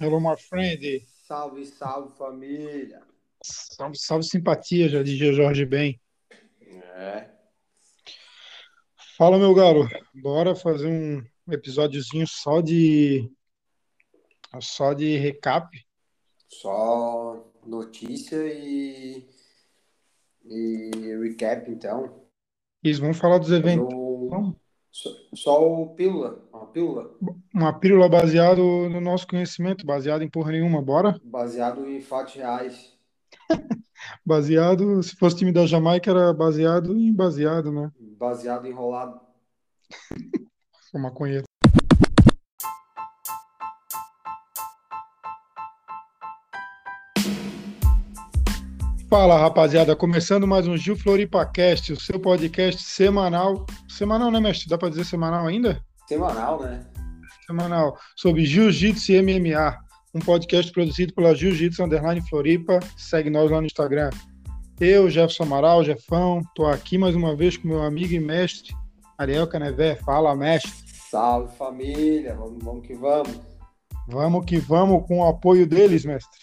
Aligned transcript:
Hello, 0.00 0.20
my 0.20 0.36
friend. 0.36 1.02
Salve, 1.26 1.66
salve 1.66 2.16
família. 2.16 3.02
Salve, 3.42 3.98
salve 3.98 4.24
simpatia, 4.24 4.88
já 4.88 5.02
dizia 5.02 5.32
Jorge 5.32 5.66
Ben. 5.66 6.00
É, 6.60 7.28
Fala, 9.16 9.38
meu 9.38 9.52
galo. 9.52 9.88
Bora 10.14 10.54
fazer 10.54 10.86
um 10.86 11.52
episódiozinho 11.52 12.26
só 12.28 12.60
de 12.60 13.28
só 14.60 14.92
de 14.92 15.16
recap. 15.16 15.68
só 16.48 17.44
notícia 17.66 18.36
e, 18.46 19.28
e 20.44 20.90
recap 21.20 21.68
então. 21.70 22.24
Isso, 22.84 23.00
vamos 23.00 23.18
falar 23.18 23.38
dos 23.38 23.50
eventos. 23.50 23.92
No, 23.92 24.28
Vamos. 24.28 24.67
Só, 24.90 25.10
só 25.34 25.66
o 25.66 25.94
pílula, 25.94 26.42
uma 26.52 26.66
pílula 26.66 27.10
Uma 27.54 27.78
pílula 27.78 28.08
baseado 28.08 28.62
no 28.88 29.00
nosso 29.00 29.26
conhecimento, 29.26 29.86
baseado 29.86 30.22
em 30.22 30.30
porra 30.30 30.52
nenhuma. 30.52 30.82
Bora? 30.82 31.20
baseado 31.22 31.86
em 31.88 32.00
fatos 32.00 32.34
reais. 32.34 32.96
Baseado, 34.24 35.02
se 35.02 35.16
fosse 35.16 35.36
time 35.38 35.52
da 35.52 35.66
Jamaica, 35.66 36.10
era 36.10 36.32
baseado 36.32 36.96
em 36.96 37.12
baseado, 37.12 37.72
né? 37.72 37.90
Baseado 37.98 38.66
em 38.66 38.70
enrolado. 38.70 39.20
Sou 40.90 41.00
maconheiro. 41.00 41.47
Fala, 49.08 49.38
rapaziada. 49.38 49.96
Começando 49.96 50.46
mais 50.46 50.68
um 50.68 50.76
Gil 50.76 50.94
FloripaCast, 50.94 51.94
o 51.94 51.98
seu 51.98 52.20
podcast 52.20 52.82
semanal. 52.82 53.64
Semanal, 53.88 54.30
né, 54.30 54.38
mestre? 54.38 54.68
Dá 54.68 54.76
pra 54.76 54.90
dizer 54.90 55.06
semanal 55.06 55.46
ainda? 55.46 55.82
Semanal, 56.06 56.60
né? 56.60 56.84
Semanal. 57.46 57.98
Sobre 58.14 58.44
Jiu-Jitsu 58.44 59.12
e 59.12 59.22
MMA. 59.22 59.78
Um 60.14 60.18
podcast 60.18 60.70
produzido 60.70 61.14
pela 61.14 61.34
Jiu-Jitsu 61.34 61.84
Underline 61.84 62.20
Floripa. 62.28 62.80
Segue 62.98 63.30
nós 63.30 63.50
lá 63.50 63.62
no 63.62 63.66
Instagram. 63.66 64.10
Eu, 64.78 65.08
Jefferson 65.08 65.44
Amaral, 65.44 65.82
Jefão, 65.82 66.42
tô 66.54 66.66
aqui 66.66 66.98
mais 66.98 67.16
uma 67.16 67.34
vez 67.34 67.56
com 67.56 67.66
meu 67.66 67.82
amigo 67.82 68.12
e 68.12 68.20
mestre, 68.20 68.74
Ariel 69.16 69.46
Canevé. 69.46 69.96
Fala, 69.96 70.36
mestre. 70.36 70.70
Salve 71.10 71.56
família, 71.56 72.34
vamos, 72.34 72.62
vamos 72.62 72.86
que 72.86 72.92
vamos. 72.92 73.40
Vamos 74.06 74.44
que 74.44 74.58
vamos 74.58 75.06
com 75.06 75.20
o 75.20 75.26
apoio 75.26 75.66
deles, 75.66 76.04
mestre. 76.04 76.40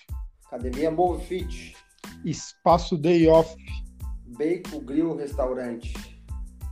Academia 0.48 0.90
Move 0.90 1.24
Fit, 1.26 1.76
Espaço 2.26 2.98
Day 2.98 3.28
Off, 3.28 3.56
Bacon 4.38 4.80
Grill 4.80 5.16
Restaurante. 5.16 5.94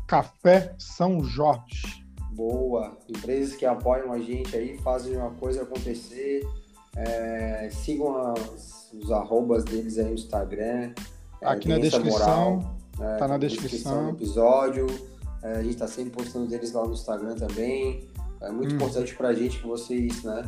Café 0.07 0.75
São 0.77 1.23
Jorge. 1.23 2.03
Boa. 2.31 2.97
Empresas 3.07 3.55
que 3.55 3.65
apoiam 3.65 4.11
a 4.11 4.19
gente 4.19 4.55
aí, 4.55 4.77
fazem 4.79 5.15
uma 5.15 5.31
coisa 5.31 5.63
acontecer. 5.63 6.41
É, 6.95 7.69
sigam 7.71 8.15
as- 8.33 8.91
os 8.93 9.11
arrobas 9.11 9.63
deles 9.63 9.97
aí 9.97 10.05
no 10.05 10.13
Instagram. 10.13 10.93
É, 11.41 11.47
Aqui 11.47 11.67
na 11.69 11.77
descrição, 11.79 12.55
moral, 12.59 12.75
é, 12.99 13.17
tá 13.17 13.27
na 13.27 13.37
do 13.37 13.47
descrição. 13.47 14.09
episódio. 14.11 14.87
É, 15.41 15.53
a 15.53 15.63
gente 15.63 15.77
tá 15.77 15.87
sempre 15.87 16.11
postando 16.11 16.47
deles 16.47 16.71
lá 16.71 16.85
no 16.85 16.93
Instagram 16.93 17.35
também. 17.35 18.07
É 18.41 18.51
muito 18.51 18.73
Hum. 18.73 18.75
importante 18.75 19.15
pra 19.15 19.33
gente 19.33 19.59
que 19.59 19.67
vocês, 19.67 20.23
né, 20.23 20.43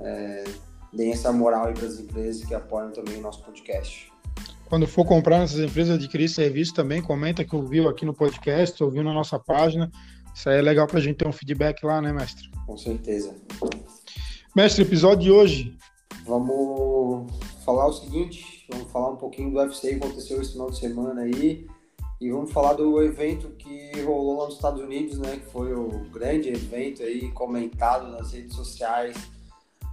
é, 0.00 0.44
deem 0.92 1.12
essa 1.12 1.32
moral 1.32 1.66
aí 1.66 1.74
pras 1.74 1.98
empresas 1.98 2.44
que 2.44 2.54
apoiam 2.54 2.90
também 2.92 3.18
o 3.18 3.20
nosso 3.22 3.42
podcast. 3.42 4.10
Quando 4.68 4.86
for 4.86 5.04
comprar 5.06 5.38
nessas 5.38 5.60
empresas, 5.60 5.96
adquirir 5.96 6.28
serviço 6.28 6.74
também, 6.74 7.00
comenta 7.00 7.42
que 7.42 7.56
ouviu 7.56 7.88
aqui 7.88 8.04
no 8.04 8.12
podcast, 8.12 8.82
ouviu 8.84 9.02
na 9.02 9.14
nossa 9.14 9.38
página. 9.38 9.90
Isso 10.34 10.48
aí 10.50 10.58
é 10.58 10.62
legal 10.62 10.86
pra 10.86 11.00
gente 11.00 11.16
ter 11.16 11.26
um 11.26 11.32
feedback 11.32 11.82
lá, 11.84 12.02
né, 12.02 12.12
mestre? 12.12 12.50
Com 12.66 12.76
certeza. 12.76 13.34
Mestre, 14.54 14.82
episódio 14.82 15.24
de 15.24 15.30
hoje. 15.30 15.76
Vamos 16.26 17.32
falar 17.64 17.86
o 17.86 17.92
seguinte, 17.94 18.66
vamos 18.70 18.92
falar 18.92 19.10
um 19.12 19.16
pouquinho 19.16 19.50
do 19.50 19.58
UFC 19.58 19.88
que 19.88 20.04
aconteceu 20.04 20.42
esse 20.42 20.52
final 20.52 20.70
de 20.70 20.78
semana 20.78 21.22
aí 21.22 21.66
e 22.20 22.30
vamos 22.30 22.52
falar 22.52 22.74
do 22.74 23.02
evento 23.02 23.48
que 23.56 23.92
rolou 24.02 24.38
lá 24.38 24.44
nos 24.46 24.56
Estados 24.56 24.82
Unidos, 24.82 25.18
né, 25.18 25.36
que 25.36 25.50
foi 25.50 25.72
o 25.72 25.88
grande 26.12 26.50
evento 26.50 27.02
aí 27.02 27.30
comentado 27.32 28.08
nas 28.08 28.32
redes 28.32 28.54
sociais, 28.54 29.16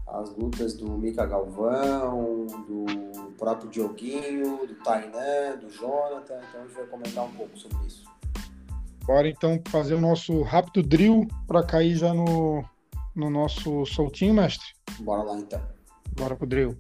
as 0.07 0.35
lutas 0.35 0.73
do 0.75 0.97
Mika 0.97 1.25
Galvão, 1.25 2.45
do 2.67 2.85
próprio 3.37 3.69
Dioguinho, 3.69 4.65
do 4.65 4.75
Tainan, 4.75 5.57
do 5.59 5.69
Jonathan, 5.69 6.39
então 6.47 6.61
a 6.61 6.63
gente 6.65 6.75
vai 6.75 6.85
comentar 6.85 7.25
um 7.25 7.31
pouco 7.31 7.57
sobre 7.57 7.85
isso. 7.85 8.05
Bora 9.05 9.27
então 9.27 9.61
fazer 9.67 9.95
o 9.95 10.01
nosso 10.01 10.41
rápido 10.41 10.81
drill 10.81 11.27
para 11.47 11.63
cair 11.63 11.95
já 11.95 12.13
no, 12.13 12.63
no 13.15 13.29
nosso 13.29 13.85
soltinho, 13.85 14.33
mestre. 14.33 14.67
Bora 14.99 15.23
lá 15.23 15.37
então. 15.37 15.61
Bora 16.17 16.35
pro 16.35 16.47
drill. 16.47 16.77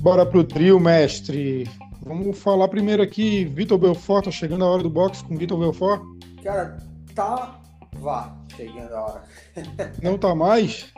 Bora 0.00 0.24
pro 0.24 0.44
drill, 0.44 0.78
mestre. 0.78 1.68
Vamos 2.06 2.38
falar 2.38 2.68
primeiro 2.68 3.02
aqui, 3.02 3.44
Vitor 3.46 3.76
Belfort, 3.76 4.26
tá 4.26 4.30
chegando 4.30 4.64
a 4.64 4.70
hora 4.70 4.80
do 4.80 4.88
boxe 4.88 5.24
com 5.24 5.36
Vitor 5.36 5.58
Belfort. 5.58 6.00
Cara, 6.40 6.76
tá, 7.16 7.60
vá, 7.94 8.32
chegando 8.56 8.94
a 8.94 9.04
hora. 9.04 9.22
Não 10.00 10.16
tá 10.16 10.32
mais? 10.32 10.94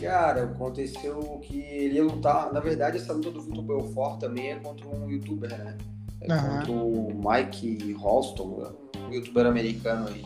Cara, 0.00 0.44
aconteceu 0.44 1.20
que 1.42 1.60
ele 1.60 1.96
ia 1.96 2.04
lutar. 2.04 2.50
Na 2.54 2.60
verdade, 2.60 2.96
essa 2.96 3.12
luta 3.12 3.32
do 3.32 3.42
Vitor 3.42 3.62
Belfort 3.62 4.18
também 4.18 4.52
é 4.52 4.54
contra 4.56 4.88
um 4.88 5.10
youtuber, 5.10 5.50
né? 5.50 5.76
É 6.22 6.26
contra 6.26 6.72
o 6.72 7.12
Mike 7.12 7.92
Holston, 7.92 8.72
um 8.96 9.12
youtuber 9.12 9.44
americano 9.44 10.08
aí. 10.08 10.24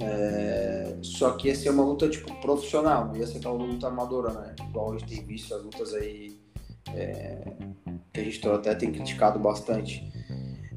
É, 0.00 0.96
Só 1.02 1.32
que 1.32 1.48
ia 1.48 1.56
ser 1.56 1.70
uma 1.70 1.82
luta 1.82 2.08
tipo 2.08 2.32
profissional, 2.40 3.16
ia 3.16 3.26
ser 3.26 3.38
aquela 3.38 3.54
luta 3.54 3.88
amadora, 3.88 4.32
né? 4.32 4.54
Igual 4.68 4.92
a 4.92 4.98
gente 4.98 5.16
tem 5.16 5.26
visto 5.26 5.52
as 5.52 5.60
lutas 5.64 5.92
aí 5.92 6.38
é, 6.94 7.42
que 8.12 8.20
a 8.20 8.24
gente 8.24 8.46
até 8.48 8.74
tem 8.74 8.92
criticado 8.92 9.38
bastante. 9.38 10.10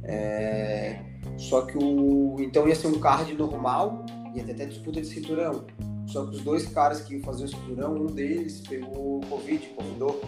É, 0.03 0.99
Só 1.37 1.61
que 1.61 1.77
o. 1.77 2.37
Então 2.39 2.67
ia 2.67 2.75
ser 2.75 2.87
um 2.87 2.99
card 2.99 3.33
normal, 3.33 4.05
ia 4.35 4.43
ter 4.43 4.51
até 4.51 4.65
disputa 4.65 5.01
de 5.01 5.07
cinturão. 5.07 5.65
Só 6.05 6.25
que 6.25 6.35
os 6.35 6.41
dois 6.41 6.67
caras 6.67 7.01
que 7.01 7.15
iam 7.15 7.23
fazer 7.23 7.45
o 7.45 7.47
cinturão, 7.47 7.95
um 7.95 8.05
deles 8.07 8.61
pegou 8.67 9.21
Covid, 9.21 9.65
convidou. 9.69 10.21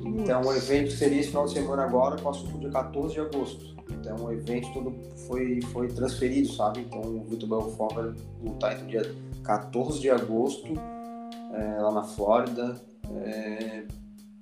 Então 0.00 0.42
o 0.42 0.52
evento 0.52 0.92
seria 0.92 1.20
esse 1.20 1.28
final 1.28 1.46
de 1.46 1.52
semana 1.52 1.84
agora, 1.84 2.16
passou 2.16 2.48
pro 2.48 2.58
dia 2.58 2.70
14 2.70 3.14
de 3.14 3.20
agosto. 3.20 3.76
Então 3.90 4.26
o 4.26 4.32
evento 4.32 4.72
todo 4.72 4.94
foi, 5.26 5.60
foi 5.72 5.88
transferido, 5.88 6.52
sabe? 6.52 6.80
Então 6.80 7.00
o 7.00 7.24
Vitor 7.24 7.48
Belfort 7.48 7.94
vai 7.94 8.14
lutar 8.42 8.72
entre 8.74 8.84
o 8.84 8.88
dia 8.88 9.14
14 9.42 10.00
de 10.00 10.10
agosto, 10.10 10.74
é, 11.54 11.80
lá 11.80 11.92
na 11.92 12.02
Flórida. 12.02 12.76
É, 13.10 13.84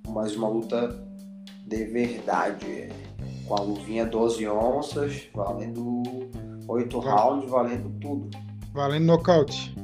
mais 0.08 0.34
uma 0.36 0.48
luta 0.48 1.05
de 1.66 1.84
verdade. 1.84 2.88
com 3.46 3.54
a 3.54 3.60
luvinha 3.60 4.06
12 4.06 4.48
onças, 4.48 5.28
valendo 5.34 6.02
8 6.68 6.98
rounds, 6.98 7.50
valendo 7.50 7.90
tudo. 8.00 8.30
Valendo 8.72 9.04
nocaute. 9.04 9.74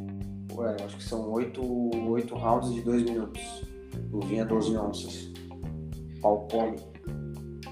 Ué, 0.54 0.76
acho 0.84 0.96
que 0.96 1.02
são 1.02 1.30
8, 1.30 1.60
8 2.08 2.34
rounds 2.34 2.74
de 2.74 2.82
2 2.82 3.02
minutos. 3.04 3.42
Luvinha 4.10 4.44
12 4.44 4.76
onças. 4.76 5.32
Pau 6.20 6.46
come. 6.50 6.76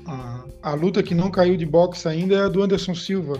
Ah, 0.07 0.45
a 0.63 0.75
luta 0.75 1.03
que 1.03 1.15
não 1.15 1.31
caiu 1.31 1.57
de 1.57 1.67
boxe 1.67 2.09
ainda 2.09 2.35
é 2.35 2.41
a 2.43 2.49
do 2.49 2.63
Anderson 2.63 2.95
Silva. 2.95 3.35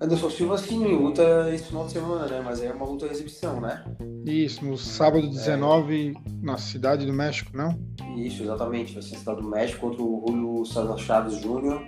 Anderson 0.00 0.30
Silva, 0.30 0.56
sim, 0.56 0.82
luta 0.96 1.50
esse 1.52 1.64
final 1.64 1.84
de 1.84 1.92
semana, 1.92 2.26
né? 2.26 2.40
Mas 2.42 2.60
aí 2.62 2.68
é 2.68 2.72
uma 2.72 2.86
luta 2.86 3.06
de 3.06 3.12
exibição, 3.12 3.60
né? 3.60 3.84
Isso, 4.24 4.64
no 4.64 4.78
sábado 4.78 5.28
19, 5.28 6.14
na 6.42 6.56
cidade 6.56 7.04
do 7.04 7.12
México, 7.12 7.50
não? 7.54 7.78
Isso, 8.16 8.42
exatamente. 8.42 8.94
Vai 8.94 9.02
ser 9.02 9.16
Cidade 9.16 9.42
do 9.42 9.48
México 9.48 9.80
contra 9.80 10.02
o 10.02 10.24
Julio 10.26 10.64
César 10.64 10.96
Chaves 10.96 11.34
Júnior. 11.42 11.82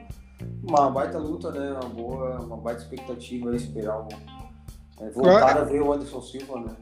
Uma 0.63 0.91
baita 0.91 1.19
luta, 1.19 1.51
né? 1.53 1.73
Uma 1.73 1.89
boa, 1.89 2.41
uma 2.41 2.57
baita 2.59 2.83
expectativa 2.83 3.51
aí, 3.51 3.57
esperar 3.57 3.99
o. 4.01 4.09
É, 5.01 5.11
voltar 5.11 5.41
Claro. 5.41 5.61
a 5.61 5.65
ver 5.65 5.81
o 5.81 5.93
Anderson 5.93 6.21
Silva, 6.21 6.61
né? 6.61 6.77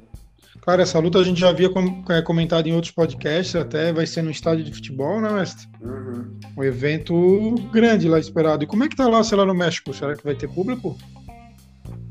Cara, 0.63 0.83
essa 0.83 0.99
luta 0.99 1.19
a 1.19 1.25
gente 1.25 1.41
já 1.41 1.49
havia 1.49 1.71
é, 2.11 2.23
comentado 2.23 2.67
em 2.67 2.75
outros 2.75 2.93
podcasts, 2.93 3.57
até 3.57 3.93
vai 3.93 4.07
ser 4.07 4.21
no 4.23 4.31
estádio 4.31 4.65
de 4.65 4.73
futebol, 4.73 5.21
né, 5.21 5.31
mestre? 5.31 5.67
Uhum. 5.81 6.39
Um 6.59 6.65
evento 6.65 7.55
grande 7.73 8.09
lá 8.09 8.19
esperado. 8.19 8.65
E 8.65 8.67
como 8.67 8.85
é 8.85 8.89
que 8.89 8.97
tá 8.97 9.09
lá, 9.09 9.23
sei 9.25 9.39
lá, 9.39 9.47
no 9.47 9.55
México? 9.55 9.95
Será 9.95 10.15
que 10.15 10.23
vai 10.25 10.35
ter 10.35 10.49
público? 10.49 10.99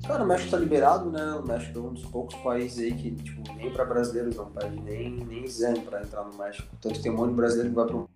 Cara, 0.09 0.23
o 0.23 0.27
México 0.27 0.50
tá 0.50 0.57
liberado, 0.57 1.11
né? 1.11 1.23
O 1.35 1.45
México 1.47 1.77
é 1.77 1.81
um 1.83 1.94
dos 1.94 2.03
poucos 2.06 2.33
países 2.38 2.79
aí 2.79 2.91
que, 2.94 3.11
tipo, 3.11 3.44
nem 3.56 3.71
pra 3.71 3.85
brasileiros 3.85 4.35
não 4.35 4.47
pede 4.47 4.81
nem, 4.81 5.11
nem 5.23 5.44
exame 5.44 5.81
pra 5.81 6.01
entrar 6.01 6.23
no 6.23 6.35
México. 6.35 6.67
Tanto 6.81 6.95
que 6.95 7.03
tem 7.03 7.11
um 7.11 7.15
monte 7.15 7.29
de 7.29 7.35
brasileiro 7.35 7.69
que 7.69 7.75
vai 7.75 7.85
pro 7.85 8.09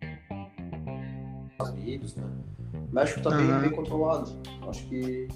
Estados 1.52 1.74
Unidos, 1.76 2.16
né? 2.16 2.24
O 2.74 2.96
México 2.96 3.22
tá 3.22 3.30
bem, 3.30 3.48
Aham. 3.48 3.62
bem 3.62 3.70
controlado. 3.70 4.32
Acho 4.68 4.88
que 4.88 5.28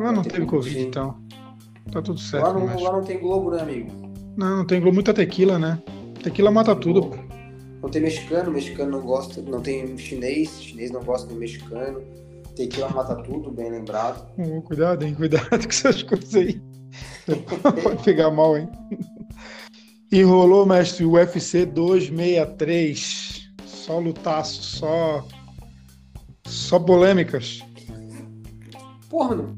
Lá 0.00 0.10
não 0.10 0.22
Tem 0.22 0.32
teve 0.32 0.46
Covid, 0.46 0.80
então. 0.80 1.18
Tá 1.92 2.00
tudo 2.00 2.18
certo 2.18 2.44
lá 2.46 2.54
não, 2.54 2.82
lá 2.82 2.92
não 2.92 3.04
tem 3.04 3.18
Globo, 3.18 3.50
né, 3.50 3.60
amigo? 3.60 3.90
Não, 4.38 4.56
não 4.56 4.64
tem 4.64 4.80
muita 4.80 5.12
tequila, 5.12 5.58
né? 5.58 5.82
Tequila 6.22 6.50
mata 6.50 6.74
tudo. 6.74 7.10
Não 7.82 7.90
tem 7.90 8.00
mexicano, 8.00 8.50
mexicano 8.50 8.90
não 8.90 9.02
gosta, 9.02 9.42
não 9.42 9.60
tem 9.60 9.98
chinês, 9.98 10.62
chinês 10.62 10.90
não 10.90 11.02
gosta 11.02 11.28
de 11.28 11.34
mexicano. 11.34 12.00
Tequila 12.56 12.88
mata 12.88 13.14
tudo, 13.16 13.50
bem 13.50 13.70
lembrado. 13.70 14.26
Oh, 14.38 14.62
cuidado, 14.62 15.04
hein? 15.04 15.14
Cuidado 15.14 15.50
com 15.50 15.68
essas 15.68 16.02
coisas 16.02 16.34
aí. 16.34 16.60
Pode 17.82 18.02
pegar 18.02 18.30
mal, 18.30 18.56
hein? 18.56 18.68
Enrolou, 20.10 20.64
mestre, 20.64 21.04
o 21.04 21.12
UFC 21.12 21.66
263. 21.66 23.50
Só 23.66 23.98
lutaço, 23.98 24.62
só. 24.62 25.24
Só 26.46 26.78
polêmicas. 26.78 27.62
Porra, 29.10 29.36
não. 29.36 29.56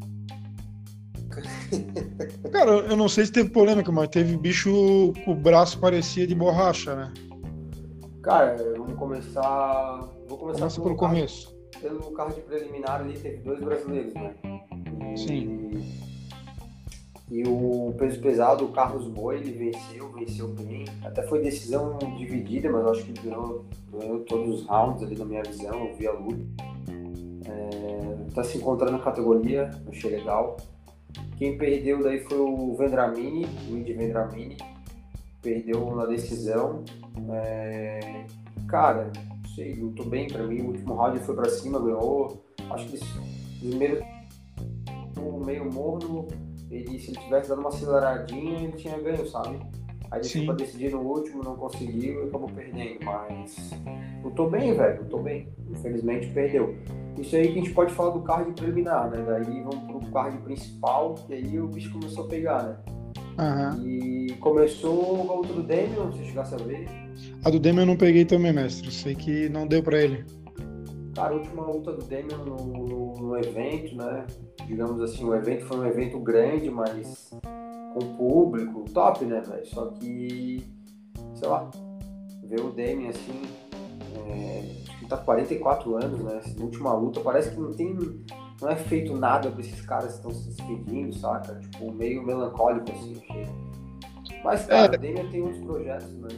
Cara, 2.51 2.71
eu 2.71 2.97
não 2.97 3.09
sei 3.09 3.27
se 3.27 3.33
teve 3.33 3.51
polêmica, 3.51 3.93
mas 3.93 4.09
teve 4.09 4.37
bicho 4.37 5.13
com 5.25 5.33
o 5.33 5.37
braço 5.37 5.79
parecia 5.79 6.27
de 6.27 6.35
borracha, 6.35 6.97
né? 6.97 7.13
Cara, 8.23 8.57
vamos 8.77 8.99
começar. 8.99 10.01
Vou 10.29 10.39
começar 10.39 10.59
Começa 10.59 10.81
pelo 10.81 10.97
card, 10.97 11.15
começo. 11.15 11.58
Pelo 11.81 12.13
card 12.13 12.41
preliminar 12.43 13.01
ali, 13.01 13.19
teve 13.19 13.39
dois 13.39 13.61
brasileiros, 13.61 14.15
né? 14.15 14.35
E, 15.15 15.19
Sim. 15.19 15.69
E 17.31 17.47
o 17.47 17.95
peso 17.99 18.21
pesado, 18.21 18.65
o 18.65 18.73
Carlos 18.73 19.07
Boi, 19.07 19.37
ele 19.37 19.53
venceu, 19.53 20.11
venceu 20.13 20.49
bem. 20.49 20.87
Até 21.05 21.23
foi 21.23 21.43
decisão 21.43 21.99
dividida, 22.17 22.71
mas 22.71 22.83
eu 22.85 22.91
acho 22.91 23.05
que 23.05 23.11
ele 23.11 23.21
ganhou, 23.21 23.65
ganhou 23.93 24.21
todos 24.21 24.61
os 24.61 24.67
rounds 24.67 25.03
ali 25.03 25.15
na 25.15 25.27
minha 25.27 25.43
visão, 25.43 25.89
eu 25.89 25.95
vi 25.95 26.07
a 26.07 26.13
luta. 26.13 26.39
É, 27.47 28.35
tá 28.35 28.43
se 28.43 28.57
encontrando 28.57 28.93
na 28.93 28.99
categoria, 28.99 29.71
achei 29.89 30.11
legal. 30.11 30.57
Quem 31.37 31.59
perdeu 31.59 32.03
daí 32.03 32.21
foi 32.21 32.39
o 32.39 32.75
Vendramini, 32.75 33.47
o 33.71 33.77
Indy 33.77 33.93
Vendramini. 33.93 34.57
Perdeu 35.43 35.95
na 35.95 36.07
decisão. 36.07 36.83
É, 37.31 38.25
cara, 38.67 39.13
sei, 39.59 39.75
lutou 39.75 40.07
bem 40.07 40.29
pra 40.29 40.45
mim. 40.45 40.61
O 40.61 40.67
último 40.69 40.95
round 40.95 41.17
ele 41.17 41.25
foi 41.25 41.35
pra 41.35 41.49
cima, 41.49 41.81
ganhou. 41.81 42.45
Acho 42.71 42.89
que 42.89 42.95
esse 42.95 43.59
primeiro 43.59 44.05
meio 45.45 45.73
morno, 45.73 46.29
ele, 46.71 46.99
se 46.99 47.11
ele 47.11 47.19
tivesse 47.21 47.49
dado 47.49 47.61
uma 47.61 47.71
aceleradinha, 47.71 48.61
ele 48.61 48.73
tinha 48.73 48.99
ganho, 48.99 49.27
sabe? 49.29 49.59
Aí 50.11 50.21
deixou 50.21 50.45
pra 50.45 50.55
decidir 50.55 50.91
no 50.91 51.01
último, 51.01 51.43
não 51.43 51.57
conseguiu 51.57 52.25
e 52.25 52.29
acabou 52.29 52.49
perdendo. 52.49 53.05
Mas 53.05 53.71
lutou 54.23 54.49
bem, 54.49 54.75
velho, 54.75 55.03
lutou 55.03 55.23
bem. 55.23 55.49
Infelizmente 55.71 56.29
perdeu. 56.29 56.77
Isso 57.19 57.35
aí 57.35 57.53
que 57.53 57.59
a 57.59 57.63
gente 57.63 57.75
pode 57.75 57.93
falar 57.93 58.11
do 58.11 58.23
card 58.23 58.53
preliminar, 58.53 59.11
né? 59.11 59.23
Daí 59.27 59.63
vamos 59.63 59.85
pro 59.87 60.13
card 60.13 60.39
principal, 60.39 61.17
e 61.29 61.35
aí 61.35 61.61
o 61.61 61.67
bicho 61.67 61.93
começou 61.93 62.25
a 62.25 62.29
pegar, 62.29 62.63
né? 62.63 62.77
E 63.85 64.33
começou 64.41 65.31
a 65.31 65.35
luta 65.37 65.53
do 65.53 65.63
Damian, 65.63 66.13
se 66.13 66.25
chegasse 66.25 66.55
a 66.55 66.59
ver. 66.59 66.89
A 67.45 67.51
do 67.51 67.59
Demi 67.59 67.81
eu 67.81 67.87
não 67.87 67.97
peguei 67.97 68.25
também, 68.25 68.53
mestre. 68.53 68.91
Sei 68.91 69.15
que 69.15 69.49
não 69.49 69.67
deu 69.67 69.83
pra 69.83 70.03
ele. 70.03 70.25
Cara, 71.15 71.35
a 71.35 71.37
última 71.37 71.67
luta 71.67 71.93
do 71.93 72.05
Damian 72.05 72.39
no, 72.39 72.57
no, 72.57 73.15
no 73.15 73.37
evento, 73.39 73.97
né? 73.97 74.27
Digamos 74.67 75.01
assim, 75.01 75.25
o 75.25 75.35
evento 75.35 75.65
foi 75.67 75.79
um 75.79 75.87
evento 75.87 76.19
grande, 76.21 76.71
mas 76.71 77.31
com 77.95 78.17
público, 78.17 78.85
top, 78.93 79.25
né, 79.25 79.41
velho? 79.41 79.67
Só 79.67 79.87
que, 79.87 80.63
sei 81.35 81.49
lá, 81.49 81.71
ver 82.45 82.61
o 82.61 82.71
Damian 82.71 83.11
assim, 83.11 83.43
é, 84.29 84.83
acho 84.89 84.99
que 84.99 85.07
tá 85.07 85.17
com 85.17 85.25
44 85.25 85.97
anos, 85.97 86.21
né? 86.21 86.39
Essa 86.45 86.63
última 86.63 86.93
luta, 86.95 87.21
parece 87.21 87.51
que 87.51 87.61
não 87.61 87.73
tem. 87.73 87.97
Não 88.61 88.71
é 88.71 88.77
feito 88.77 89.17
nada 89.17 89.51
pra 89.51 89.61
esses 89.61 89.81
caras 89.83 90.13
que 90.13 90.17
estão 90.17 90.31
se 90.33 90.49
despedindo, 90.49 91.15
saca? 91.15 91.55
Tipo, 91.55 91.93
meio 91.93 92.25
melancólico 92.25 92.91
assim, 92.91 93.15
achei. 93.23 93.47
Mas, 94.45 94.67
cara, 94.67 94.89
o 94.89 94.91
Damian 94.91 95.29
tem 95.31 95.43
outros 95.43 95.65
projetos, 95.65 96.13
né? 96.15 96.29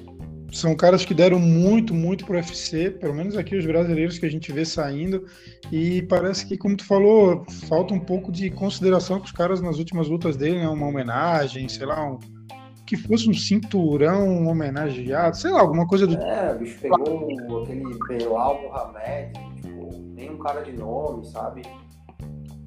São 0.52 0.74
caras 0.74 1.04
que 1.04 1.14
deram 1.14 1.38
muito, 1.38 1.94
muito 1.94 2.26
pro 2.26 2.34
UFC, 2.34 2.90
pelo 2.90 3.14
menos 3.14 3.36
aqui 3.36 3.56
os 3.56 3.64
brasileiros 3.64 4.18
que 4.18 4.26
a 4.26 4.30
gente 4.30 4.52
vê 4.52 4.64
saindo. 4.64 5.24
E 5.70 6.02
parece 6.02 6.44
que, 6.44 6.58
como 6.58 6.76
tu 6.76 6.84
falou, 6.84 7.44
falta 7.68 7.94
um 7.94 8.00
pouco 8.00 8.32
de 8.32 8.50
consideração 8.50 9.18
com 9.18 9.26
os 9.26 9.32
caras 9.32 9.60
nas 9.60 9.78
últimas 9.78 10.08
lutas 10.08 10.36
dele, 10.36 10.58
né? 10.58 10.68
Uma 10.68 10.88
homenagem, 10.88 11.68
sei 11.68 11.86
lá, 11.86 12.04
um, 12.04 12.18
que 12.84 12.96
fosse 12.96 13.30
um 13.30 13.34
cinturão 13.34 14.48
homenageado, 14.48 15.36
sei 15.36 15.52
lá, 15.52 15.60
alguma 15.60 15.86
coisa 15.86 16.08
do 16.08 16.16
É, 16.16 16.52
o 16.52 16.58
bicho 16.58 16.80
pegou 16.80 17.62
aquele 17.62 17.84
Belal 18.08 18.60
Mohamed, 18.62 19.32
tipo, 19.62 19.96
nem 20.14 20.30
um 20.32 20.38
cara 20.38 20.62
de 20.62 20.72
nome, 20.72 21.24
sabe? 21.26 21.62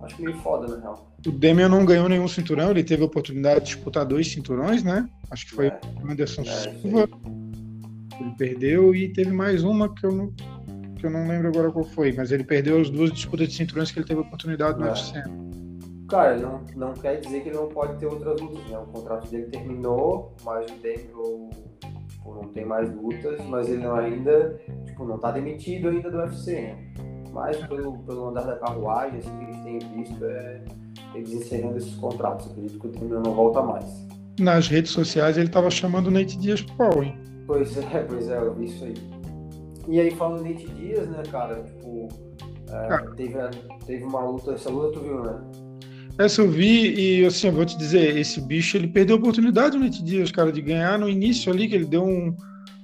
Acho 0.04 0.22
meio 0.22 0.38
foda, 0.40 0.68
na 0.76 0.82
real. 0.82 1.12
O 1.26 1.32
Demian 1.32 1.70
não 1.70 1.86
ganhou 1.86 2.10
nenhum 2.10 2.28
cinturão, 2.28 2.72
ele 2.72 2.84
teve 2.84 3.02
a 3.04 3.06
oportunidade 3.06 3.62
de 3.62 3.66
disputar 3.76 4.06
dois 4.06 4.32
cinturões, 4.32 4.84
né? 4.84 5.08
Acho 5.32 5.46
que 5.48 5.56
foi 5.56 5.68
É. 5.68 5.80
o 6.04 6.12
Anderson 6.12 6.42
É, 6.42 6.46
Silva, 6.46 7.08
ele 8.20 8.32
perdeu, 8.38 8.94
e 8.94 9.10
teve 9.14 9.32
mais 9.32 9.64
uma 9.64 9.94
que 9.94 10.06
eu 10.06 10.12
não, 10.12 10.34
que 10.98 11.06
eu 11.06 11.10
não 11.10 11.28
lembro 11.28 11.48
agora 11.48 11.72
qual 11.72 11.86
foi, 11.86 12.12
mas 12.12 12.32
ele 12.32 12.44
perdeu 12.44 12.82
as 12.82 12.90
duas 12.90 13.12
disputas 13.12 13.48
de 13.48 13.56
cinturões 13.56 13.92
que 13.92 14.00
ele 14.00 14.06
teve 14.06 14.20
a 14.20 14.24
oportunidade 14.24 14.80
no 14.80 14.86
É. 14.86 14.90
UFC. 14.90 15.24
Cara, 16.10 16.38
não, 16.38 16.62
não 16.76 16.94
quer 16.94 17.20
dizer 17.22 17.42
que 17.42 17.50
ele 17.50 17.58
não 17.58 17.70
pode 17.70 17.98
ter 17.98 18.06
outras 18.06 18.40
lutas, 18.40 18.64
né? 18.68 18.78
O 18.78 18.86
contrato 18.86 19.28
dele 19.30 19.46
terminou, 19.48 20.36
mas 20.44 20.70
o 20.70 20.76
Demian 20.76 21.50
tipo, 22.08 22.36
não 22.36 22.50
tem 22.50 22.66
mais 22.66 22.94
lutas, 22.94 23.40
mas 23.48 23.68
ele 23.70 23.86
ainda, 23.86 24.60
tipo, 24.86 25.06
não 25.06 25.18
tá 25.18 25.32
demitido 25.32 25.90
ainda 25.90 26.12
do 26.12 26.18
UFC, 26.18 26.54
né? 26.54 26.78
Mas 27.34 27.58
pelo, 27.66 27.98
pelo 28.00 28.30
andar 28.30 28.44
da 28.44 28.56
carruagem, 28.58 29.20
assim, 29.20 29.38
que 29.38 29.46
gente 29.46 29.64
tem 29.64 29.80
visto, 29.98 30.24
é 30.24 30.62
eles 31.16 31.32
encerrando 31.34 31.78
esses 31.78 31.96
contratos. 31.96 32.52
Acredito 32.52 32.80
que 32.80 32.88
o 32.88 32.92
Demian 32.92 33.22
não 33.22 33.34
volta 33.34 33.62
mais. 33.62 33.86
Nas 34.40 34.68
redes 34.68 34.92
sociais 34.92 35.38
ele 35.38 35.50
tava 35.50 35.70
chamando 35.70 36.08
o 36.08 36.12
Nate 36.12 36.38
Dias 36.38 36.62
pro 36.62 36.76
pau, 36.76 37.04
hein? 37.04 37.16
Pois 37.48 37.76
é, 37.78 38.00
pois 38.08 38.30
é, 38.30 38.38
eu 38.38 38.54
vi 38.54 38.66
isso 38.66 38.84
aí. 38.86 38.94
E 39.88 40.00
aí 40.00 40.12
falando 40.12 40.44
Nate 40.44 40.68
Dias, 40.70 41.10
né, 41.10 41.24
cara, 41.30 41.62
tipo, 41.64 42.08
é, 42.70 42.88
Cara. 42.88 43.12
teve, 43.16 43.34
teve 43.86 44.04
uma 44.04 44.24
luta, 44.24 44.54
essa 44.54 44.70
luta 44.70 45.00
tu 45.00 45.04
viu, 45.04 45.24
né? 45.24 45.42
Essa 46.18 46.42
eu 46.42 46.50
vi 46.50 46.94
e 46.94 47.26
assim, 47.26 47.48
eu 47.48 47.54
vou 47.54 47.66
te 47.66 47.76
dizer, 47.76 48.16
esse 48.18 48.40
bicho 48.40 48.78
ele 48.78 48.88
perdeu 48.88 49.16
a 49.16 49.20
oportunidade, 49.20 49.76
o 49.76 49.80
Nate 49.80 50.04
Dias, 50.04 50.32
cara, 50.32 50.52
de 50.52 50.62
ganhar 50.62 51.00
no 51.00 51.10
início 51.10 51.52
ali, 51.52 51.68
que 51.68 51.76
ele 51.76 51.86
deu 51.86 52.04
um, 52.04 52.36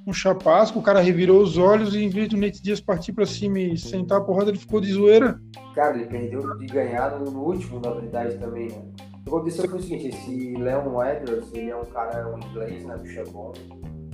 um 0.06 0.14
chapasco, 0.14 0.80
o 0.80 0.82
cara 0.82 1.00
revirou 1.00 1.42
os 1.42 1.58
olhos 1.58 1.94
e 1.94 2.04
em 2.04 2.10
vez 2.10 2.30
do 2.30 2.38
Nate 2.38 2.62
Dias 2.62 2.82
partir 2.82 3.14
pra 3.14 3.26
cima 3.26 3.60
e 3.60 3.78
sentar 3.78 4.20
a 4.20 4.22
porrada, 4.22 4.50
ele 4.50 4.58
ficou 4.58 4.82
de 4.82 4.92
zoeira. 4.92 5.40
Cara, 5.76 5.98
ele 5.98 6.06
perdeu 6.06 6.58
de 6.58 6.66
ganhar 6.66 7.20
no, 7.20 7.40
último, 7.40 7.80
na 7.80 7.92
verdade, 7.92 8.38
também, 8.38 8.70
né? 8.70 8.82
O 9.20 9.24
que 9.24 9.30
aconteceu 9.30 9.70
foi 9.70 9.80
o 9.80 9.82
seguinte, 9.82 10.08
esse 10.08 10.54
Leon 10.58 11.04
Edwards, 11.04 11.54
ele 11.54 11.70
é 11.70 11.76
um 11.76 11.86
cara 11.86 12.28
um 12.34 12.40
inglês, 12.40 12.84
né, 12.86 13.00
é 13.16 13.24
bom. 13.26 13.54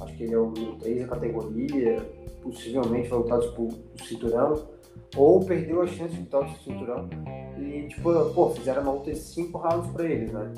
Acho 0.01 0.17
que 0.17 0.23
ele 0.23 0.33
é 0.33 0.37
o 0.37 0.47
número 0.47 0.75
3 0.75 1.01
da 1.01 1.07
categoria, 1.07 2.09
possivelmente 2.43 3.07
vai 3.07 3.19
lutar 3.19 3.39
tipo, 3.39 3.67
o 3.67 4.03
cinturão, 4.03 4.67
ou 5.15 5.45
perdeu 5.45 5.81
a 5.81 5.87
chance 5.87 6.13
de 6.13 6.21
lutar 6.21 6.41
o 6.41 6.63
cinturão. 6.63 7.09
E, 7.57 7.87
tipo, 7.87 8.11
pô, 8.33 8.49
fizeram 8.49 8.81
uma 8.81 8.91
luta 8.91 9.11
de 9.11 9.19
5 9.19 9.57
rounds 9.57 9.89
pra 9.91 10.03
eles, 10.03 10.31
né? 10.33 10.51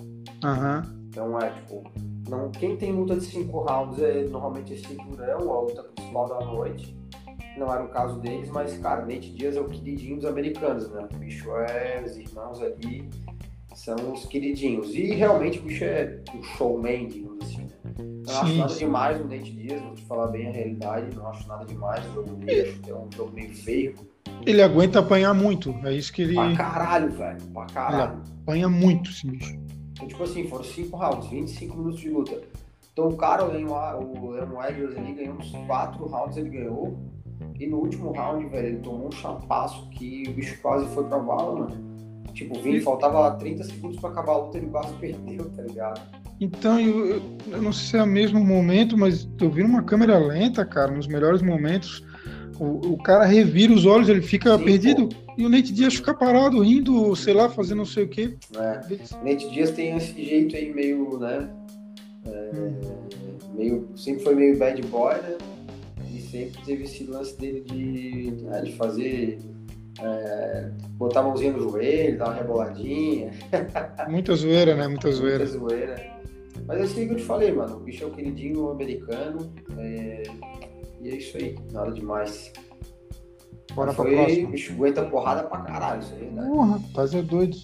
Aham. 0.43 0.83
Então 1.09 1.39
é 1.39 1.49
tipo, 1.51 1.83
não, 2.27 2.49
quem 2.51 2.75
tem 2.75 2.91
luta 2.91 3.15
de 3.15 3.25
5 3.25 3.57
rounds 3.59 3.99
é 4.01 4.23
normalmente 4.25 4.73
esse 4.73 4.87
cinturão, 4.87 5.51
a 5.51 5.61
luta 5.61 5.83
principal 5.83 6.27
da 6.27 6.45
noite. 6.45 6.95
Não 7.57 7.73
era 7.73 7.83
o 7.83 7.87
caso 7.89 8.19
deles, 8.19 8.49
mas 8.49 8.77
cara, 8.77 9.01
Nate 9.01 9.31
Dias 9.33 9.55
é 9.55 9.61
o 9.61 9.65
queridinho 9.65 10.17
dos 10.17 10.25
americanos, 10.25 10.89
né? 10.91 11.07
O 11.11 11.17
bicho 11.17 11.49
é, 11.55 12.03
os 12.05 12.15
irmãos 12.15 12.61
ali 12.61 13.09
são 13.73 13.95
os 14.13 14.25
queridinhos. 14.25 14.93
E 14.93 15.07
realmente 15.13 15.57
o 15.59 15.63
bicho 15.63 15.83
é 15.83 16.19
um 16.35 16.43
showman, 16.43 17.07
digamos 17.07 17.43
assim, 17.45 17.63
né? 17.63 17.69
Não 18.27 18.33
acho 18.41 18.51
Sim, 18.51 18.57
nada 18.59 18.69
sim. 18.73 18.79
demais 18.79 19.19
no 19.19 19.25
Nate 19.27 19.51
Dias, 19.51 19.81
vou 19.81 19.93
te 19.95 20.05
falar 20.05 20.27
bem 20.27 20.47
a 20.47 20.51
realidade, 20.51 21.15
não 21.15 21.27
acho 21.27 21.47
nada 21.47 21.65
demais 21.65 22.05
o 22.11 22.13
jogo 22.13 22.35
dele, 22.35 22.69
acho 22.69 22.79
que 22.81 22.89
é 22.91 22.95
um 22.95 23.07
jogo 23.15 23.31
meio 23.33 23.55
feio. 23.55 23.95
Ele 24.45 24.61
aguenta 24.61 24.99
apanhar 24.99 25.33
muito, 25.33 25.71
é 25.83 25.93
isso 25.93 26.13
que 26.13 26.21
ele, 26.21 26.35
Pra 26.35 26.45
ele 26.45 26.55
caralho, 26.57 27.11
velho, 27.11 27.41
pra 27.53 27.65
caralho. 27.65 28.21
apanha 28.43 28.69
muito, 28.69 29.09
esse 29.09 29.25
bicho. 29.25 29.57
Então, 29.97 30.07
tipo 30.07 30.23
assim, 30.23 30.47
foram 30.47 30.63
5 30.63 30.95
rounds, 30.95 31.27
25 31.29 31.75
minutos 31.77 31.99
de 31.99 32.09
luta. 32.09 32.39
Então 32.93 33.09
o 33.09 33.17
cara, 33.17 33.43
o 33.45 33.51
Leon 33.51 33.65
Edwards, 34.63 34.97
ele 34.97 35.13
ganhou 35.13 35.35
uns 35.35 35.51
4 35.67 36.05
rounds, 36.07 36.37
ele 36.37 36.49
ganhou. 36.49 36.97
E 37.59 37.67
no 37.67 37.77
último 37.77 38.11
round, 38.11 38.45
velho, 38.47 38.67
ele 38.67 38.77
tomou 38.77 39.07
um 39.07 39.11
chapaço 39.11 39.87
que 39.89 40.23
o 40.27 40.31
bicho 40.33 40.59
quase 40.61 40.85
foi 40.93 41.03
pra 41.03 41.19
bala, 41.19 41.59
mano. 41.59 41.87
Tipo, 42.33 42.55
E- 42.67 42.81
faltava 42.81 43.31
30 43.31 43.63
segundos 43.63 43.99
pra 43.99 44.09
acabar 44.11 44.33
a 44.33 44.37
luta, 44.37 44.57
ele 44.57 44.67
quase 44.67 44.93
perdeu, 44.95 45.49
tá 45.49 45.63
ligado? 45.63 46.01
Então, 46.39 46.79
eu, 46.79 47.05
eu- 47.07 47.21
eu 47.47 47.61
não 47.63 47.73
sei 47.73 47.87
se 47.87 47.97
é 47.97 48.03
o 48.03 48.07
mesmo 48.07 48.39
momento, 48.43 48.95
mas 48.95 49.27
eu 49.41 49.49
vi 49.49 49.63
numa 49.63 49.81
câmera 49.81 50.19
lenta, 50.19 50.63
cara, 50.63 50.91
nos 50.91 51.07
melhores 51.07 51.41
momentos, 51.41 52.03
o, 52.59 52.93
o 52.93 52.97
cara 52.97 53.25
revira 53.25 53.73
os 53.73 53.85
olhos, 53.85 54.09
ele 54.09 54.21
fica 54.21 54.57
Sim, 54.57 54.63
perdido, 54.63 55.09
e 55.37 55.45
o 55.45 55.49
Nate 55.49 55.73
Dias 55.73 55.95
fica 55.95 56.13
parado, 56.13 56.61
rindo, 56.61 57.15
sei 57.15 57.33
lá, 57.33 57.49
fazendo 57.49 57.79
não 57.79 57.85
sei 57.85 58.05
o 58.05 58.09
quê. 58.09 58.35
Né? 58.53 58.81
Nate 59.23 59.49
Dias 59.49 59.71
tem 59.71 59.95
esse 59.95 60.13
jeito 60.23 60.55
aí 60.55 60.73
meio, 60.73 61.17
né? 61.19 61.49
é, 62.27 62.51
meio, 63.53 63.87
sempre 63.95 64.23
foi 64.23 64.35
meio 64.35 64.57
bad 64.57 64.81
boy, 64.83 65.13
né? 65.15 65.37
E 66.13 66.21
sempre 66.21 66.61
teve 66.65 66.83
esse 66.83 67.03
lance 67.05 67.37
dele 67.37 67.61
de, 67.61 68.31
né, 68.43 68.61
de 68.61 68.73
fazer. 68.73 69.39
é, 69.99 70.69
botar 70.91 71.21
a 71.21 71.23
mãozinha 71.23 71.51
no 71.51 71.69
joelho, 71.69 72.17
dar 72.17 72.25
uma 72.25 72.33
reboladinha. 72.35 73.31
Muita 74.09 74.35
zoeira, 74.35 74.75
né? 74.75 74.87
Muita 74.87 75.11
zoeira. 75.11 75.45
Muita 75.45 75.59
zoeira. 75.59 76.17
Mas 76.65 76.79
é 76.79 76.83
isso 76.83 76.95
que 76.95 77.01
eu 77.01 77.15
te 77.15 77.23
falei, 77.23 77.51
mano. 77.51 77.77
O 77.77 77.79
bicho 77.79 78.03
é 78.03 78.07
o 78.07 78.11
queridinho 78.11 78.69
americano. 78.69 79.51
é, 79.77 80.23
E 81.01 81.09
é 81.09 81.15
isso 81.15 81.37
aí, 81.37 81.55
nada 81.71 81.91
demais. 81.91 82.51
Bora 83.73 83.93
pra 83.93 84.03
Foi, 84.03 84.15
próxima. 84.15 84.49
bicho, 84.49 84.73
aguenta 84.73 85.05
porrada 85.05 85.43
pra 85.43 85.61
caralho, 85.61 86.01
isso 86.01 86.13
aí, 86.15 86.29
né? 86.31 86.47
Porra, 86.47 86.77
rapaz, 86.77 87.13
é 87.13 87.21
doido. 87.21 87.57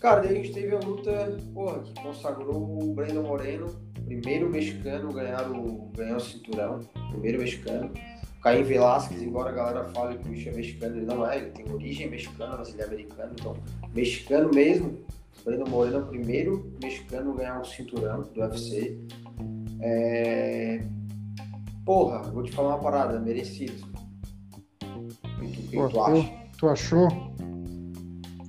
Cara, 0.00 0.20
daí 0.20 0.30
a 0.30 0.34
gente 0.34 0.52
teve 0.52 0.76
a 0.76 0.78
luta, 0.78 1.36
porra, 1.52 1.80
que 1.80 1.94
consagrou 2.00 2.78
o 2.80 2.94
Brandon 2.94 3.22
Moreno, 3.22 3.66
primeiro 4.04 4.48
mexicano 4.48 5.10
a 5.10 5.12
ganhar 5.12 5.50
o, 5.50 5.90
ganhar 5.96 6.16
o 6.16 6.20
cinturão, 6.20 6.80
primeiro 7.10 7.38
mexicano. 7.38 7.90
Caim 8.42 8.62
Velasquez, 8.62 9.20
embora 9.20 9.50
a 9.50 9.52
galera 9.52 9.84
fale 9.88 10.16
que 10.18 10.28
o 10.28 10.30
bicho 10.30 10.48
é 10.48 10.52
mexicano, 10.52 10.96
ele 10.96 11.06
não 11.06 11.28
é, 11.28 11.38
ele 11.38 11.50
tem 11.50 11.68
origem 11.72 12.08
mexicana, 12.08 12.56
mas 12.56 12.68
ele 12.72 12.82
é 12.82 12.84
americano, 12.84 13.32
então, 13.38 13.56
mexicano 13.92 14.50
mesmo. 14.54 14.98
Brandon 15.44 15.68
Moreno 15.70 15.96
é 15.96 16.00
o 16.00 16.06
primeiro 16.06 16.72
mexicano 16.80 17.32
a 17.32 17.36
ganhar 17.36 17.60
o 17.60 17.64
cinturão 17.64 18.22
do 18.22 18.40
UFC. 18.40 18.98
É... 19.80 20.84
Porra, 21.88 22.18
vou 22.18 22.42
te 22.42 22.52
falar 22.52 22.74
uma 22.74 22.78
parada, 22.80 23.18
merecido. 23.18 23.82
O 24.84 25.40
que, 25.40 25.62
que 25.62 25.74
Pô, 25.74 25.88
tu 25.88 26.02
acha? 26.02 26.32
Tu 26.58 26.68
achou? 26.68 27.08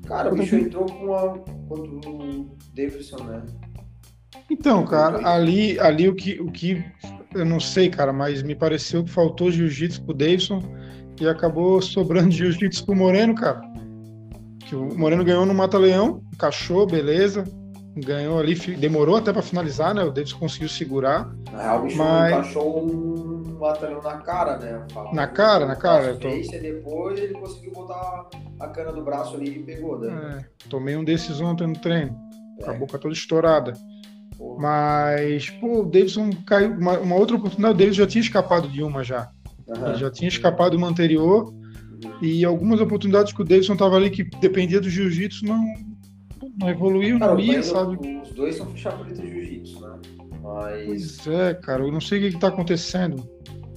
Cara, 0.06 0.34
o 0.34 0.36
bicho 0.36 0.58
entrou 0.58 0.86
com 0.86 1.14
a. 1.14 1.40
contra 1.70 2.10
o 2.10 2.58
Davidson, 2.76 3.24
né? 3.24 3.46
Então, 4.52 4.86
cara, 4.86 5.26
ali, 5.26 5.80
ali 5.80 6.10
o 6.10 6.16
que, 6.16 6.42
o 6.42 6.52
que 6.52 6.84
eu 7.34 7.46
não 7.46 7.62
sei, 7.62 7.90
cara, 7.90 8.12
mas 8.12 8.44
me 8.44 8.56
pareceu 8.56 9.06
que 9.06 9.10
faltou 9.10 9.50
jiu-jitsu 9.50 10.04
pro 10.04 10.14
Davidson 10.14 10.62
e 11.22 11.26
acabou 11.26 11.82
sobrando 11.82 12.32
jiu-jitsu 12.36 12.88
pro 12.88 12.94
Moreno, 12.94 13.34
cara. 13.36 13.62
Que 14.68 14.76
o 14.76 15.00
Moreno 15.00 15.24
ganhou 15.24 15.46
no 15.46 15.54
Mata-Leão, 15.54 16.22
encaixou, 16.34 16.86
beleza. 16.86 17.46
Ganhou 18.06 18.40
ali, 18.40 18.56
demorou 18.56 19.16
até 19.18 19.32
pra 19.34 19.42
finalizar, 19.42 19.94
né? 19.94 20.04
O 20.04 20.12
Davidson 20.12 20.38
conseguiu 20.40 20.70
segurar. 20.70 21.30
Na 21.52 21.62
real, 21.62 21.80
o 21.80 21.84
bicho 21.84 21.98
Mas- 21.98 22.32
encaixou 22.34 22.84
um 22.84 23.44
batalhão 23.60 24.02
na 24.02 24.18
cara, 24.18 24.58
né? 24.58 24.86
Na 25.14 25.28
cara, 25.28 25.66
na 25.66 25.76
cara, 25.76 26.16
tô- 26.16 26.30
e 26.30 26.48
depois 26.48 27.20
ele 27.20 27.34
conseguiu 27.34 27.74
botar 27.74 28.28
a 28.60 28.68
cana 28.68 28.92
do 28.92 29.02
braço 29.04 29.36
ali 29.36 29.50
e 29.50 29.64
pegou, 29.64 30.00
né? 30.00 30.40
É, 30.46 30.68
tomei 30.70 30.96
um 30.96 31.04
desses 31.04 31.42
ontem 31.42 31.68
no 31.68 31.74
treino, 31.78 32.16
com 32.64 32.72
a 32.72 32.74
É. 32.74 32.78
boca 32.78 32.98
toda 32.98 33.14
estourada. 33.14 33.74
Porra. 34.38 34.62
Mas, 34.62 35.50
pô, 35.50 35.82
o 35.82 35.86
Davidson 35.86 36.30
caiu. 36.46 36.72
Uma, 36.72 36.98
uma 37.00 37.16
outra 37.16 37.36
oportunidade, 37.36 37.76
o 37.76 37.78
Davidson 37.78 38.02
já 38.04 38.08
tinha 38.08 38.22
escapado 38.22 38.68
de 38.70 38.82
uma 38.82 39.04
já. 39.04 39.30
Aham. 39.70 39.90
Ele 39.90 39.98
já 39.98 40.10
tinha 40.10 40.28
escapado 40.30 40.78
uma 40.78 40.88
anterior. 40.88 41.54
E 42.22 42.46
algumas 42.46 42.80
oportunidades 42.80 43.34
que 43.34 43.42
o 43.42 43.46
Davidson 43.46 43.76
tava 43.76 43.98
ali 43.98 44.10
que 44.10 44.24
dependia 44.24 44.80
do 44.80 44.90
jiu-jitsu 44.90 45.46
não, 45.46 45.62
não 46.58 46.70
evoluiu, 46.70 47.20
Cara, 47.20 47.34
não 47.34 47.40
ia, 47.40 47.64
sabe? 47.64 48.20
Os 48.22 48.32
dois 48.32 48.56
são 48.56 48.66
faixa-preta 48.68 49.22
de 49.22 49.30
jiu-jitsu, 49.30 49.82
né? 49.82 50.00
Mas, 50.42 50.86
Pois 50.86 51.28
é, 51.28 51.54
cara, 51.54 51.84
eu 51.84 51.92
não 51.92 52.00
sei 52.02 52.20
o 52.20 52.22
que, 52.22 52.36
que 52.36 52.40
tá 52.40 52.48
acontecendo. 52.48 53.24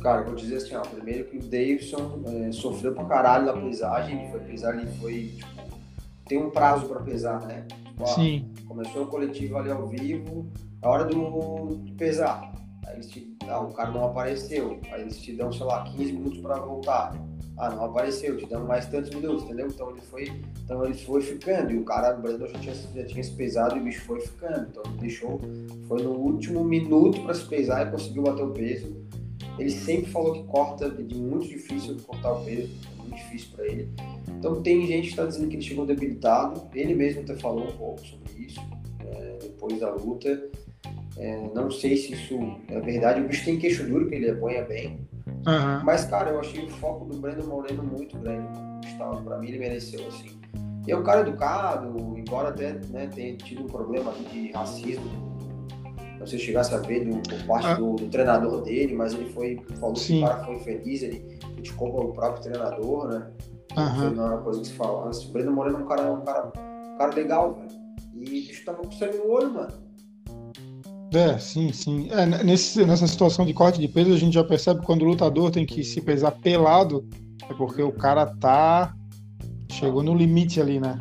cara, 0.00 0.21
eu 0.23 0.26
vou 0.26 0.35
dizer 0.35 0.57
assim, 0.57 0.75
ó, 0.76 0.83
primeiro 0.83 1.25
que 1.25 1.37
o 1.38 1.40
Davidson 1.40 2.23
é, 2.26 2.52
sofreu 2.52 2.95
pra 2.95 3.04
caralho 3.04 3.47
na 3.47 3.52
pesagem, 3.54 4.21
ele 4.21 4.31
foi 4.31 4.40
pesar, 4.40 4.76
ele 4.76 4.87
foi, 5.00 5.33
tipo, 5.37 5.62
tem 6.26 6.38
um 6.38 6.50
prazo 6.50 6.87
pra 6.87 7.00
pesar, 7.00 7.40
né? 7.47 7.66
Tipo, 7.69 8.07
Sim, 8.07 8.50
Começou 8.66 9.02
o 9.02 9.07
coletivo 9.07 9.59
ali 9.59 9.71
ao 9.71 9.87
vivo, 9.87 10.47
a 10.81 10.88
hora 10.88 11.04
do 11.04 11.76
de 11.85 11.92
pesar. 11.92 12.52
Aí 12.87 12.95
eles 12.95 13.09
te, 13.09 13.37
ah, 13.49 13.61
o 13.61 13.73
cara 13.73 13.90
não 13.90 14.07
apareceu. 14.07 14.81
Aí 14.90 15.02
eles 15.02 15.19
te 15.21 15.33
dão, 15.33 15.52
sei 15.52 15.66
lá, 15.66 15.85
15 15.85 16.12
minutos 16.12 16.38
para 16.40 16.57
voltar. 16.57 17.14
Ah, 17.59 17.71
não 17.71 17.85
apareceu, 17.85 18.37
te 18.37 18.47
dão 18.47 18.67
mais 18.67 18.87
tantos 18.87 19.11
minutos, 19.11 19.45
entendeu? 19.45 19.69
Então 19.69 19.91
ele 19.91 20.01
foi, 20.01 20.33
então 20.65 20.85
ele 20.85 20.95
foi 20.95 21.21
ficando. 21.21 21.71
E 21.71 21.79
o 21.79 21.85
cara, 21.85 22.17
o 22.17 22.23
Brandon 22.23 22.47
já 22.47 22.59
tinha, 22.59 22.75
já 22.75 23.05
tinha 23.05 23.23
se 23.23 23.33
pesado 23.33 23.77
e 23.77 23.81
o 23.81 23.85
bicho 23.85 24.05
foi 24.05 24.21
ficando. 24.21 24.69
Então 24.71 24.83
ele 24.87 24.99
deixou, 24.99 25.41
foi 25.87 26.03
no 26.03 26.13
último 26.13 26.65
minuto 26.65 27.21
para 27.23 27.35
se 27.35 27.45
pesar 27.47 27.87
e 27.87 27.91
conseguiu 27.91 28.23
bater 28.23 28.43
o 28.43 28.51
peso. 28.51 28.97
Ele 29.59 29.71
sempre 29.71 30.11
falou 30.11 30.33
que 30.33 30.45
corta, 30.45 30.91
de 30.91 31.15
muito 31.15 31.47
difícil 31.47 31.97
cortar 32.07 32.33
o 32.33 32.45
peso, 32.45 32.71
é 32.95 33.03
muito 33.03 33.17
difícil 33.17 33.49
para 33.55 33.67
ele. 33.67 33.89
Então 34.29 34.63
tem 34.63 34.87
gente 34.87 35.05
que 35.05 35.11
está 35.11 35.27
dizendo 35.27 35.49
que 35.49 35.57
ele 35.57 35.63
chegou 35.63 35.85
debilitado. 35.85 36.63
Ele 36.75 36.95
mesmo 36.95 37.21
até 37.21 37.37
falou 37.37 37.69
um 37.69 37.73
pouco 37.73 38.01
sobre 38.01 38.33
isso 38.43 38.61
é, 39.05 39.39
depois 39.43 39.79
da 39.79 39.91
luta. 39.95 40.51
É, 41.17 41.51
não 41.55 41.71
sei 41.71 41.97
se 41.97 42.15
isso 42.15 42.39
é 42.69 42.81
verdade. 42.81 43.21
O 43.21 43.29
bicho 43.29 43.45
tem 43.45 43.59
queixo 43.59 43.87
duro, 43.87 44.09
que 44.09 44.15
ele 44.15 44.31
apanha 44.31 44.65
bem. 44.65 44.99
Aham. 45.47 45.83
Mas, 45.85 46.05
cara, 46.05 46.31
eu 46.31 46.41
achei 46.41 46.64
o 46.64 46.71
foco 46.71 47.05
do 47.05 47.19
Brandon 47.19 47.47
Moreno 47.47 47.83
muito 47.83 48.17
grande. 48.19 48.47
Gustavo. 48.85 49.23
Pra 49.23 49.38
mim, 49.38 49.49
ele 49.49 49.59
mereceu, 49.59 50.07
assim. 50.09 50.41
E 50.87 50.91
é 50.91 50.97
um 50.97 51.02
cara 51.02 51.21
educado, 51.21 51.97
embora 52.19 52.49
até 52.49 52.73
né, 52.91 53.07
tenha 53.14 53.37
tido 53.37 53.62
um 53.62 53.67
problema 53.67 54.12
de 54.33 54.50
racismo. 54.52 55.05
Não 56.19 56.26
sei 56.26 56.38
se 56.38 56.45
chegasse 56.47 56.75
a 56.75 56.79
ver 56.79 57.05
do, 57.05 57.17
por 57.29 57.47
parte 57.47 57.67
Ah. 57.69 57.75
do, 57.75 57.95
do 57.95 58.09
treinador 58.09 58.62
dele, 58.62 58.95
mas 58.95 59.12
ele 59.12 59.31
foi, 59.31 59.61
falou 59.79 59.95
que 59.95 60.00
Sim. 60.00 60.23
o 60.23 60.26
cara 60.29 60.45
foi 60.45 60.59
feliz, 60.61 61.02
ele 61.02 61.38
criticou 61.55 61.88
o 62.11 62.12
próprio 62.12 62.43
treinador, 62.43 63.09
né? 63.09 63.26
Aham. 63.76 64.11
Não 64.11 64.25
era 64.26 64.35
uma 64.37 64.43
coisa 64.43 64.61
que 64.61 64.67
se 64.67 64.73
falasse. 64.75 65.26
O 65.29 65.33
Breno 65.33 65.52
Moreno 65.52 65.79
é 65.79 65.83
um 65.83 65.87
cara, 65.87 66.12
um 66.12 66.21
cara, 66.21 66.52
um 66.95 66.97
cara 66.99 67.14
legal, 67.14 67.55
velho. 67.55 67.83
E 68.14 68.19
o 68.19 68.25
bicho 68.31 68.64
tava 68.64 68.79
com 68.83 68.91
sangue 68.93 69.17
no 69.19 69.31
olho, 69.31 69.52
mano. 69.52 69.73
É, 71.12 71.38
sim, 71.38 71.73
sim. 71.73 72.09
É, 72.11 72.25
nesse, 72.42 72.85
nessa 72.87 73.07
situação 73.07 73.45
de 73.45 73.52
corte 73.52 73.78
de 73.78 73.87
peso, 73.88 74.12
a 74.14 74.19
gente 74.19 74.35
já 74.35 74.42
percebe 74.45 74.85
quando 74.85 75.02
o 75.02 75.04
lutador 75.04 75.50
tem 75.50 75.66
que 75.66 75.85
se 75.85 76.00
pesar 76.00 76.31
pelado, 76.33 77.07
é 77.49 77.54
porque 77.54 77.83
o 77.83 77.92
cara 77.92 78.26
tá. 78.26 78.95
Chegou 79.71 80.02
no 80.02 80.14
limite 80.14 80.61
ali, 80.61 80.78
né? 80.78 80.99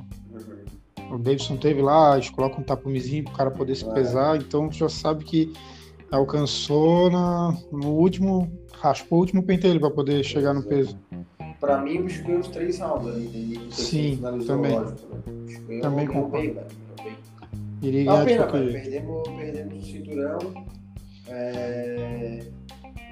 O 1.12 1.18
Davidson 1.18 1.58
teve 1.58 1.82
lá, 1.82 2.16
eles 2.16 2.30
colocam 2.30 2.60
um 2.60 2.64
tapumezinho 2.64 3.26
pro 3.26 3.34
cara 3.34 3.52
poder 3.52 3.76
se 3.76 3.86
É. 3.86 3.90
pesar, 3.90 4.38
então 4.38 4.72
já 4.72 4.88
sabe 4.88 5.26
que 5.26 5.52
alcançou 6.10 7.12
na, 7.12 7.58
no 7.72 7.90
último. 7.90 8.50
raspou 8.74 9.20
o 9.20 9.22
último 9.22 9.44
pentelho 9.44 9.80
para 9.80 9.92
poder 9.92 10.24
chegar 10.24 10.54
no 10.54 10.64
peso. 10.64 10.98
Pra 11.60 11.80
mim, 11.82 12.02
bicho 12.02 12.24
ganhou 12.24 12.40
os 12.40 12.48
três 12.48 12.80
rounds 12.80 13.08
ali. 13.08 13.60
Se 13.72 13.86
Sim, 13.86 14.24
também. 14.48 14.74
lógico, 14.74 15.16
né? 15.68 15.80
Também 15.82 16.08
concordo. 16.08 16.60
Iria 17.82 18.04
ganhar 18.06 18.20
de 18.20 18.26
pena, 18.26 18.48
velho. 18.48 18.72
jeito. 18.72 18.84
Perdemos, 18.84 19.28
perdemos 19.30 19.78
o 19.78 19.92
cinturão. 19.92 20.40
É... 21.28 22.44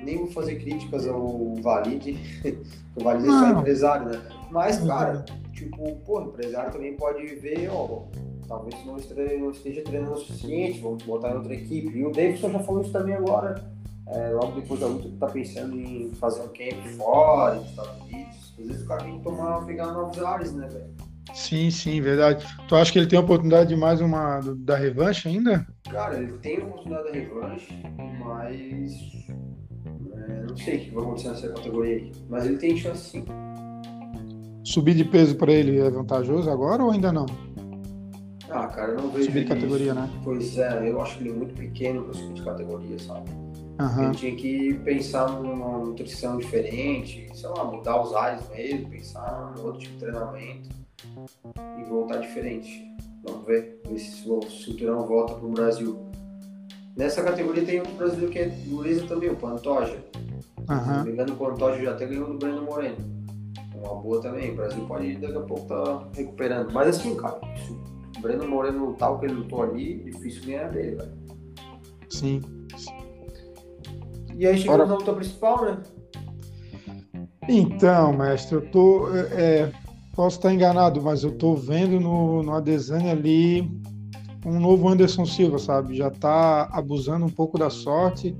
Nem 0.03 0.17
vou 0.17 0.27
fazer 0.27 0.55
críticas 0.55 1.07
ao 1.07 1.55
Valide, 1.61 2.17
o 2.95 3.03
Valide 3.03 3.27
é 3.27 3.31
só 3.31 3.41
Não. 3.53 3.59
empresário, 3.59 4.09
né? 4.09 4.21
Mas, 4.49 4.79
Uhum. 4.79 4.87
cara, 4.87 5.25
tipo, 5.53 5.95
pô, 6.05 6.21
empresário 6.21 6.71
também 6.71 6.93
pode 6.95 7.25
ver, 7.35 7.69
ó, 7.69 8.03
talvez 8.47 8.75
não 8.85 8.95
esteja, 8.97 9.37
não 9.37 9.51
esteja 9.51 9.81
treinando 9.83 10.13
o 10.13 10.17
suficiente, 10.17 10.79
vamos 10.79 11.03
botar 11.03 11.31
em 11.31 11.35
outra 11.35 11.53
equipe. 11.53 11.97
E 11.97 12.05
o 12.05 12.11
Davidson 12.11 12.49
já 12.51 12.59
falou 12.59 12.81
isso 12.81 12.91
também 12.93 13.13
agora, 13.13 13.61
é, 14.07 14.29
logo 14.29 14.59
depois 14.59 14.79
da 14.79 14.87
luta, 14.87 15.09
que 15.09 15.17
tá 15.17 15.27
pensando 15.27 15.77
em 15.79 16.11
fazer 16.13 16.41
um 16.41 16.47
camp 16.47 16.85
fora, 16.97 17.55
nos 17.55 17.69
Estados 17.69 18.01
Unidos. 18.01 18.53
Às 18.59 18.67
vezes 18.67 18.81
o 18.83 18.87
cara 18.87 19.03
tem 19.03 19.17
que 19.17 19.23
tomar, 19.23 19.65
pegar 19.65 19.91
novos 19.91 20.17
ares, 20.23 20.53
né, 20.53 20.67
velho? 20.67 20.89
Sim, 21.33 21.69
sim, 21.71 22.01
verdade. 22.01 22.45
Tu 22.67 22.75
acha 22.75 22.91
que 22.91 22.99
ele 22.99 23.07
tem 23.07 23.17
a 23.17 23.21
oportunidade 23.21 23.69
de 23.69 23.75
mais 23.75 24.01
uma 24.01 24.39
da 24.57 24.75
revanche 24.75 25.27
ainda? 25.27 25.65
Cara, 25.89 26.17
ele 26.17 26.33
tem 26.33 26.57
a 26.57 26.63
oportunidade 26.65 27.07
da 27.07 27.11
revanche, 27.11 27.67
mas. 28.19 29.25
é, 30.27 30.45
não 30.49 30.57
sei 30.57 30.77
o 30.77 30.79
que 30.81 30.91
vai 30.91 31.03
acontecer 31.03 31.29
nessa 31.29 31.49
categoria 31.49 31.95
aí. 31.95 32.11
Mas 32.29 32.45
ele 32.45 32.57
tem 32.57 32.75
chance 32.75 33.09
sim. 33.11 33.25
Subir 34.63 34.93
de 34.95 35.05
peso 35.05 35.35
para 35.35 35.51
ele 35.51 35.79
é 35.79 35.89
vantajoso 35.89 36.49
agora 36.49 36.83
ou 36.83 36.91
ainda 36.91 37.11
não? 37.11 37.25
Ah, 38.51 38.67
cara, 38.67 38.91
eu 38.91 39.01
não 39.01 39.09
vejo. 39.09 39.25
Subir 39.25 39.41
de 39.41 39.47
categoria, 39.47 39.93
né? 39.93 40.09
Pois 40.23 40.57
é, 40.57 40.89
eu 40.89 41.01
acho 41.01 41.19
ele 41.21 41.31
muito 41.31 41.55
pequeno 41.55 42.03
pra 42.03 42.13
subir 42.13 42.33
de 42.33 42.41
categoria, 42.43 42.99
sabe? 42.99 43.29
Aham. 43.79 44.05
Ele 44.09 44.15
tinha 44.15 44.35
que 44.35 44.73
pensar 44.83 45.29
numa 45.29 45.79
nutrição 45.79 46.37
diferente, 46.37 47.27
sei 47.33 47.49
lá, 47.49 47.63
mudar 47.63 48.01
os 48.01 48.13
ares 48.13 48.47
mesmo, 48.49 48.89
pensar 48.89 49.53
em 49.57 49.61
outro 49.61 49.79
tipo 49.79 49.93
de 49.93 49.99
treinamento 49.99 50.78
e 51.77 51.83
voltar 51.83 52.17
diferente. 52.17 52.85
Vamos 53.23 53.45
ver, 53.45 53.81
ver 53.87 53.99
se 53.99 54.29
o 54.29 54.41
cinturão 54.43 55.05
volta 55.05 55.35
pro 55.35 55.49
Brasil. 55.49 56.09
Nessa 56.95 57.23
categoria 57.23 57.65
tem 57.65 57.79
outro 57.79 57.93
brasileiro 57.95 58.31
que 58.31 58.39
é 58.39 58.47
dureza 58.47 59.07
também, 59.07 59.29
o 59.29 59.35
Pantoja. 59.35 60.03
Se 60.13 60.65
não 60.67 61.03
me 61.03 61.11
engano, 61.11 61.33
o 61.33 61.37
Pantoja 61.37 61.81
já 61.81 61.91
até 61.91 62.05
ganhou 62.05 62.27
do 62.27 62.37
Breno 62.37 62.61
Moreno. 62.63 62.97
Uma 63.75 63.95
boa 63.95 64.21
também. 64.21 64.51
O 64.51 64.55
Brasil 64.55 64.85
pode 64.85 65.15
daqui 65.15 65.37
a 65.37 65.41
pouco 65.41 65.65
tá 65.67 66.07
recuperando. 66.13 66.71
Mas 66.73 66.89
assim, 66.89 67.15
cara, 67.15 67.39
se 67.55 67.71
o 67.71 68.21
Breno 68.21 68.47
Moreno 68.47 68.87
lutar 68.87 69.13
o 69.13 69.19
que 69.19 69.25
ele 69.25 69.35
lutou 69.35 69.63
ali, 69.63 70.03
difícil 70.03 70.45
ganhar 70.45 70.69
dele, 70.69 70.95
velho. 70.97 71.11
Sim. 72.09 72.41
E 74.35 74.47
aí 74.47 74.57
chegamos 74.57 74.77
Bora. 74.77 74.85
na 74.85 74.95
luta 74.95 75.13
principal, 75.13 75.65
né? 75.65 75.77
Então, 77.47 78.13
mestre, 78.13 78.55
eu 78.55 78.71
tô. 78.71 79.09
é, 79.15 79.71
posso 80.19 80.35
estar 80.35 80.53
enganado, 80.53 81.01
mas 81.01 81.23
eu 81.23 81.31
tô 81.31 81.55
vendo 81.55 81.97
no, 81.97 82.43
no 82.43 82.53
Adesanya 82.53 83.13
ali 83.13 83.61
um 84.45 84.59
novo 84.59 84.89
Anderson 84.89 85.25
Silva, 85.25 85.57
sabe? 85.57 85.95
Já 85.95 86.11
tá 86.11 86.63
abusando 86.73 87.25
um 87.25 87.29
pouco 87.29 87.57
da 87.57 87.69
sorte 87.69 88.35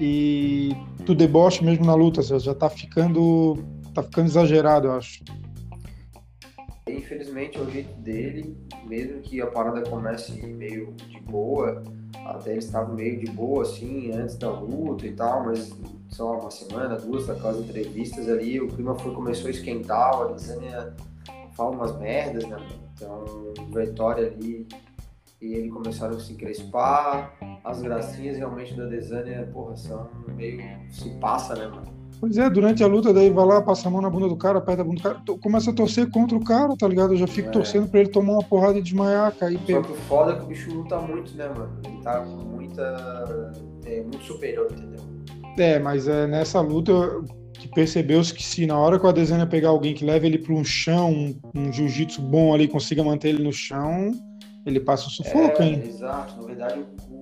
e 0.00 0.70
do 1.04 1.14
deboche 1.14 1.62
mesmo 1.62 1.84
na 1.84 1.94
luta, 1.94 2.22
já 2.22 2.54
tá 2.54 2.70
ficando. 2.70 3.54
tá 3.92 4.02
ficando 4.02 4.28
exagerado, 4.28 4.86
eu 4.86 4.92
acho. 4.92 5.22
Infelizmente 6.88 7.58
é 7.58 7.60
o 7.60 7.70
jeito 7.70 7.92
dele, 8.00 8.56
mesmo 8.86 9.20
que 9.20 9.42
a 9.42 9.46
parada 9.46 9.82
comece 9.82 10.32
meio 10.46 10.94
de 11.10 11.20
boa, 11.20 11.82
até 12.26 12.50
ele 12.50 12.58
estava 12.58 12.92
meio 12.92 13.18
de 13.18 13.30
boa 13.30 13.62
assim 13.62 14.12
antes 14.12 14.36
da 14.36 14.50
luta 14.50 15.06
e 15.06 15.12
tal, 15.12 15.44
mas 15.44 15.72
lá, 16.18 16.38
uma 16.38 16.50
semana, 16.50 16.96
duas, 16.96 17.26
daquelas 17.26 17.58
entrevistas 17.58 18.28
ali, 18.28 18.60
o 18.60 18.68
clima 18.68 18.94
foi, 18.94 19.14
começou 19.14 19.48
a 19.48 19.50
esquentar, 19.50 20.14
a 20.14 20.24
Desânia 20.32 20.94
fala 21.52 21.70
umas 21.70 21.98
merdas, 21.98 22.44
né? 22.44 22.56
Então, 22.94 23.24
o 23.58 23.74
Vitória 23.74 24.26
ali 24.28 24.66
e 25.40 25.54
ele 25.54 25.68
começaram 25.68 26.16
a 26.16 26.20
se 26.20 26.34
crespar, 26.34 27.36
as 27.62 27.82
gracinhas 27.82 28.38
realmente 28.38 28.74
da 28.74 28.86
Desânia, 28.86 29.48
porra, 29.52 29.76
são 29.76 30.08
meio. 30.28 30.62
se 30.90 31.10
passa, 31.18 31.54
né, 31.54 31.66
mano? 31.66 31.93
Pois 32.20 32.38
é, 32.38 32.48
durante 32.48 32.82
a 32.82 32.86
luta, 32.86 33.12
daí 33.12 33.30
vai 33.30 33.44
lá, 33.44 33.60
passa 33.60 33.88
a 33.88 33.90
mão 33.90 34.00
na 34.00 34.08
bunda 34.08 34.28
do 34.28 34.36
cara, 34.36 34.58
aperta 34.58 34.82
a 34.82 34.84
bunda 34.84 34.96
do 34.96 35.02
cara, 35.02 35.38
começa 35.40 35.70
a 35.70 35.74
torcer 35.74 36.10
contra 36.10 36.36
o 36.36 36.44
cara, 36.44 36.74
tá 36.76 36.88
ligado? 36.88 37.12
Eu 37.12 37.18
já 37.18 37.26
fico 37.26 37.48
é. 37.48 37.52
torcendo 37.52 37.88
pra 37.88 38.00
ele 38.00 38.08
tomar 38.08 38.34
uma 38.34 38.42
porrada 38.42 38.78
e 38.78 38.82
desmaiar, 38.82 39.32
cair. 39.32 39.58
Só 39.58 39.82
que 39.82 39.92
o 39.92 39.94
foda 39.94 40.32
é 40.32 40.36
que 40.36 40.44
o 40.44 40.46
bicho 40.46 40.72
luta 40.72 40.98
muito, 41.00 41.36
né, 41.36 41.48
mano? 41.48 41.70
Ele 41.84 42.02
tá 42.02 42.20
com 42.20 42.36
muita. 42.36 43.52
É 43.84 44.00
muito 44.00 44.24
superior, 44.24 44.68
entendeu? 44.72 45.00
É, 45.58 45.78
mas 45.78 46.08
é 46.08 46.26
nessa 46.26 46.60
luta 46.60 46.92
que 47.52 47.68
percebeu-se 47.68 48.34
que 48.34 48.44
se 48.44 48.66
na 48.66 48.78
hora 48.78 48.98
que 48.98 49.06
o 49.06 49.08
Adesanya 49.08 49.46
pegar 49.46 49.68
alguém 49.70 49.94
que 49.94 50.04
leva 50.04 50.26
ele 50.26 50.38
para 50.38 50.52
um 50.52 50.64
chão, 50.64 51.10
um, 51.10 51.34
um 51.54 51.72
jiu-jitsu 51.72 52.20
bom 52.20 52.52
ali, 52.52 52.68
consiga 52.68 53.02
manter 53.02 53.30
ele 53.30 53.42
no 53.42 53.52
chão, 53.52 54.12
ele 54.66 54.80
passa 54.80 55.06
o 55.06 55.10
sufoco, 55.10 55.62
é, 55.62 55.66
hein? 55.66 55.82
Exato, 55.84 56.36
na 56.40 56.46
verdade 56.46 56.80
o, 56.80 57.13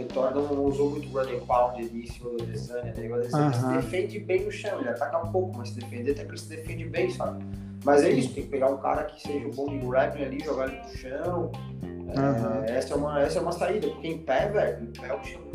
o, 0.00 0.04
o 0.04 0.08
Vitória 0.08 0.56
não 0.56 0.64
usou 0.64 0.90
muito 0.90 1.08
running 1.08 1.40
pound 1.46 1.80
ali 1.80 2.02
em 2.02 2.06
cima 2.06 2.30
do 2.30 2.42
Adesanya, 2.42 2.94
né? 2.96 3.08
O 3.08 3.14
Adesanya 3.14 3.52
se 3.52 3.66
defende 3.66 4.18
bem 4.20 4.44
no 4.44 4.50
chão, 4.50 4.80
ele 4.80 4.88
ataca 4.88 5.18
um 5.18 5.32
pouco, 5.32 5.56
mas 5.58 5.70
se 5.70 5.80
defender 5.80 6.12
até 6.12 6.24
que 6.24 6.30
ele 6.30 6.38
se 6.38 6.48
defende 6.48 6.84
bem, 6.84 7.10
sabe? 7.10 7.44
Mas 7.84 8.02
é 8.02 8.10
isso, 8.10 8.34
tem 8.34 8.44
que 8.44 8.50
pegar 8.50 8.68
um 8.70 8.78
cara 8.78 9.04
que 9.04 9.22
seja 9.22 9.48
bom 9.54 9.66
de 9.66 9.78
grappling 9.78 10.24
ali, 10.24 10.40
jogar 10.40 10.68
ele 10.68 10.80
no 10.82 10.96
chão. 10.96 11.52
Uhum. 11.82 12.64
É, 12.66 12.76
essa, 12.76 12.94
é 12.94 12.96
uma, 12.96 13.20
essa 13.20 13.38
é 13.38 13.42
uma 13.42 13.52
saída, 13.52 13.88
porque 13.88 14.08
em 14.08 14.18
pé, 14.18 14.48
velho, 14.48 14.82
em 14.82 14.92
pé 14.92 15.08
é 15.08 15.14
o 15.14 15.24
chão 15.24 15.50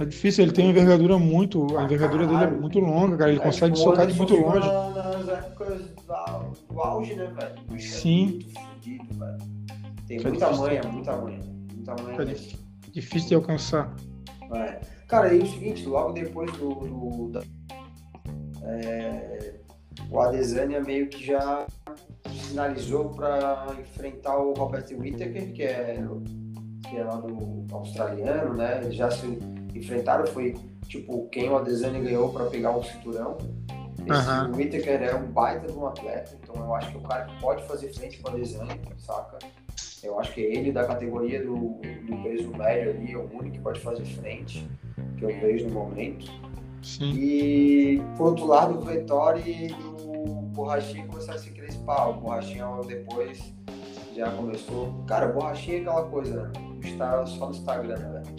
é 0.00 0.04
difícil, 0.06 0.44
ele 0.44 0.52
tem 0.52 0.64
uma 0.64 0.70
envergadura 0.70 1.18
muito. 1.18 1.76
A 1.76 1.84
envergadura 1.84 2.26
dele 2.26 2.44
é 2.44 2.46
muito 2.46 2.78
longa, 2.78 3.18
cara. 3.18 3.30
Ele 3.30 3.38
é, 3.38 3.42
consegue 3.42 3.76
socar 3.76 4.06
de 4.06 4.14
muito 4.14 4.34
longe. 4.34 4.66
Nas 4.66 5.28
épocas 5.28 5.82
do 6.70 6.80
auge, 6.80 7.14
né, 7.16 7.26
velho? 7.26 7.80
Sim. 7.80 8.38
É 8.56 8.88
muito 8.88 9.14
velho. 9.14 9.38
Tem 10.06 10.18
é 10.18 10.22
muita 10.22 10.50
manha, 10.52 10.82
muita 10.84 11.16
manha. 11.18 11.40
Muita 11.74 12.02
manha. 12.02 12.36
É 12.90 12.92
difícil 12.92 13.28
de 13.28 13.34
alcançar. 13.36 13.94
É. 14.52 14.80
Cara, 15.06 15.32
e 15.32 15.38
o 15.38 15.46
seguinte, 15.46 15.86
logo 15.86 16.12
depois 16.12 16.50
do. 16.52 16.74
do 16.74 17.28
da, 17.28 17.42
é, 18.64 19.60
o 20.10 20.20
Adesanya 20.20 20.80
meio 20.80 21.08
que 21.08 21.24
já 21.24 21.66
sinalizou 22.48 23.10
para 23.10 23.66
enfrentar 23.80 24.38
o 24.38 24.52
Robert 24.54 24.86
Whittaker, 24.92 25.52
que 25.52 25.62
é, 25.62 26.02
que 26.88 26.96
é 26.96 27.04
lá 27.04 27.16
do 27.16 27.64
australiano, 27.72 28.54
né? 28.54 28.80
Ele 28.82 28.92
já 28.92 29.08
se 29.08 29.38
enfrentaram 29.72 30.26
foi 30.26 30.56
tipo 30.88 31.28
quem 31.28 31.48
o 31.48 31.56
Adesanya 31.56 32.00
ganhou 32.00 32.32
para 32.32 32.46
pegar 32.46 32.76
o 32.76 32.82
cinturão. 32.82 33.38
Esse 34.04 34.30
uhum. 34.30 34.56
Whittaker 34.56 35.02
é 35.02 35.14
um 35.14 35.30
baita 35.30 35.68
de 35.68 35.78
um 35.78 35.86
atleta, 35.86 36.36
então 36.42 36.56
eu 36.56 36.74
acho 36.74 36.90
que 36.90 36.96
é 36.96 37.00
o 37.00 37.02
cara 37.02 37.24
que 37.26 37.40
pode 37.40 37.62
fazer 37.68 37.92
frente 37.92 38.18
com 38.18 38.30
o 38.30 38.34
Adesanya, 38.34 38.78
saca? 38.98 39.38
Eu 40.02 40.18
acho 40.18 40.32
que 40.32 40.40
ele 40.40 40.72
da 40.72 40.86
categoria 40.86 41.44
do, 41.44 41.56
do 41.56 42.22
peso 42.22 42.50
médio 42.56 42.90
ali 42.90 43.12
é 43.12 43.16
o 43.16 43.28
único 43.32 43.50
que 43.50 43.60
pode 43.60 43.80
fazer 43.80 44.04
frente, 44.04 44.66
que 45.18 45.24
eu 45.24 45.28
vejo 45.28 45.68
no 45.68 45.74
momento. 45.74 46.30
Sim. 46.82 47.12
E 47.12 48.02
por 48.16 48.28
outro 48.28 48.46
lado, 48.46 48.78
o 48.78 48.80
Vettori 48.80 49.68
e 49.68 49.72
o 50.16 50.26
Borrachinha 50.54 51.06
começaram 51.06 51.38
a 51.38 51.42
se 51.42 51.50
crespar. 51.50 52.10
O 52.10 52.14
Borrachinha 52.14 52.66
depois 52.86 53.52
já 54.14 54.30
começou. 54.30 55.04
Cara, 55.06 55.28
o 55.28 55.34
Borrachinha 55.34 55.78
é 55.78 55.80
aquela 55.80 56.04
coisa, 56.04 56.42
né? 56.42 56.52
Está 56.82 57.26
só 57.26 57.46
no 57.46 57.52
Instagram, 57.52 57.98
né, 57.98 58.22
velho? 58.22 58.36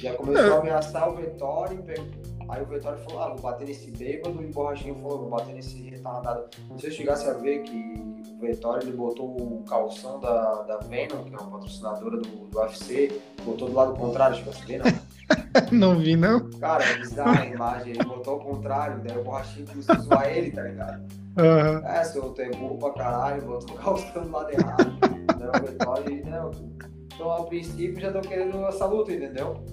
Já 0.00 0.14
começou 0.14 0.54
a 0.54 0.58
ameaçar 0.58 1.08
o 1.08 1.16
Vettori, 1.16 1.78
aí 2.50 2.62
o 2.62 2.66
Vettori 2.66 3.00
falou, 3.04 3.22
ah, 3.22 3.28
vou 3.30 3.40
bater 3.40 3.66
nesse 3.66 3.90
bêbado, 3.90 4.42
e 4.42 4.44
o 4.44 4.50
Borrachinho 4.50 4.94
falou, 4.96 5.20
vou 5.20 5.30
bater 5.30 5.54
nesse 5.54 5.80
retardado. 5.88 6.44
Não 6.68 6.78
sei 6.78 6.90
se 6.90 6.96
chegasse 6.98 7.26
a 7.26 7.32
ver 7.32 7.62
que 7.62 8.13
Vettori 8.46 8.86
ele 8.86 8.96
botou 8.96 9.26
o 9.26 9.64
calção 9.68 10.20
da, 10.20 10.62
da 10.62 10.78
Venom, 10.78 11.24
que 11.24 11.34
é 11.34 11.38
uma 11.38 11.50
patrocinadora 11.50 12.16
do, 12.18 12.28
do 12.28 12.58
UFC, 12.58 13.20
botou 13.44 13.68
do 13.68 13.74
lado 13.74 13.94
contrário, 13.94 14.36
chegou 14.36 14.52
a 14.52 14.66
ver, 14.66 14.78
não? 14.78 15.70
não 15.72 15.98
vi, 15.98 16.16
não. 16.16 16.50
Cara, 16.60 16.84
é 16.84 16.98
bizarra 16.98 17.42
a 17.42 17.46
imagem, 17.46 17.92
ele 17.94 18.04
botou 18.04 18.34
ao 18.34 18.40
contrário, 18.40 19.02
daí 19.02 19.18
o 19.18 19.24
Borrachinho 19.24 19.66
começou 19.66 19.94
a 19.94 19.98
zoar 19.98 20.28
ele, 20.28 20.50
tá 20.50 20.62
ligado? 20.62 21.02
Uhum. 21.36 21.86
É, 21.86 22.04
seu, 22.04 22.22
tu 22.30 22.40
é 22.40 22.50
burro 22.50 22.78
pra 22.78 22.90
caralho, 22.92 23.42
botou 23.42 23.74
o 23.74 23.78
calção 23.78 24.22
do 24.22 24.30
lado 24.30 24.52
errado. 24.52 24.98
daí 25.00 25.48
o 25.48 25.66
Vettori, 25.66 26.22
não. 26.24 26.50
Então, 27.14 27.30
ao 27.30 27.46
princípio, 27.46 28.00
já 28.00 28.08
estão 28.08 28.22
querendo 28.22 28.64
essa 28.66 28.86
luta, 28.86 29.12
entendeu? 29.12 29.64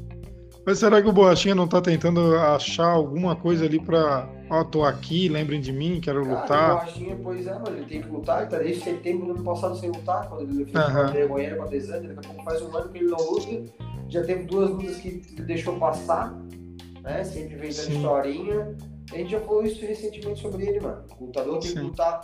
Mas 0.65 0.77
será 0.77 1.01
que 1.01 1.09
o 1.09 1.11
Borrachinha 1.11 1.55
não 1.55 1.67
tá 1.67 1.81
tentando 1.81 2.35
achar 2.35 2.91
alguma 2.91 3.35
coisa 3.35 3.65
ali 3.65 3.79
pra. 3.79 4.29
Ó, 4.49 4.61
oh, 4.61 4.65
tô 4.65 4.83
aqui, 4.83 5.29
lembrem 5.29 5.61
de 5.61 5.71
mim, 5.71 5.99
quero 6.01 6.23
Cara, 6.23 6.41
lutar. 6.41 6.71
O 6.71 6.75
Borrachinha, 6.75 7.19
pois 7.23 7.47
é, 7.47 7.53
mano, 7.53 7.77
ele 7.77 7.85
tem 7.85 8.01
que 8.01 8.09
lutar, 8.09 8.41
ele 8.41 8.51
tá 8.51 8.57
desde 8.59 8.83
setembro 8.83 9.27
do 9.27 9.31
ano 9.33 9.43
passado 9.43 9.75
sem 9.77 9.89
lutar, 9.89 10.29
quando 10.29 10.41
ele 10.41 10.65
fez 10.65 10.75
uhum. 10.75 11.01
a 11.01 11.03
vergonha 11.05 11.55
com 11.55 11.63
a 11.63 11.67
Desante, 11.67 12.07
daqui 12.07 12.19
a 12.19 12.29
pouco 12.29 12.43
faz 12.43 12.61
um 12.61 12.77
ano 12.77 12.89
que 12.89 12.97
ele 12.97 13.09
não 13.09 13.31
luta, 13.31 13.73
já 14.09 14.23
teve 14.23 14.43
duas 14.43 14.69
lutas 14.69 14.97
que 14.97 15.07
ele 15.07 15.45
deixou 15.45 15.77
passar, 15.77 16.37
né? 17.01 17.23
Sempre 17.23 17.55
vem 17.55 17.71
dando 17.71 17.91
historinha. 17.93 18.77
A 19.11 19.17
gente 19.17 19.31
já 19.31 19.39
falou 19.39 19.63
isso 19.65 19.81
recentemente 19.85 20.41
sobre 20.41 20.65
ele, 20.67 20.79
mano. 20.79 21.03
O 21.19 21.25
lutador 21.25 21.59
tem 21.59 21.69
Sim. 21.69 21.75
que 21.75 21.81
lutar. 21.81 22.21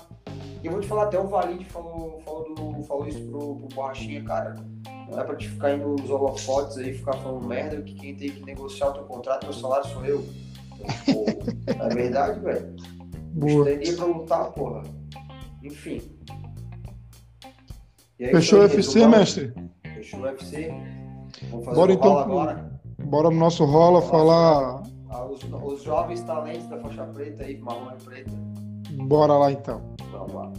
E 0.64 0.68
eu 0.68 0.72
vou 0.72 0.82
te 0.82 0.88
falar, 0.88 1.04
até 1.04 1.20
o 1.20 1.28
Valide 1.28 1.66
falou, 1.66 2.22
falou, 2.24 2.56
do, 2.56 2.84
falou 2.84 3.08
isso 3.08 3.20
pro, 3.26 3.56
pro 3.56 3.68
Borrachinha, 3.74 4.24
cara 4.24 4.56
não 5.10 5.20
é 5.20 5.24
pra 5.24 5.36
te 5.36 5.48
ficar 5.48 5.74
indo 5.74 5.90
nos 5.90 6.10
holofotes 6.10 6.78
aí, 6.78 6.94
ficar 6.94 7.14
falando 7.14 7.48
merda, 7.48 7.82
que 7.82 7.94
quem 7.94 8.16
tem 8.16 8.30
que 8.30 8.44
negociar 8.44 8.90
o 8.90 8.94
teu 8.94 9.04
contrato, 9.04 9.42
teu 9.42 9.54
salário 9.54 9.90
sou 9.90 10.06
eu. 10.06 10.24
Pô, 11.06 11.26
é 11.68 11.96
verdade, 11.96 12.40
velho. 12.40 12.76
Gostaria 13.36 13.96
pra 13.96 14.06
lutar, 14.06 14.52
porra. 14.52 14.84
Enfim. 15.64 16.02
Fechou 18.18 18.60
o 18.60 18.62
UFC, 18.64 19.08
mestre? 19.08 19.54
Fechou 19.96 20.20
o 20.20 20.24
UFC. 20.24 20.74
Vamos 21.50 21.66
fazer 21.66 21.78
bora, 21.78 21.94
então, 21.94 22.18
agora. 22.18 22.80
Bora 23.04 23.30
no 23.30 23.38
nosso 23.38 23.64
rola 23.66 24.02
falar. 24.02 24.84
Ah, 25.10 25.26
os, 25.26 25.42
os, 25.44 25.84
jovens 25.84 26.22
talentos 26.24 26.68
da 26.68 26.80
faixa 26.80 27.06
preta 27.06 27.44
aí, 27.44 27.58
marrom 27.60 27.92
e 27.92 28.04
preta. 28.04 28.32
Bora 28.92 29.34
lá 29.34 29.52
então. 29.52 29.82
Vamos 30.12 30.34
lá. 30.34 30.52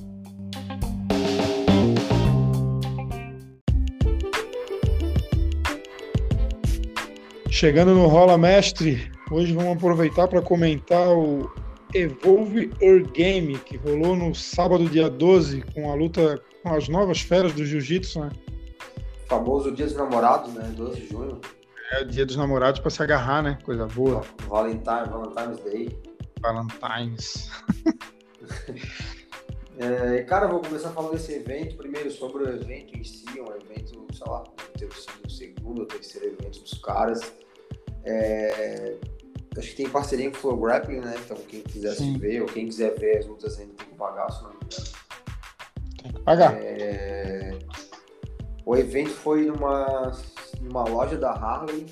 Chegando 7.59 7.93
no 7.93 8.07
Rola 8.07 8.39
Mestre, 8.39 9.11
hoje 9.33 9.53
vamos 9.53 9.73
aproveitar 9.73 10.29
para 10.29 10.41
comentar 10.41 11.09
o 11.09 11.51
Evolve 11.93 12.71
Your 12.81 13.03
Game, 13.11 13.59
que 13.59 13.77
rolou 13.77 14.15
no 14.15 14.33
sábado, 14.33 14.89
dia 14.89 15.11
12, 15.11 15.63
com 15.75 15.91
a 15.91 15.95
luta 15.97 16.41
com 16.63 16.73
as 16.73 16.89
novas 16.89 17.21
feras 17.21 17.53
do 17.53 17.67
Jiu-Jitsu, 17.67 18.21
né? 18.21 18.31
famoso 19.27 19.73
Dia 19.73 19.87
dos 19.87 19.97
Namorados, 19.97 20.55
né? 20.55 20.73
12 20.77 21.01
de 21.01 21.09
junho. 21.09 21.41
É, 21.91 22.03
o 22.03 22.07
Dia 22.07 22.25
dos 22.25 22.37
Namorados 22.37 22.79
para 22.79 22.91
se 22.91 23.03
agarrar, 23.03 23.43
né? 23.43 23.59
Coisa 23.65 23.89
boa. 23.89 24.23
Valentine, 24.47 25.09
Valentine's 25.11 25.59
Day. 25.65 25.99
Valentine's. 26.41 27.51
é, 29.81 30.23
cara, 30.23 30.47
vou 30.47 30.61
começar 30.61 30.91
falando 30.91 31.11
desse 31.11 31.33
evento. 31.33 31.77
Primeiro 31.77 32.09
sobre 32.13 32.45
o 32.45 32.49
evento 32.51 32.97
em 32.97 33.03
si, 33.03 33.27
um 33.37 33.53
evento, 33.53 34.07
sei 34.13 34.27
lá, 34.29 34.45
o 35.27 35.29
segundo 35.29 35.81
ou 35.81 35.87
terceiro 35.87 36.29
evento 36.29 36.61
dos 36.61 36.75
caras. 36.75 37.48
É, 38.11 38.97
acho 39.59 39.69
que 39.71 39.77
tem 39.77 39.89
parceria 39.89 40.31
com 40.31 40.37
o 40.37 40.41
Flow 40.41 40.57
Grappling, 40.57 41.01
né? 41.01 41.15
Então 41.23 41.37
quem 41.49 41.61
quiser 41.61 41.95
Sim. 41.95 42.15
se 42.15 42.19
ver 42.19 42.41
ou 42.41 42.49
quem 42.49 42.67
quiser 42.67 42.99
ver 42.99 43.19
as 43.19 43.27
lutas 43.27 43.59
ainda 43.59 43.75
tem 43.75 43.87
que 43.87 43.95
pagar, 43.95 44.31
se 44.31 44.43
não 44.43 44.51
me 44.51 44.57
engano. 44.57 44.87
Tem 46.03 46.13
que 46.13 46.21
pagar. 46.21 46.55
É, 46.59 47.59
o 48.65 48.77
evento 48.77 49.11
foi 49.11 49.47
numa, 49.47 50.13
numa 50.61 50.85
loja 50.85 51.17
da 51.19 51.33
Harley. 51.33 51.87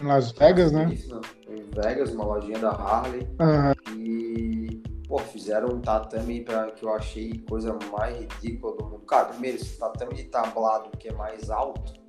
Em 0.00 0.06
Las 0.06 0.32
Vegas, 0.32 0.72
né? 0.72 0.90
Isso, 0.92 1.08
não. 1.08 1.20
Em 1.48 1.62
Vegas, 1.70 2.12
uma 2.12 2.24
lojinha 2.24 2.58
da 2.58 2.70
Harley. 2.70 3.28
Uhum. 3.38 3.98
E, 3.98 4.82
pô, 5.06 5.18
fizeram 5.18 5.68
um 5.68 5.80
tatame 5.80 6.42
pra, 6.42 6.70
que 6.70 6.84
eu 6.84 6.94
achei 6.94 7.44
coisa 7.48 7.78
mais 7.92 8.16
ridícula 8.16 8.76
do 8.76 8.84
mundo. 8.84 9.04
Cara, 9.06 9.26
primeiro, 9.26 9.58
esse 9.58 9.78
tatame 9.78 10.14
de 10.14 10.24
tablado 10.24 10.90
que 10.96 11.08
é 11.08 11.12
mais 11.12 11.50
alto, 11.50 11.99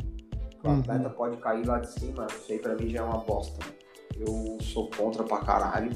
o 0.63 0.67
uhum. 0.67 0.80
atleta 0.80 1.10
pode 1.10 1.38
cair 1.38 1.65
lá 1.65 1.80
de 1.80 1.91
cima, 1.91 2.28
isso 2.28 2.52
aí 2.52 2.60
pra 2.60 2.76
mim 2.76 2.89
já 2.89 3.00
é 3.00 3.04
uma 3.04 3.17
bosta. 3.17 3.65
Eu 4.15 4.58
sou 4.62 4.89
contra 4.91 5.24
pra 5.24 5.39
caralho, 5.39 5.91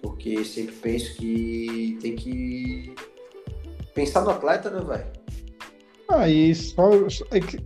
porque 0.00 0.44
sempre 0.44 0.74
penso 0.76 1.16
que 1.16 1.98
tem 2.00 2.14
que 2.14 2.94
pensar 3.94 4.22
no 4.22 4.30
atleta, 4.30 4.70
né, 4.70 4.80
velho? 4.80 5.22
Ah, 6.08 6.28
e 6.28 6.54
só 6.54 6.90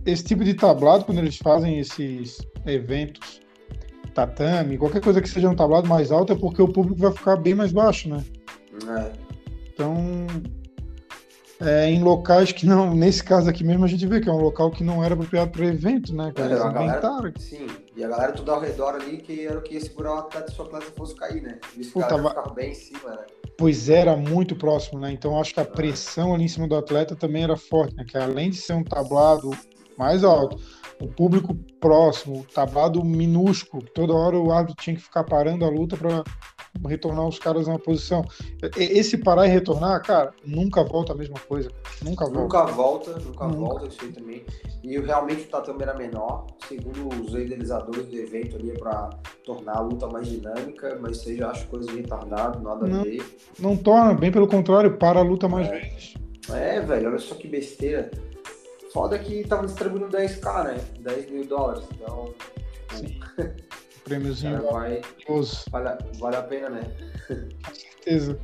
esse 0.05 0.23
tipo 0.23 0.43
de 0.43 0.53
tablado, 0.53 1.05
quando 1.05 1.17
eles 1.17 1.37
fazem 1.37 1.79
esses 1.79 2.37
eventos, 2.65 3.41
tatame, 4.13 4.77
qualquer 4.77 5.01
coisa 5.01 5.21
que 5.21 5.29
seja 5.29 5.49
um 5.49 5.55
tablado 5.55 5.87
mais 5.87 6.11
alto, 6.11 6.33
é 6.33 6.35
porque 6.35 6.61
o 6.61 6.71
público 6.71 7.01
vai 7.01 7.11
ficar 7.11 7.35
bem 7.35 7.53
mais 7.53 7.71
baixo, 7.71 8.09
né? 8.09 8.23
É. 8.87 9.11
Então, 9.73 10.27
é, 11.59 11.89
em 11.89 12.03
locais 12.03 12.51
que 12.51 12.65
não, 12.65 12.93
nesse 12.93 13.23
caso 13.23 13.49
aqui 13.49 13.63
mesmo, 13.63 13.83
a 13.83 13.87
gente 13.87 14.05
vê 14.05 14.21
que 14.21 14.29
é 14.29 14.31
um 14.31 14.41
local 14.41 14.69
que 14.69 14.83
não 14.83 15.03
era 15.03 15.15
apropriado 15.15 15.51
para 15.51 15.65
evento, 15.65 16.15
né, 16.15 16.31
cara? 16.35 16.53
É, 16.53 16.57
galera, 16.57 17.33
sim, 17.39 17.65
E 17.95 18.03
a 18.03 18.07
galera 18.07 18.31
tudo 18.31 18.51
ao 18.51 18.59
redor 18.59 18.95
ali 18.95 19.17
que 19.17 19.45
era 19.45 19.57
o 19.57 19.61
que 19.61 19.73
ia 19.73 19.81
segurar 19.81 20.13
o 20.13 20.17
atleta 20.19 20.51
se 20.51 20.61
o 20.61 20.63
atleta 20.63 20.85
fosse 20.95 21.15
cair, 21.15 21.41
né? 21.41 21.57
Eles 21.75 21.89
Puta, 21.89 22.17
ficaram, 22.17 22.53
bem 22.53 22.71
em 22.71 22.75
cima, 22.75 23.09
né? 23.09 23.25
Pois 23.57 23.89
era 23.89 24.15
muito 24.15 24.55
próximo, 24.55 24.99
né? 24.99 25.11
Então 25.11 25.39
acho 25.39 25.53
que 25.53 25.59
a 25.59 25.65
pressão 25.65 26.35
ali 26.35 26.43
em 26.43 26.47
cima 26.47 26.67
do 26.67 26.75
atleta 26.75 27.15
também 27.15 27.43
era 27.43 27.57
forte, 27.57 27.95
né? 27.95 28.05
Que 28.07 28.17
além 28.17 28.51
de 28.51 28.57
ser 28.57 28.73
um 28.73 28.83
tablado 28.83 29.49
mais 29.97 30.23
alto, 30.23 30.61
o 31.01 31.07
público 31.07 31.55
próximo, 31.79 32.41
o 32.41 32.43
tablado 32.53 33.03
minúsculo, 33.03 33.83
toda 33.95 34.13
hora 34.13 34.37
o 34.37 34.51
árbitro 34.51 34.83
tinha 34.83 34.95
que 34.95 35.01
ficar 35.01 35.23
parando 35.23 35.65
a 35.65 35.69
luta 35.69 35.97
para 35.97 36.23
retornar 36.85 37.27
os 37.27 37.39
caras 37.39 37.67
na 37.67 37.77
posição. 37.79 38.23
Esse 38.77 39.17
parar 39.17 39.45
e 39.47 39.49
retornar, 39.49 40.01
cara, 40.03 40.33
nunca 40.45 40.83
volta 40.83 41.13
a 41.13 41.15
mesma 41.15 41.39
coisa. 41.47 41.69
Nunca 42.03 42.25
volta. 42.25 42.39
Nunca 42.41 42.65
volta, 42.65 43.11
nunca, 43.19 43.47
Nunca. 43.47 43.57
volta 43.59 43.87
isso 43.87 43.97
aí 44.03 44.11
também. 44.11 44.45
E 44.83 44.97
realmente 44.99 45.43
o 45.43 45.47
tatame 45.49 45.83
era 45.83 45.93
menor, 45.93 46.47
segundo 46.67 47.09
os 47.21 47.33
idealizadores 47.33 48.05
do 48.05 48.15
evento 48.15 48.55
ali, 48.55 48.71
é 48.71 48.73
pra 48.75 49.09
tornar 49.45 49.77
a 49.77 49.81
luta 49.81 50.07
mais 50.07 50.27
dinâmica, 50.27 50.97
mas 51.01 51.25
aí 51.27 51.37
já 51.37 51.49
acho 51.51 51.67
coisa 51.67 51.87
de 51.87 51.97
retardado, 51.97 52.61
nada 52.61 52.85
a 52.85 52.87
Não. 52.87 53.03
ver. 53.03 53.37
Não 53.59 53.75
torna, 53.75 54.13
bem 54.13 54.31
pelo 54.31 54.47
contrário, 54.47 54.97
para 54.97 55.19
a 55.19 55.23
luta 55.23 55.47
mais 55.47 55.67
vezes. 55.69 56.13
É, 56.53 56.79
velho, 56.79 57.09
olha 57.09 57.19
só 57.19 57.35
que 57.35 57.47
besteira. 57.47 58.09
Foda 58.93 59.19
que 59.19 59.45
tava 59.45 59.65
distribuindo 59.65 60.07
10k, 60.07 60.63
né? 60.63 60.77
10 61.01 61.29
mil 61.31 61.45
dólares. 61.45 61.83
Então, 61.93 62.33
Sim. 62.93 63.19
Prêmiozinho 64.07 64.63
vai, 64.71 65.01
vale, 65.71 65.87
a- 65.89 65.97
vale 66.19 66.35
a 66.35 66.43
pena, 66.43 66.69
né? 66.69 66.81
com 67.65 67.73
certeza. 67.75 68.39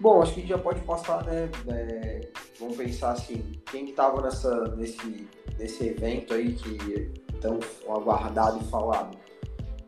Bom, 0.00 0.20
acho 0.22 0.34
que 0.34 0.40
a 0.40 0.42
gente 0.42 0.50
já 0.50 0.58
pode 0.58 0.80
passar, 0.82 1.24
né? 1.24 1.48
é, 1.68 2.28
vamos 2.60 2.76
pensar 2.76 3.12
assim, 3.12 3.60
quem 3.70 3.86
que 3.86 3.92
tava 3.92 4.20
nessa, 4.20 4.68
nesse, 4.76 5.28
nesse 5.58 5.86
evento 5.86 6.34
aí 6.34 6.52
que 6.54 7.12
tão 7.40 7.58
aguardado 7.88 8.58
e 8.60 8.64
falado? 8.70 9.16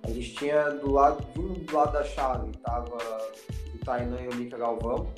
A 0.04 0.10
gente 0.10 0.34
tinha 0.34 0.70
do 0.70 0.92
lado, 0.92 1.22
de 1.32 1.40
um 1.40 1.52
do 1.54 1.74
lado 1.76 1.92
da 1.92 2.04
chave, 2.04 2.52
tava 2.64 2.96
o 3.74 3.78
Tainan 3.84 4.20
e 4.22 4.28
o 4.28 4.34
Mika 4.36 4.56
Galvão, 4.56 5.12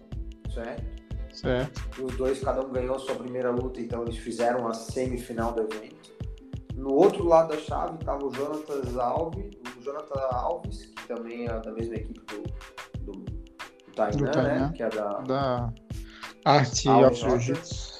certo? 0.52 0.82
Certo. 1.32 1.80
E 1.98 2.02
os 2.02 2.16
dois, 2.16 2.40
cada 2.40 2.62
um 2.62 2.70
ganhou 2.72 2.96
a 2.96 2.98
sua 2.98 3.14
primeira 3.14 3.50
luta, 3.50 3.80
então 3.80 4.02
eles 4.02 4.16
fizeram 4.16 4.66
a 4.66 4.72
semifinal 4.74 5.52
do 5.52 5.62
evento. 5.62 6.17
No 6.78 6.94
outro 6.94 7.26
lado 7.26 7.48
da 7.48 7.58
chave 7.58 7.96
estava 7.96 8.24
o 8.24 8.32
Jonatas 8.32 8.96
Alves, 8.96 9.50
o 9.76 9.82
Jonathan 9.82 10.20
Alves, 10.30 10.86
que 10.86 11.08
também 11.08 11.46
é 11.46 11.60
da 11.60 11.72
mesma 11.72 11.96
equipe 11.96 12.20
do, 12.26 12.42
do, 13.04 13.12
do 13.12 13.92
Tainan, 13.96 14.16
Do 14.16 14.30
Tainan. 14.30 14.60
né? 14.60 14.72
Que 14.76 14.82
é 14.84 14.88
da. 14.88 15.12
Da 15.22 15.72
arte 16.44 16.88
of 16.88 17.00
nota. 17.02 17.14
Jiu-Jitsu. 17.14 17.98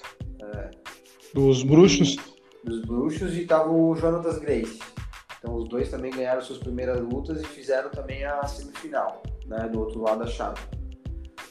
Dos 1.35 1.63
bruxos. 1.65 2.17
Dos 2.65 2.81
bruxos 2.83 3.37
e 3.37 3.45
tava 3.47 3.71
o 3.71 3.95
Jonatas 3.97 4.39
Grace. 4.39 4.79
Então 5.39 5.55
os 5.57 5.69
dois 5.69 5.91
também 5.91 6.11
ganharam 6.13 6.41
suas 6.41 6.59
primeiras 6.59 7.01
lutas 7.01 7.41
e 7.43 7.45
fizeram 7.45 7.91
também 7.91 8.25
a 8.25 8.45
semifinal, 8.47 9.23
né? 9.47 9.69
Do 9.69 9.81
outro 9.81 10.01
lado 10.01 10.21
da 10.21 10.27
chave. 10.27 10.61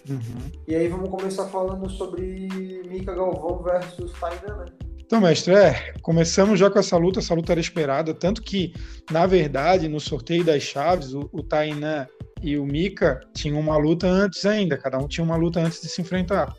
Uhum. 0.09 0.51
E 0.67 0.75
aí 0.75 0.87
vamos 0.87 1.09
começar 1.09 1.45
falando 1.47 1.89
sobre 1.89 2.47
Mika 2.87 3.13
Galvão 3.13 3.61
versus 3.61 4.13
Tainan, 4.19 4.57
né? 4.57 4.65
Então, 5.07 5.21
mestre, 5.21 5.53
é, 5.53 5.93
começamos 6.01 6.59
já 6.59 6.69
com 6.69 6.77
essa 6.77 6.97
luta, 6.97 7.19
essa 7.19 7.33
luta 7.33 7.53
era 7.53 7.61
esperada, 7.61 8.13
tanto 8.13 8.41
que, 8.41 8.73
na 9.09 9.25
verdade, 9.25 9.87
no 9.87 10.01
sorteio 10.01 10.43
das 10.43 10.63
chaves, 10.63 11.13
o, 11.13 11.29
o 11.31 11.41
Tainan 11.41 12.05
e 12.43 12.57
o 12.57 12.65
Mika 12.65 13.21
tinham 13.33 13.57
uma 13.57 13.77
luta 13.77 14.05
antes 14.05 14.45
ainda, 14.45 14.77
cada 14.77 14.97
um 14.97 15.07
tinha 15.07 15.23
uma 15.23 15.37
luta 15.37 15.61
antes 15.61 15.81
de 15.81 15.87
se 15.87 16.01
enfrentar. 16.01 16.53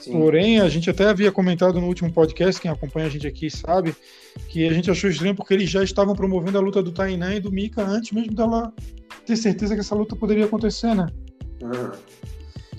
Sim. 0.00 0.18
Porém, 0.18 0.60
a 0.60 0.68
gente 0.68 0.90
até 0.90 1.04
havia 1.04 1.30
comentado 1.30 1.80
no 1.80 1.86
último 1.86 2.12
podcast, 2.12 2.60
quem 2.60 2.72
acompanha 2.72 3.06
a 3.06 3.08
gente 3.08 3.24
aqui 3.24 3.48
sabe, 3.48 3.94
que 4.48 4.66
a 4.66 4.72
gente 4.72 4.90
achou 4.90 5.08
estranho 5.08 5.36
porque 5.36 5.54
eles 5.54 5.70
já 5.70 5.84
estavam 5.84 6.16
promovendo 6.16 6.58
a 6.58 6.60
luta 6.60 6.82
do 6.82 6.90
Tainan 6.90 7.36
e 7.36 7.40
do 7.40 7.52
Mika 7.52 7.84
antes 7.84 8.10
mesmo 8.10 8.34
dela 8.34 8.72
ter 9.24 9.36
certeza 9.36 9.74
que 9.74 9.80
essa 9.80 9.94
luta 9.94 10.16
poderia 10.16 10.46
acontecer, 10.46 10.92
né? 10.92 11.06
Uhum. 11.62 11.92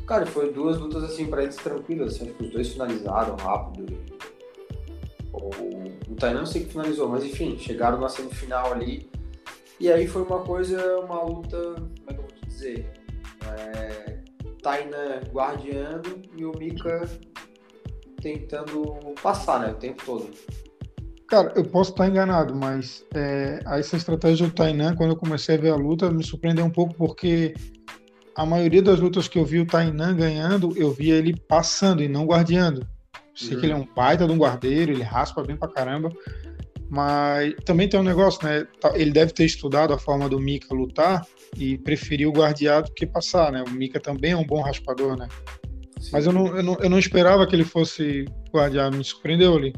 Cara, 0.06 0.26
foi 0.26 0.52
duas 0.52 0.78
lutas 0.78 1.02
assim 1.02 1.28
pra 1.28 1.44
eles 1.44 1.56
tranquilas, 1.56 2.16
assim, 2.16 2.26
acho 2.26 2.34
que 2.34 2.44
os 2.44 2.52
dois 2.52 2.68
finalizaram 2.68 3.38
rápido. 3.38 3.98
O, 5.34 6.16
Tainan 6.16 6.40
não 6.40 6.46
sei 6.46 6.64
que 6.64 6.72
finalizou, 6.72 7.10
mas 7.10 7.24
enfim, 7.24 7.58
chegaram 7.58 8.00
na 8.00 8.08
semifinal 8.08 8.72
ali. 8.72 9.10
E 9.80 9.92
aí 9.92 10.08
foi 10.08 10.24
uma 10.24 10.40
coisa, 10.40 11.00
uma 11.00 11.22
luta, 11.24 11.58
como 11.58 12.10
é 12.10 12.14
que 12.14 12.20
eu 12.20 12.24
vou 12.24 12.32
te 12.32 12.46
dizer? 12.48 12.92
É, 13.46 14.20
Tainan 14.62 15.22
guardiando 15.32 16.22
e 16.38 16.46
o 16.46 16.58
Mika 16.58 17.10
tentando 18.22 19.14
passar, 19.22 19.60
né, 19.60 19.72
o 19.72 19.76
tempo 19.76 20.04
todo. 20.06 20.30
Cara, 21.28 21.52
eu 21.56 21.66
posso 21.66 21.92
estar 21.92 22.08
enganado, 22.08 22.56
mas 22.56 23.06
é, 23.14 23.60
essa 23.66 23.98
estratégia 23.98 24.48
do 24.48 24.54
Tainan, 24.54 24.96
quando 24.96 25.12
eu 25.12 25.18
comecei 25.18 25.56
a 25.56 25.60
ver 25.60 25.72
a 25.72 25.76
luta, 25.76 26.10
me 26.10 26.24
surpreendeu 26.24 26.64
um 26.64 26.70
pouco 26.70 26.94
porque 26.96 27.54
a 28.36 28.46
maioria 28.46 28.82
das 28.82 29.00
lutas 29.00 29.28
que 29.28 29.38
eu 29.38 29.46
vi 29.46 29.60
o 29.60 29.66
Tainan 29.66 30.16
ganhando, 30.16 30.78
eu 30.78 30.92
via 30.92 31.16
ele 31.16 31.36
passando 31.36 32.02
e 32.02 32.08
não 32.08 32.26
guardeando. 32.26 32.88
Sei 33.36 33.54
Uhum. 33.56 33.60
que 33.60 33.66
ele 33.66 33.74
é 33.74 33.76
um 33.76 33.88
baita 33.96 34.26
de 34.28 34.32
um 34.32 34.38
guardeiro, 34.38 34.92
ele 34.92 35.04
raspa 35.04 35.42
bem 35.44 35.56
pra 35.56 35.68
caramba, 35.68 36.10
mas 36.90 37.54
também 37.66 37.90
tem 37.90 38.00
um 38.00 38.04
negócio, 38.04 38.46
né? 38.48 38.68
tá- 38.80 38.92
Ele 38.96 39.12
deve 39.12 39.32
ter 39.34 39.46
estudado 39.46 39.94
a 39.94 39.98
forma 39.98 40.30
do 40.30 40.40
Mika 40.40 40.74
lutar 40.74 41.26
e 41.58 41.78
preferiu 41.78 42.32
guardear 42.32 42.84
do 42.84 42.92
que 42.94 43.06
passar, 43.06 43.52
né? 43.52 43.64
O 43.68 43.72
Mika 43.72 44.00
também 44.00 44.32
é 44.32 44.38
um 44.38 44.46
bom 44.46 44.62
raspador, 44.62 45.18
né? 45.18 45.28
Mas 46.12 46.26
eu 46.26 46.32
não, 46.34 46.48
eu 46.56 46.62
não, 46.64 46.78
eu 46.80 46.90
não 46.90 47.00
esperava 47.00 47.48
que 47.48 47.56
ele 47.56 47.64
fosse 47.64 48.26
guardear, 48.52 48.94
me 48.94 49.04
surpreendeu 49.04 49.56
ali. 49.56 49.74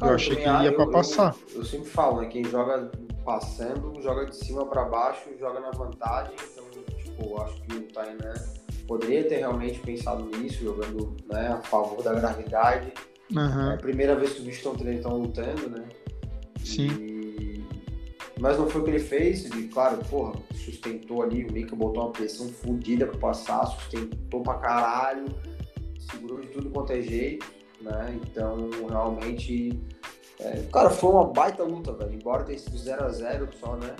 Eu 0.00 0.08
achei 0.14 0.34
que 0.34 0.42
ele 0.42 0.62
ia 0.64 0.70
ah, 0.70 0.72
pra 0.72 0.84
eu- 0.84 0.90
passar. 0.90 1.34
Eu, 1.52 1.58
eu 1.58 1.64
sempre 1.64 1.88
falo, 1.90 2.20
né? 2.22 2.26
Quem 2.28 2.42
joga 2.44 2.90
passando, 3.24 4.00
joga 4.02 4.24
de 4.26 4.34
cima 4.34 4.64
pra 4.66 4.84
baixo, 4.86 5.28
joga 5.38 5.60
na 5.60 5.70
vantagem. 5.70 6.32
Então, 6.52 6.64
tipo, 7.04 7.22
eu 7.22 7.42
acho 7.42 7.60
que 7.62 7.74
o 7.76 7.82
Tainan 7.92 8.34
poderia 8.90 9.22
ter 9.28 9.36
realmente 9.36 9.78
pensado 9.78 10.24
nisso, 10.36 10.64
jogando 10.64 11.16
né, 11.32 11.46
a 11.46 11.60
favor 11.62 12.02
da 12.02 12.12
gravidade. 12.12 12.92
É 13.32 13.38
Aham, 13.38 13.74
a 13.74 13.76
primeira 13.76 14.16
vez 14.16 14.32
que 14.32 14.40
os 14.40 14.44
bichos 14.44 14.66
estão 14.82 15.16
lutando, 15.16 15.70
né? 15.70 15.84
sim. 16.64 16.88
E- 16.88 17.64
Mas 18.40 18.58
não 18.58 18.68
foi 18.68 18.80
o 18.80 18.84
que 18.84 18.90
ele 18.90 18.98
fez. 18.98 19.44
Ele, 19.44 19.68
claro, 19.68 19.98
porra, 20.10 20.32
sustentou 20.54 21.22
ali. 21.22 21.44
O 21.44 21.52
Mika 21.52 21.76
botou 21.76 22.02
uma 22.04 22.10
pressão 22.12 22.48
fodida 22.48 23.06
pra 23.06 23.18
passar, 23.18 23.64
sustentou 23.66 24.42
pra 24.42 24.54
caralho, 24.54 25.26
segurou 26.10 26.40
de 26.40 26.48
tudo 26.48 26.68
quanto 26.70 26.92
é 26.92 27.00
jeito, 27.00 27.46
né? 27.80 28.18
Então, 28.24 28.56
realmente. 28.88 29.78
é, 30.40 30.62
cara, 30.72 30.90
foi 30.90 31.10
uma 31.10 31.26
baita 31.26 31.62
luta, 31.62 31.92
velho. 31.92 32.14
Embora 32.14 32.42
tenha 32.42 32.58
sido 32.58 32.76
0x0 32.76 33.48
só, 33.60 33.76
né? 33.76 33.94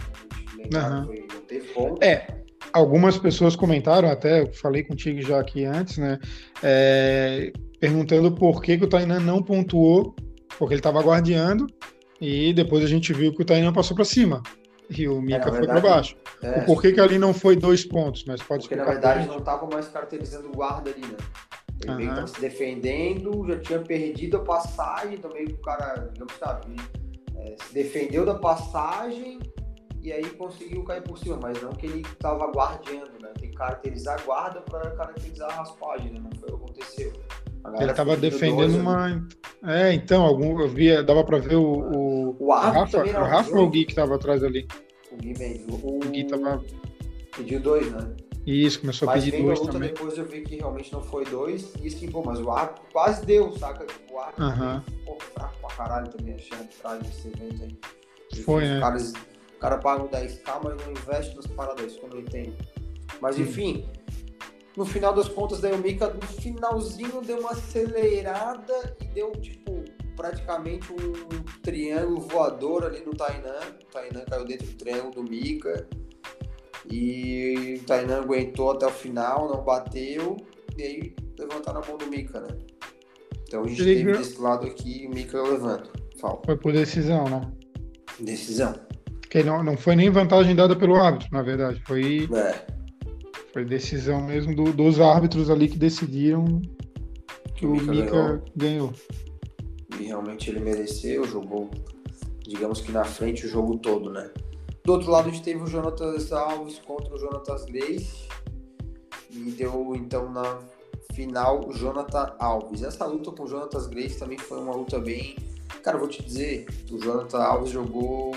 Que 0.57 1.07
foi- 1.07 1.26
não 1.33 1.40
teve 1.42 1.68
ponto. 1.68 2.03
É, 2.03 2.42
algumas 2.73 3.19
pessoas 3.19 3.57
comentaram, 3.57 4.11
até 4.11 4.43
eu 4.43 4.53
falei 4.53 4.83
contigo 4.85 5.21
já 5.23 5.41
aqui 5.41 5.65
antes, 5.65 5.99
né? 5.99 6.19
é, 6.63 7.53
perguntando 7.79 8.33
por 8.33 8.63
que, 8.63 8.79
que 8.79 8.85
o 8.85 8.89
Tainan 8.89 9.21
não 9.21 9.43
pontuou, 9.43 10.15
porque 10.59 10.75
ele 10.75 10.81
estava 10.81 11.03
guardeando, 11.03 11.67
e 12.21 12.53
depois 12.53 12.85
a 12.85 12.89
gente 12.89 13.13
viu 13.13 13.35
que 13.35 13.43
o 13.43 13.45
Tainan 13.45 13.73
passou 13.73 13.95
para 13.95 14.05
cima. 14.05 14.43
E 14.91 15.09
o 15.09 15.23
Mika 15.23 15.49
É, 15.49 15.53
foi 15.53 15.67
para 15.67 15.81
baixo. 15.81 16.17
É, 16.43 16.61
O 16.61 16.67
porquê 16.67 16.93
que 16.93 17.01
ali 17.01 17.17
não 17.17 17.33
foi 17.33 17.55
dois 17.55 17.85
pontos, 17.85 18.25
mas 18.27 18.43
pode 18.43 18.63
Porque 18.63 18.75
na 18.75 18.85
verdade 18.85 19.27
não 19.29 19.41
tava 19.41 19.69
mais 19.73 19.87
caracterizando 19.87 20.49
o 20.49 20.53
guarda 20.53 20.91
ali, 20.91 21.01
né? 21.01 21.17
Ele 21.83 21.95
meio 21.95 22.25
que 22.25 22.31
se 22.31 22.41
defendendo, 22.41 23.47
já 23.47 23.59
tinha 23.61 23.79
perdido 23.79 24.37
a 24.37 24.41
passagem, 24.41 25.17
também 25.17 25.47
o 25.47 25.57
cara, 25.59 26.11
digamos 26.13 26.37
tá, 26.39 26.61
ele, 26.67 26.77
é, 27.37 27.55
se 27.65 27.73
defendeu 27.73 28.27
da 28.27 28.35
passagem 28.35 29.39
e 30.03 30.13
aí 30.13 30.25
conseguiu 30.31 30.83
cair 30.85 31.03
por 31.03 31.19
cima, 31.19 31.39
mas 31.41 31.61
não 31.63 31.71
que 31.71 31.87
ele 31.87 32.03
tava 32.19 32.51
guardeando, 32.51 33.13
né? 33.21 33.31
Tem 33.39 33.51
que 33.51 33.57
caracterizar 33.57 34.19
a 34.19 34.23
guarda 34.23 34.61
para 34.63 34.91
caracterizar 34.93 35.51
a 35.51 35.55
raspagem, 35.57 36.13
né? 36.13 36.21
Não 36.23 36.31
foi 36.39 36.49
o 36.49 36.59
que 36.59 36.65
aconteceu. 36.65 37.13
Ele 37.79 37.91
estava 37.91 38.17
defendendo 38.17 38.73
dois 38.73 38.75
uma. 38.75 39.29
É, 39.65 39.93
então, 39.93 40.23
algum, 40.23 40.59
eu 40.61 40.69
via, 40.69 41.03
dava 41.03 41.23
para 41.23 41.39
ver 41.39 41.57
o, 41.57 41.63
o, 41.63 42.37
O 42.39 42.51
Rafa, 42.51 43.05
o 43.05 43.25
Rafa 43.25 43.59
ou 43.59 43.67
o 43.67 43.71
Gui 43.71 43.85
que 43.85 43.93
estava 43.93 44.15
atrás 44.15 44.43
ali? 44.43 44.67
O 45.13 45.17
Gui 45.17 45.39
Mendes. 45.39 45.67
O, 45.69 45.97
O 45.97 45.99
Gui 45.99 46.25
tava. 46.25 46.65
Pediu 47.37 47.61
dois, 47.61 47.91
né? 47.93 48.17
Isso, 48.47 48.81
começou 48.81 49.09
a 49.09 49.13
Mas 49.13 49.25
pedir 49.25 49.37
a 49.37 49.45
dois 49.45 49.61
luta 49.61 49.73
também. 49.73 49.89
depois 49.91 50.17
eu 50.17 50.25
vi 50.25 50.41
que 50.41 50.57
realmente 50.57 50.91
não 50.93 51.03
foi 51.03 51.27
dois. 51.27 51.75
E 51.81 51.87
isso 51.87 51.99
que, 51.99 52.11
pô, 52.11 52.23
mas 52.25 52.41
o 52.41 52.51
árbitro 52.51 52.83
quase 52.91 53.27
deu, 53.27 53.53
saca? 53.59 53.87
O 54.11 54.19
árbitro 54.19 54.45
Aham. 54.45 54.85
pô, 55.05 55.19
fraco 55.35 55.55
pra 55.61 55.71
caralho 55.77 56.09
também, 56.09 56.35
achei 56.35 56.57
a 56.57 56.61
arbitragem 56.61 57.03
desse 57.03 57.29
evento 57.29 57.63
aí. 57.63 58.43
Foi, 58.43 58.65
né? 58.65 58.75
os 58.77 58.81
caras, 58.81 59.13
o 59.61 59.68
cara 59.68 59.77
paga 59.77 60.03
o 60.03 60.09
10k, 60.09 60.61
mas 60.64 60.87
não 60.87 60.90
investe 60.90 61.37
nas 61.37 61.46
paradas, 61.46 61.94
eu 62.03 62.09
não 62.09 62.18
entendo. 62.18 62.55
Mas 63.20 63.38
enfim, 63.38 63.87
no 64.75 64.87
final 64.87 65.12
das 65.12 65.29
contas, 65.29 65.61
daí 65.61 65.75
o 65.75 65.77
Mika, 65.77 66.09
no 66.09 66.23
finalzinho, 66.23 67.20
deu 67.20 67.40
uma 67.40 67.51
acelerada 67.51 68.96
e 68.99 69.05
deu, 69.09 69.33
tipo, 69.33 69.85
praticamente 70.16 70.90
um 70.90 71.61
triângulo 71.61 72.23
voador 72.23 72.87
ali 72.87 73.05
no 73.05 73.14
Tainan. 73.14 73.61
O 73.83 73.92
Tainan 73.92 74.25
caiu 74.25 74.46
dentro 74.46 74.66
do 74.66 74.77
triângulo 74.79 75.11
do 75.11 75.25
Mika. 75.25 75.87
E 76.90 77.81
o 77.83 77.85
Tainan 77.85 78.23
aguentou 78.23 78.70
até 78.70 78.87
o 78.87 78.90
final, 78.90 79.46
não 79.46 79.62
bateu. 79.62 80.38
E 80.79 80.83
aí 80.83 81.16
levantaram 81.38 81.83
a 81.83 81.87
mão 81.87 81.99
do 81.99 82.07
Mika, 82.07 82.40
né? 82.40 82.57
Então 83.46 83.64
a 83.64 83.68
gente 83.68 83.83
Ele 83.83 83.96
teve 83.96 84.16
desse 84.16 84.40
lado 84.40 84.66
aqui 84.66 85.07
o 85.07 85.14
Mika 85.14 85.42
levanta. 85.42 85.90
Fala. 86.18 86.40
Foi 86.46 86.57
por 86.57 86.73
decisão, 86.73 87.25
né? 87.29 87.53
Decisão. 88.18 88.88
Que 89.31 89.43
não, 89.45 89.62
não 89.62 89.77
foi 89.77 89.95
nem 89.97 90.11
vantagem 90.11 90.55
dada 90.57 90.75
pelo 90.77 90.97
árbitro, 90.97 91.29
na 91.33 91.40
verdade. 91.43 91.81
Foi, 91.87 92.29
É, 92.35 92.66
foi 93.53 93.64
decisão 93.64 94.21
mesmo 94.23 94.55
do- 94.55 94.73
dos 94.73 94.99
árbitros 95.01 95.49
ali 95.49 95.69
que 95.69 95.79
decidiram 95.79 96.61
que 97.55 97.64
o 97.64 97.71
Mika 97.73 97.93
Mika 97.93 98.11
ganhou. 98.11 98.43
ganhou. 98.57 98.93
e 99.99 100.05
realmente 100.05 100.49
ele 100.51 100.61
mereceu, 100.61 101.25
jogou, 101.25 101.71
digamos 102.47 102.81
que 102.81 102.90
na 102.90 103.05
frente 103.05 103.45
o 103.45 103.49
jogo 103.49 103.77
todo, 103.79 104.11
né? 104.11 104.31
Do 104.85 104.93
outro 104.95 105.11
lado 105.11 105.29
a 105.29 105.33
gente 105.33 105.43
teve 105.45 105.62
o 105.62 105.66
Jonatas 105.66 106.33
Alves 106.33 106.79
contra 106.79 107.14
o 107.14 107.19
Jonatas 107.19 107.64
Grace 107.66 108.27
e 109.31 109.51
deu 109.53 109.93
então 109.95 110.33
na 110.33 110.59
final 111.12 111.69
o 111.69 111.73
Jonathan 111.73 112.35
Alves. 112.38 112.83
Essa 112.83 113.05
luta 113.05 113.31
com 113.31 113.43
o 113.45 113.47
Jonatas 113.47 113.87
Grace 113.88 114.19
também 114.19 114.38
foi 114.38 114.59
uma 114.59 114.75
luta 114.75 114.99
bem. 114.99 115.37
Cara, 115.83 115.99
vou 115.99 116.09
te 116.09 116.23
dizer, 116.23 116.66
o 116.90 116.99
Jonathan 116.99 117.38
Alves 117.38 117.71
jogou. 117.71 118.33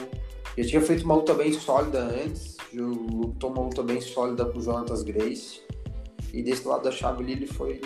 Já 0.57 0.63
tinha 0.65 0.81
feito 0.81 1.03
uma 1.03 1.15
luta 1.15 1.33
bem 1.33 1.51
sólida 1.53 1.99
antes, 1.99 2.57
lutou 2.73 3.51
uma 3.51 3.63
luta 3.63 3.81
bem 3.81 3.99
sólida 3.99 4.45
com 4.45 4.59
o 4.59 4.61
Jonatas 4.61 5.03
Grace. 5.03 5.61
E 6.31 6.41
desse 6.41 6.67
lado 6.67 6.83
da 6.83 6.91
chave 6.91 7.23
ali, 7.23 7.33
ele 7.33 7.47
foi, 7.47 7.81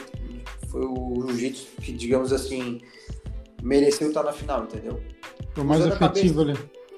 foi 0.69 0.85
o 0.85 1.25
jiu-jitsu 1.27 1.67
que, 1.81 1.91
digamos 1.91 2.31
assim, 2.31 2.81
mereceu 3.61 4.09
estar 4.09 4.23
na 4.23 4.31
final, 4.31 4.63
entendeu? 4.63 5.01
Foi 5.53 5.63
mais 5.63 5.85
efetivo 5.85 6.41
ali. 6.41 6.53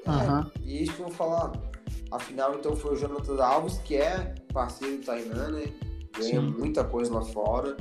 É, 0.06 0.10
Aham. 0.10 0.52
E 0.64 0.84
isso 0.84 0.94
que 0.94 1.02
eu 1.02 1.08
vou 1.08 1.16
falar. 1.16 1.52
A 2.12 2.20
final, 2.20 2.56
então, 2.56 2.76
foi 2.76 2.94
o 2.94 2.96
Jonathan 2.96 3.44
Alves, 3.44 3.78
que 3.80 3.96
é 3.96 4.34
parceiro 4.52 4.98
do 4.98 5.06
Tainan, 5.06 5.52
né? 5.52 5.72
Ganha 6.18 6.42
Sim. 6.42 6.56
muita 6.58 6.84
coisa 6.84 7.14
lá 7.14 7.22
fora. 7.22 7.78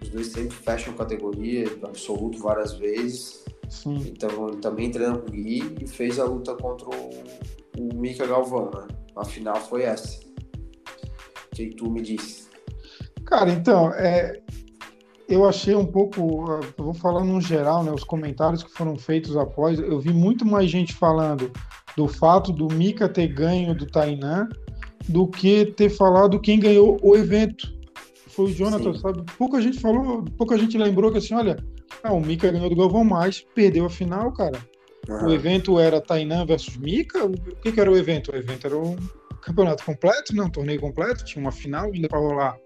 Os 0.00 0.08
dois 0.08 0.28
sempre 0.28 0.56
fecham 0.56 0.94
categoria, 0.94 1.66
absoluto, 1.82 2.38
várias 2.38 2.74
vezes. 2.74 3.44
Sim. 3.68 3.96
Então, 4.06 4.48
ele 4.48 4.58
também 4.58 4.90
treina 4.90 5.18
com 5.18 5.28
o 5.28 5.32
Gui 5.32 5.76
e 5.80 5.86
fez 5.86 6.18
a 6.18 6.24
luta 6.24 6.54
contra 6.54 6.88
o, 6.88 7.10
o 7.78 7.94
Mika 7.96 8.26
Galvão, 8.26 8.70
né? 8.74 8.86
A 9.16 9.24
final 9.24 9.56
foi 9.56 9.82
essa. 9.82 10.20
O 10.20 11.56
que 11.56 11.68
tu 11.68 11.90
me 11.90 12.02
disse? 12.02 12.48
Cara, 13.24 13.50
então, 13.50 13.92
é, 13.94 14.40
eu 15.28 15.48
achei 15.48 15.74
um 15.74 15.86
pouco, 15.86 16.60
vou 16.76 16.94
falar 16.94 17.24
no 17.24 17.40
geral, 17.40 17.82
né, 17.82 17.90
os 17.90 18.04
comentários 18.04 18.62
que 18.62 18.70
foram 18.70 18.96
feitos 18.96 19.36
após, 19.36 19.78
eu 19.78 19.98
vi 19.98 20.12
muito 20.12 20.46
mais 20.46 20.70
gente 20.70 20.94
falando 20.94 21.50
do 21.96 22.06
fato 22.06 22.52
do 22.52 22.72
Mika 22.72 23.08
ter 23.08 23.28
ganho 23.28 23.74
do 23.74 23.86
Tainan 23.86 24.48
do 25.08 25.26
que 25.26 25.66
ter 25.66 25.88
falado 25.88 26.40
quem 26.40 26.60
ganhou 26.60 26.98
o 27.02 27.16
evento. 27.16 27.74
Foi 28.28 28.46
o 28.46 28.52
Jonathan, 28.52 28.92
Sim. 28.92 29.00
sabe? 29.00 29.22
Pouca 29.38 29.60
gente 29.60 29.80
falou, 29.80 30.24
pouca 30.36 30.58
gente 30.58 30.76
lembrou 30.76 31.10
que 31.10 31.18
assim, 31.18 31.34
olha, 31.34 31.56
ah, 32.02 32.12
o 32.12 32.20
Mika 32.20 32.50
ganhou 32.50 32.68
do 32.68 32.76
Galvão, 32.76 33.04
mas 33.04 33.44
perdeu 33.54 33.86
a 33.86 33.90
final, 33.90 34.32
cara. 34.32 34.58
O 35.08 35.12
Aham. 35.12 35.32
evento 35.32 35.78
era 35.78 36.00
Tainan 36.00 36.44
versus 36.46 36.76
Mika? 36.76 37.24
O 37.24 37.32
que, 37.32 37.72
que 37.72 37.80
era 37.80 37.90
o 37.90 37.96
evento? 37.96 38.32
O 38.32 38.36
evento 38.36 38.66
era 38.66 38.76
um 38.76 38.96
campeonato 39.40 39.84
completo, 39.84 40.34
né? 40.34 40.42
Um 40.42 40.50
torneio 40.50 40.80
completo, 40.80 41.24
tinha 41.24 41.40
uma 41.40 41.52
final 41.52 41.92
ainda 41.92 42.08
pra 42.08 42.18
rolar. 42.18 42.58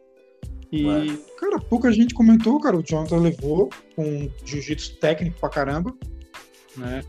E, 0.72 0.86
Ué. 0.86 1.18
cara, 1.38 1.58
pouca 1.58 1.92
gente 1.92 2.14
comentou, 2.14 2.58
cara. 2.60 2.76
O 2.76 2.82
Jonathan 2.82 3.18
levou 3.18 3.68
com 3.94 4.30
jiu-jitsu 4.44 4.96
técnico 4.96 5.38
pra 5.38 5.48
caramba, 5.48 5.94
né? 6.76 7.02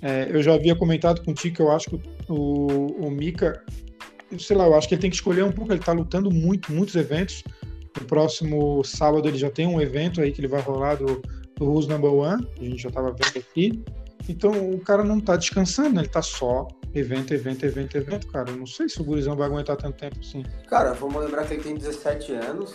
É, 0.00 0.26
eu 0.30 0.42
já 0.42 0.54
havia 0.54 0.74
comentado 0.74 1.22
contigo 1.24 1.56
que 1.56 1.62
eu 1.62 1.70
acho 1.70 1.90
que 1.90 2.00
o, 2.28 3.06
o 3.06 3.10
Mika, 3.10 3.64
sei 4.36 4.56
lá, 4.56 4.66
eu 4.66 4.74
acho 4.74 4.88
que 4.88 4.94
ele 4.94 5.02
tem 5.02 5.10
que 5.10 5.16
escolher 5.16 5.44
um 5.44 5.52
pouco. 5.52 5.72
Ele 5.72 5.80
tá 5.80 5.92
lutando 5.92 6.30
muito, 6.30 6.72
muitos 6.72 6.96
eventos. 6.96 7.44
No 8.00 8.06
próximo 8.06 8.82
sábado 8.82 9.28
ele 9.28 9.38
já 9.38 9.50
tem 9.50 9.66
um 9.66 9.80
evento 9.80 10.20
aí 10.20 10.32
que 10.32 10.40
ele 10.40 10.48
vai 10.48 10.60
rolar 10.60 10.96
do, 10.96 11.22
do 11.62 11.70
Who's 11.70 11.86
Number 11.86 12.12
One, 12.12 12.46
a 12.60 12.64
gente 12.64 12.82
já 12.82 12.90
tava 12.90 13.12
vendo 13.12 13.38
aqui. 13.38 13.84
Então 14.28 14.52
o 14.70 14.80
cara 14.80 15.02
não 15.02 15.20
tá 15.20 15.36
descansando? 15.36 16.00
Ele 16.00 16.08
tá 16.08 16.22
só 16.22 16.68
evento, 16.94 17.32
evento, 17.32 17.64
evento, 17.64 17.96
evento, 17.96 18.26
cara. 18.28 18.50
Eu 18.50 18.56
não 18.56 18.66
sei 18.66 18.88
se 18.88 19.00
o 19.00 19.04
Gurizão 19.04 19.36
vai 19.36 19.48
aguentar 19.48 19.76
tanto 19.76 19.98
tempo 19.98 20.18
assim. 20.20 20.44
Cara, 20.68 20.92
vamos 20.92 21.24
lembrar 21.24 21.44
que 21.44 21.54
ele 21.54 21.62
tem 21.62 21.74
17 21.74 22.32
anos. 22.32 22.72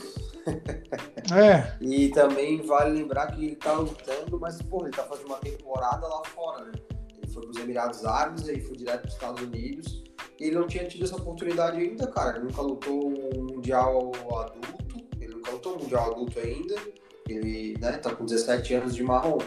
É, 1.33 1.75
E 1.81 2.09
também 2.09 2.61
vale 2.61 2.99
lembrar 2.99 3.27
que 3.27 3.45
ele 3.45 3.55
tá 3.55 3.73
lutando, 3.73 4.39
mas, 4.39 4.61
pô, 4.61 4.83
ele 4.83 4.91
tá 4.91 5.03
fazendo 5.03 5.27
uma 5.27 5.39
temporada 5.39 6.07
lá 6.07 6.21
fora, 6.25 6.65
né? 6.65 6.71
Ele 7.17 7.31
foi 7.31 7.43
pros 7.43 7.57
Emirados 7.57 8.05
Árabes, 8.05 8.47
aí 8.49 8.61
foi 8.61 8.75
direto 8.75 9.01
pros 9.01 9.13
Estados 9.13 9.41
Unidos. 9.41 10.03
E 10.39 10.45
ele 10.45 10.55
não 10.55 10.67
tinha 10.67 10.85
tido 10.85 11.03
essa 11.03 11.15
oportunidade 11.15 11.77
ainda, 11.77 12.07
cara. 12.07 12.37
Ele 12.37 12.47
nunca 12.47 12.61
lutou 12.61 13.07
um 13.07 13.55
Mundial 13.55 14.11
adulto. 14.31 15.07
Ele 15.19 15.33
nunca 15.33 15.51
lutou 15.51 15.75
um 15.75 15.79
Mundial 15.79 16.11
adulto 16.11 16.39
ainda. 16.39 16.75
Ele, 17.27 17.77
né, 17.79 17.93
tá 17.97 18.13
com 18.13 18.25
17 18.25 18.73
anos 18.73 18.95
de 18.95 19.03
marrom. 19.03 19.37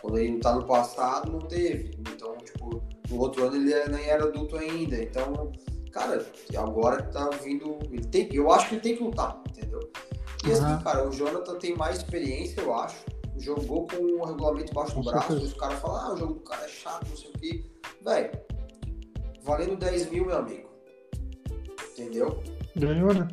Quando 0.00 0.18
ele 0.18 0.32
lutar 0.32 0.56
no 0.56 0.64
passado, 0.64 1.30
não 1.30 1.40
teve. 1.40 1.90
Então, 1.98 2.36
tipo, 2.38 2.82
no 3.10 3.18
outro 3.18 3.46
ano 3.46 3.56
ele 3.56 3.88
nem 3.88 4.06
era 4.06 4.24
adulto 4.24 4.56
ainda. 4.56 4.96
Então, 5.02 5.52
cara, 5.92 6.24
agora 6.56 7.02
que 7.02 7.12
tá 7.12 7.28
vindo. 7.42 7.78
Ele 7.90 8.04
tem, 8.04 8.28
eu 8.32 8.50
acho 8.50 8.68
que 8.68 8.74
ele 8.76 8.82
tem 8.82 8.96
que 8.96 9.02
lutar, 9.02 9.42
entendeu? 9.48 9.80
E 10.46 10.52
assim, 10.52 10.62
Aham. 10.62 10.82
cara, 10.82 11.08
o 11.08 11.12
Jonathan 11.12 11.58
tem 11.58 11.76
mais 11.76 11.98
experiência, 11.98 12.60
eu 12.62 12.74
acho. 12.74 13.04
Jogou 13.36 13.86
com 13.86 13.96
o 13.96 14.24
regulamento 14.24 14.70
embaixo 14.70 14.94
do 14.94 15.02
braço. 15.02 15.34
Os 15.34 15.54
caras 15.54 15.78
falam, 15.80 15.96
ah, 15.96 16.14
o 16.14 16.16
jogo 16.16 16.34
do 16.34 16.40
cara 16.40 16.64
é 16.64 16.68
chato, 16.68 17.06
não 17.08 17.16
sei 17.16 17.30
o 17.30 17.32
quê. 17.34 17.64
Velho, 18.02 18.30
valendo 19.42 19.76
10 19.76 20.10
mil, 20.10 20.26
meu 20.26 20.36
amigo. 20.36 20.68
Entendeu? 21.92 22.42
ganhou, 22.76 23.12
né? 23.12 23.28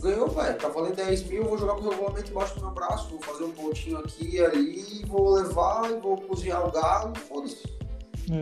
Ganhou, 0.00 0.28
velho. 0.28 0.58
Tá 0.58 0.68
valendo 0.68 0.96
10 0.96 1.24
mil, 1.24 1.44
vou 1.44 1.58
jogar 1.58 1.74
com 1.74 1.82
o 1.82 1.90
regulamento 1.90 2.30
embaixo 2.30 2.54
do 2.54 2.62
meu 2.62 2.70
braço. 2.70 3.08
Vou 3.08 3.20
fazer 3.20 3.44
um 3.44 3.52
pontinho 3.52 3.98
aqui 3.98 4.36
e 4.36 4.44
ali, 4.44 5.04
vou 5.06 5.34
levar 5.34 5.90
e 5.90 6.00
vou 6.00 6.16
cozinhar 6.16 6.66
o 6.66 6.70
galo, 6.70 7.14
foda-se. 7.16 7.78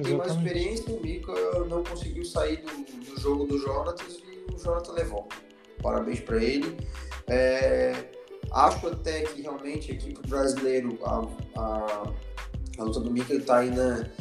Tem 0.03 0.17
mais 0.17 0.33
experiência, 0.33 0.93
o 0.93 1.01
Mika 1.01 1.33
não 1.69 1.85
conseguiu 1.85 2.25
sair 2.25 2.57
do, 2.57 3.05
do 3.05 3.21
jogo 3.21 3.45
do 3.47 3.57
Jonatas 3.59 4.19
e 4.27 4.53
o 4.53 4.59
Jonathan 4.59 4.93
levou. 4.93 5.29
Parabéns 5.81 6.21
para 6.21 6.43
ele. 6.43 6.77
É, 7.29 7.93
acho 8.51 8.89
até 8.89 9.23
que 9.23 9.43
realmente 9.43 9.93
a 9.93 9.95
equipe 9.95 10.29
brasileiro, 10.29 10.99
a, 11.05 11.29
a, 11.57 12.13
a 12.79 12.83
luta 12.83 12.99
do 12.99 13.13
Mika 13.13 13.33
e 13.33 13.41
Taina 13.41 14.13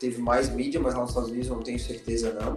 teve 0.00 0.20
mais 0.20 0.48
mídia, 0.48 0.80
mas 0.80 0.94
lá 0.94 1.02
nos 1.02 1.10
Estados 1.10 1.30
Unidos 1.30 1.48
não 1.48 1.60
tenho 1.60 1.78
certeza 1.78 2.32
não. 2.32 2.54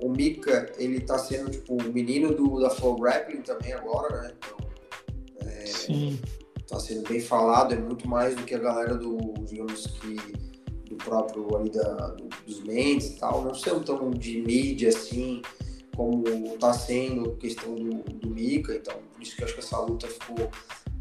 O 0.00 0.08
Mika, 0.10 0.72
ele 0.78 1.00
tá 1.00 1.18
sendo 1.18 1.50
tipo 1.50 1.74
o 1.74 1.92
menino 1.92 2.34
do, 2.34 2.60
da 2.60 2.70
Flow 2.70 2.96
Grappling 2.96 3.42
também 3.42 3.72
agora, 3.72 4.22
né? 4.22 4.32
Então, 4.38 4.58
Sim. 5.66 6.18
tá 6.68 6.78
sendo 6.78 7.08
bem 7.08 7.20
falado, 7.20 7.74
é 7.74 7.76
muito 7.76 8.06
mais 8.08 8.36
do 8.36 8.42
que 8.44 8.54
a 8.54 8.58
galera 8.58 8.94
do, 8.94 9.16
digamos 9.44 9.86
que, 9.86 10.16
do 10.88 10.96
próprio 10.96 11.56
ali 11.56 11.70
da, 11.70 12.08
do- 12.08 12.28
dos 12.46 12.62
Mendes 12.62 13.08
e 13.08 13.18
tal, 13.18 13.42
não 13.44 13.54
são 13.54 13.80
tão 13.82 14.10
de 14.10 14.40
mídia 14.42 14.90
assim, 14.90 15.42
como 15.96 16.22
tá 16.58 16.72
sendo 16.72 17.32
a 17.32 17.36
questão 17.36 17.74
do, 17.74 18.02
do 18.04 18.30
Mika, 18.30 18.74
então 18.74 18.94
por 19.12 19.22
isso 19.22 19.34
que 19.34 19.42
eu 19.42 19.46
acho 19.46 19.54
que 19.54 19.60
essa 19.60 19.80
luta 19.80 20.06
ficou 20.06 20.48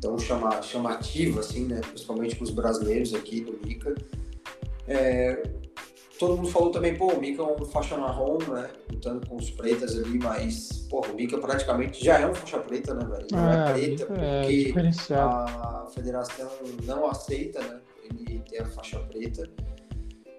tão 0.02 0.18
chama, 0.18 0.62
chamativa, 0.62 1.40
assim, 1.42 1.66
né, 1.66 1.82
principalmente 1.82 2.36
para 2.36 2.44
os 2.46 2.52
brasileiros 2.52 3.14
aqui 3.14 3.42
do 3.42 3.60
Mika. 3.66 3.94
É, 4.88 5.44
todo 6.18 6.36
mundo 6.38 6.50
falou 6.50 6.72
também, 6.72 6.96
pô, 6.96 7.08
o 7.14 7.20
Mika 7.20 7.42
é 7.42 7.46
um 7.46 7.66
faixa 7.66 7.98
marrom, 7.98 8.38
né, 8.50 8.70
lutando 8.92 9.26
com 9.28 9.36
os 9.36 9.50
pretas 9.52 9.96
ali, 9.98 10.18
mas, 10.20 10.86
pô, 10.90 11.02
o 11.02 11.14
Mika 11.16 11.38
praticamente 11.38 12.04
já 12.04 12.20
é 12.20 12.28
um 12.28 12.34
faixa 12.34 12.60
preta, 12.60 12.94
né, 12.94 13.06
velho, 13.06 13.28
não 13.32 13.50
é, 13.50 13.70
É, 13.70 13.74
preta, 13.74 14.04
é 14.14 14.42
porque 14.42 14.64
diferenciado. 14.66 15.50
a 15.50 15.88
federação 15.94 16.50
não 16.84 17.08
aceita 17.08 17.60
né, 17.62 17.80
ele 18.04 18.40
ter 18.50 18.62
a 18.62 18.66
faixa 18.66 19.00
preta. 19.00 19.50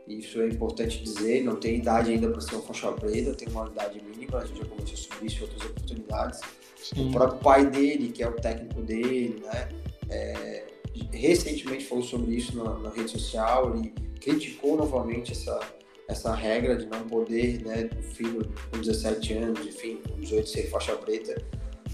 Isso 0.07 0.41
é 0.41 0.49
importante 0.49 1.03
dizer, 1.03 1.45
não 1.45 1.57
tem 1.57 1.77
idade 1.77 2.11
ainda 2.11 2.31
para 2.31 2.41
ser 2.41 2.55
uma 2.55 2.63
faixa 2.63 2.91
preta, 2.93 3.35
tem 3.35 3.49
uma 3.49 3.67
idade 3.67 4.01
mínima, 4.03 4.39
a 4.39 4.47
gente 4.47 4.59
já 4.59 4.65
conversou 4.65 4.97
sobre 4.97 5.27
isso 5.27 5.39
em 5.39 5.43
outras 5.43 5.65
oportunidades. 5.71 6.41
Sim. 6.77 7.09
O 7.09 7.13
próprio 7.13 7.41
pai 7.41 7.67
dele, 7.67 8.09
que 8.09 8.23
é 8.23 8.29
o 8.29 8.33
técnico 8.33 8.81
dele, 8.81 9.43
né, 9.45 9.69
é, 10.09 10.65
recentemente 11.13 11.85
falou 11.85 12.03
sobre 12.03 12.35
isso 12.35 12.57
na, 12.57 12.79
na 12.79 12.89
rede 12.91 13.11
social, 13.11 13.77
ele 13.77 13.93
criticou 14.21 14.77
novamente 14.77 15.33
essa, 15.33 15.61
essa 16.09 16.35
regra 16.35 16.77
de 16.77 16.87
não 16.87 17.07
poder, 17.07 17.63
né, 17.65 17.89
o 17.99 18.03
filho 18.03 18.53
com 18.71 18.81
17 18.81 19.33
anos, 19.35 19.67
enfim, 19.67 20.01
com 20.09 20.21
18 20.21 20.49
ser 20.49 20.71
faixa 20.71 20.97
preta, 20.97 21.43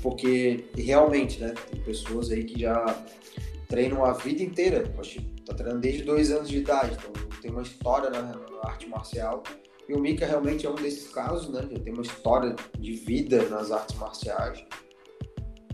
porque 0.02 0.66
realmente, 0.76 1.40
né, 1.40 1.54
tem 1.70 1.80
pessoas 1.80 2.30
aí 2.30 2.44
que 2.44 2.60
já 2.60 3.04
treinam 3.68 4.04
a 4.04 4.12
vida 4.12 4.42
inteira, 4.42 4.82
que 5.02 5.20
tá 5.44 5.54
treinando 5.54 5.80
desde 5.80 6.02
dois 6.02 6.30
anos 6.30 6.48
de 6.48 6.58
idade, 6.58 6.96
então 6.96 7.12
tem 7.40 7.50
uma 7.50 7.62
história 7.62 8.10
na, 8.10 8.22
na 8.22 8.60
arte 8.64 8.88
marcial. 8.88 9.42
E 9.88 9.92
o 9.92 10.00
Mika 10.00 10.26
realmente 10.26 10.66
é 10.66 10.70
um 10.70 10.74
desses 10.74 11.08
casos, 11.08 11.50
né? 11.50 11.68
Já 11.70 11.78
tem 11.78 11.92
uma 11.92 12.02
história 12.02 12.56
de 12.78 12.92
vida 12.92 13.46
nas 13.50 13.70
artes 13.70 13.96
marciais. 13.98 14.64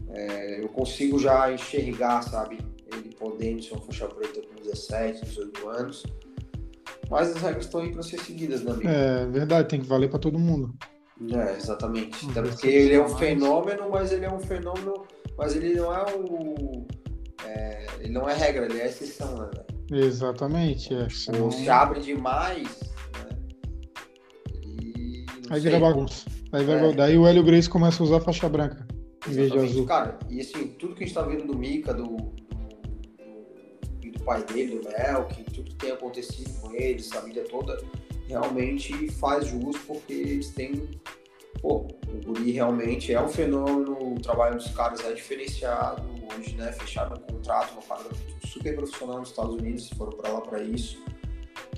É, 0.09 0.63
eu 0.63 0.69
consigo 0.71 1.19
já 1.19 1.53
enxergar, 1.53 2.23
sabe, 2.23 2.59
ele 2.93 3.15
podendo 3.15 3.63
ser 3.63 3.75
um 3.75 3.81
faixa 3.81 4.09
preta 4.09 4.41
com 4.43 4.57
17, 4.57 5.25
18 5.25 5.69
anos. 5.69 6.03
Mas 7.11 7.35
as 7.35 7.43
regras 7.43 7.65
estão 7.65 7.81
aí 7.81 7.91
para 7.91 8.03
ser 8.03 8.21
seguidas, 8.21 8.63
né, 8.63 8.71
amigo? 8.71 8.89
É 8.89 9.27
verdade, 9.27 9.69
tem 9.69 9.81
que 9.81 9.87
valer 9.87 10.09
para 10.09 10.19
todo 10.21 10.39
mundo. 10.39 10.73
É, 11.33 11.57
exatamente. 11.57 12.25
Até 12.31 12.41
porque 12.41 12.67
ele 12.69 12.95
é 12.95 13.01
um 13.01 13.03
mais. 13.03 13.19
fenômeno, 13.19 13.91
mas 13.91 14.13
ele 14.13 14.25
é 14.25 14.33
um 14.33 14.39
fenômeno, 14.39 15.05
mas 15.37 15.57
ele 15.57 15.75
não 15.75 15.95
é 15.95 16.05
o. 16.15 16.87
é, 17.45 17.87
ele 17.99 18.13
não 18.13 18.29
é 18.29 18.35
regra, 18.35 18.65
ele 18.65 18.81
é 18.81 18.87
exceção, 18.87 19.37
né? 19.37 19.51
Exatamente, 19.91 20.95
é. 20.95 21.07
Tipo, 21.09 21.15
senão- 21.15 21.51
se 21.51 21.69
abre 21.69 22.01
demais, 22.01 22.81
né? 23.15 23.37
Aí 25.51 25.61
vira 25.61 25.81
bagunça. 25.81 26.27
Aí 26.53 26.65
vai, 26.65 26.91
é. 26.91 26.93
Daí 26.93 27.19
o 27.19 27.27
Hélio 27.27 27.43
Grace 27.43 27.69
começa 27.69 28.03
a 28.03 28.07
usar 28.07 28.21
faixa 28.21 28.49
branca 28.49 28.87
em 29.29 29.33
vez 29.33 29.51
de 29.51 29.59
azul. 29.59 29.85
Cara, 29.85 30.19
e 30.29 30.41
assim, 30.41 30.69
tudo 30.79 30.95
que 30.95 31.03
a 31.03 31.07
gente 31.07 31.15
tá 31.15 31.23
vendo 31.23 31.45
do 31.47 31.59
Mika, 31.59 31.93
do, 31.93 32.33
pai 34.21 34.43
dele, 34.45 34.79
do 34.79 34.89
Melk, 34.89 35.45
tudo 35.45 35.71
que 35.71 35.77
tem 35.77 35.91
acontecido 35.93 36.61
com 36.61 36.73
eles, 36.75 37.13
a 37.13 37.23
mídia 37.23 37.45
toda, 37.45 37.83
realmente 38.27 39.11
faz 39.13 39.47
jus 39.47 39.77
porque 39.87 40.13
eles 40.13 40.51
têm. 40.51 40.89
Pô, 41.61 41.89
o 42.09 42.25
Guri 42.25 42.53
realmente 42.53 43.13
é 43.13 43.21
um 43.21 43.29
fenômeno, 43.29 44.15
o 44.15 44.21
trabalho 44.21 44.57
dos 44.57 44.69
caras 44.69 45.01
é 45.05 45.13
diferenciado. 45.13 46.03
Hoje, 46.33 46.55
né, 46.55 46.73
fecharam 46.73 47.17
um 47.17 47.35
contrato, 47.35 47.73
uma 47.73 47.83
parada 47.83 48.11
super 48.47 48.75
profissional 48.77 49.19
nos 49.19 49.31
Estados 49.31 49.55
Unidos, 49.55 49.91
foram 49.91 50.13
para 50.13 50.31
lá 50.31 50.41
para 50.41 50.63
isso. 50.63 51.03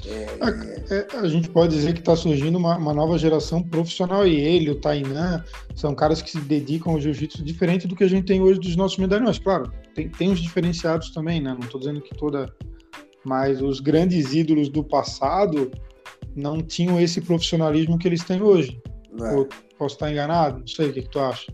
É, 0.05 0.97
é, 0.97 1.17
a 1.17 1.29
gente 1.29 1.49
pode 1.49 1.75
dizer 1.75 1.93
que 1.93 2.01
está 2.01 2.17
surgindo 2.17 2.59
uma, 2.59 2.77
uma, 2.77 2.93
nova 2.93 3.17
geração 3.17 3.63
profissional 3.63 4.27
e 4.27 4.35
ele, 4.35 4.71
o 4.71 4.75
Tainan, 4.75 5.45
são 5.77 5.95
caras 5.95 6.21
que 6.21 6.31
se 6.31 6.41
dedicam 6.41 6.95
ao 6.95 7.01
jiu-jitsu 7.01 7.45
diferente 7.45 7.87
do 7.87 7.95
que 7.95 8.03
a 8.03 8.09
gente 8.09 8.27
tem 8.27 8.41
hoje 8.41 8.59
dos 8.59 8.75
nossos 8.75 8.99
medalhões. 8.99 9.39
Claro, 9.39 9.73
tem, 9.95 10.09
tem 10.09 10.31
os 10.33 10.41
diferenciados 10.41 11.11
também, 11.11 11.41
né? 11.41 11.53
Não 11.53 11.61
estou 11.61 11.79
dizendo 11.79 12.01
que 12.01 12.15
toda. 12.17 12.53
Mas 13.25 13.63
os 13.63 13.79
grandes 13.79 14.35
ídolos 14.35 14.69
do 14.69 14.83
passado 14.83 15.71
não 16.35 16.61
tinham 16.61 17.01
esse 17.01 17.21
profissionalismo 17.21 17.99
que 17.99 18.09
eles 18.09 18.25
têm 18.25 18.43
hoje. 18.43 18.81
É. 19.21 19.77
posso 19.79 19.95
estar 19.95 20.11
enganado? 20.11 20.61
Não 20.61 20.67
sei, 20.67 20.89
o 20.89 20.93
que, 20.93 21.03
que, 21.03 21.09
tu 21.09 21.21
acha? 21.21 21.53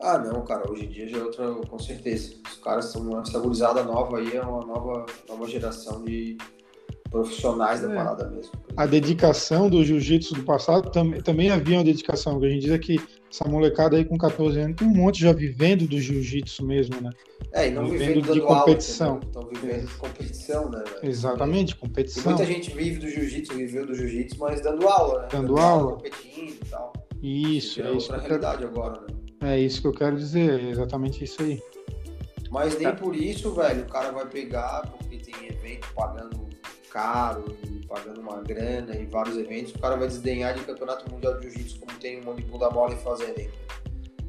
Ah, 0.00 0.18
não, 0.18 0.42
cara, 0.44 0.68
hoje 0.70 0.86
em 0.86 0.88
dia 0.88 1.08
já 1.08 1.18
é 1.18 1.22
outra, 1.22 1.52
com 1.54 1.78
certeza. 1.78 2.34
Os 2.48 2.56
caras 2.56 2.86
são 2.86 3.02
uma 3.02 3.20
essa 3.20 3.38
nova 3.84 4.18
aí, 4.18 4.34
é 4.34 4.42
uma 4.42 4.64
nova, 4.64 5.06
nova 5.28 5.46
geração 5.46 6.02
de 6.02 6.38
profissionais 7.10 7.80
da 7.82 7.92
é. 7.92 7.94
parada 7.94 8.30
mesmo. 8.30 8.52
A 8.76 8.86
dedicação 8.86 9.68
do 9.68 9.84
jiu-jitsu 9.84 10.34
do 10.34 10.42
passado 10.44 10.90
tam, 10.90 11.10
também 11.20 11.50
havia 11.50 11.78
uma 11.78 11.84
dedicação, 11.84 12.38
que 12.38 12.46
a 12.46 12.48
gente 12.48 12.62
diz 12.62 12.70
é 12.70 12.78
que 12.78 13.00
essa 13.30 13.48
molecada 13.48 13.96
aí 13.96 14.04
com 14.04 14.16
14 14.16 14.58
anos 14.58 14.76
tem 14.76 14.86
um 14.86 14.94
monte 14.94 15.20
já 15.20 15.32
vivendo 15.32 15.86
do 15.86 16.00
jiu-jitsu 16.00 16.64
mesmo, 16.64 17.00
né? 17.00 17.10
É, 17.52 17.68
e 17.68 17.70
não 17.72 17.86
vivendo, 17.86 18.22
vivendo 18.22 18.32
de 18.32 18.40
competição. 18.40 19.20
Estão 19.22 19.48
vivendo 19.48 19.86
de 19.86 19.94
competição, 19.94 20.70
né? 20.70 20.84
Exatamente, 21.02 21.76
competição. 21.76 22.32
E 22.32 22.36
muita 22.36 22.46
gente 22.46 22.70
vive 22.74 23.00
do 23.00 23.08
jiu-jitsu, 23.08 23.54
viveu 23.54 23.86
do 23.86 23.94
jiu-jitsu, 23.94 24.38
mas 24.38 24.60
dando 24.60 24.88
aula, 24.88 25.22
né? 25.22 25.28
Dando, 25.32 25.48
dando 25.48 25.60
aula. 25.60 25.92
Competindo 25.92 26.52
e 26.52 26.70
tal. 26.70 26.92
Isso, 27.22 27.82
é, 27.82 27.92
isso. 27.92 28.12
outra 28.12 28.18
realidade 28.18 28.58
quero... 28.58 28.70
agora, 28.70 29.00
né? 29.00 29.20
É 29.42 29.58
isso 29.58 29.80
que 29.80 29.88
eu 29.88 29.92
quero 29.92 30.16
dizer, 30.16 30.60
é 30.60 30.70
exatamente 30.70 31.24
isso 31.24 31.42
aí. 31.42 31.60
Mas 32.50 32.76
nem 32.78 32.88
é. 32.88 32.92
por 32.92 33.14
isso, 33.16 33.52
velho, 33.54 33.82
o 33.82 33.86
cara 33.86 34.10
vai 34.10 34.26
pegar, 34.26 34.82
porque 34.90 35.16
tem 35.18 35.48
evento 35.48 35.88
pagando 35.94 36.48
caro 36.92 37.56
e 37.64 37.86
pagando 37.86 38.20
uma 38.20 38.40
grana 38.42 38.94
e 38.94 39.06
vários 39.06 39.36
eventos, 39.36 39.74
o 39.74 39.78
cara 39.78 39.96
vai 39.96 40.08
desdenhar 40.08 40.54
de 40.54 40.62
campeonato 40.62 41.10
mundial 41.10 41.38
de 41.38 41.48
jiu-jitsu 41.48 41.80
como 41.80 41.98
tem 41.98 42.20
um 42.20 42.24
monte 42.24 42.42
de 42.42 42.50
bunda 42.50 42.70
mole 42.70 42.96
fazendo 42.96 43.38
aí. 43.38 43.50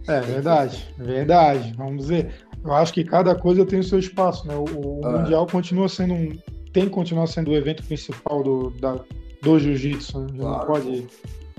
É 0.07 0.19
verdade, 0.21 0.93
verdade. 0.97 1.73
Vamos 1.77 2.03
dizer, 2.03 2.33
eu 2.63 2.73
acho 2.73 2.93
que 2.93 3.03
cada 3.03 3.35
coisa 3.35 3.65
tem 3.65 3.79
o 3.79 3.83
seu 3.83 3.99
espaço, 3.99 4.47
né? 4.47 4.55
O, 4.55 4.99
o 4.99 5.05
ah. 5.05 5.11
mundial 5.11 5.45
continua 5.45 5.87
sendo 5.87 6.13
um, 6.13 6.37
tem 6.73 6.85
que 6.85 6.89
continuar 6.89 7.27
sendo 7.27 7.51
o 7.51 7.55
evento 7.55 7.83
principal 7.83 8.41
do, 8.41 8.69
da, 8.71 8.99
do 9.41 9.59
jiu-jitsu. 9.59 10.19
Né? 10.19 10.27
Claro. 10.39 10.57
Não 10.57 10.65
pode 10.65 11.07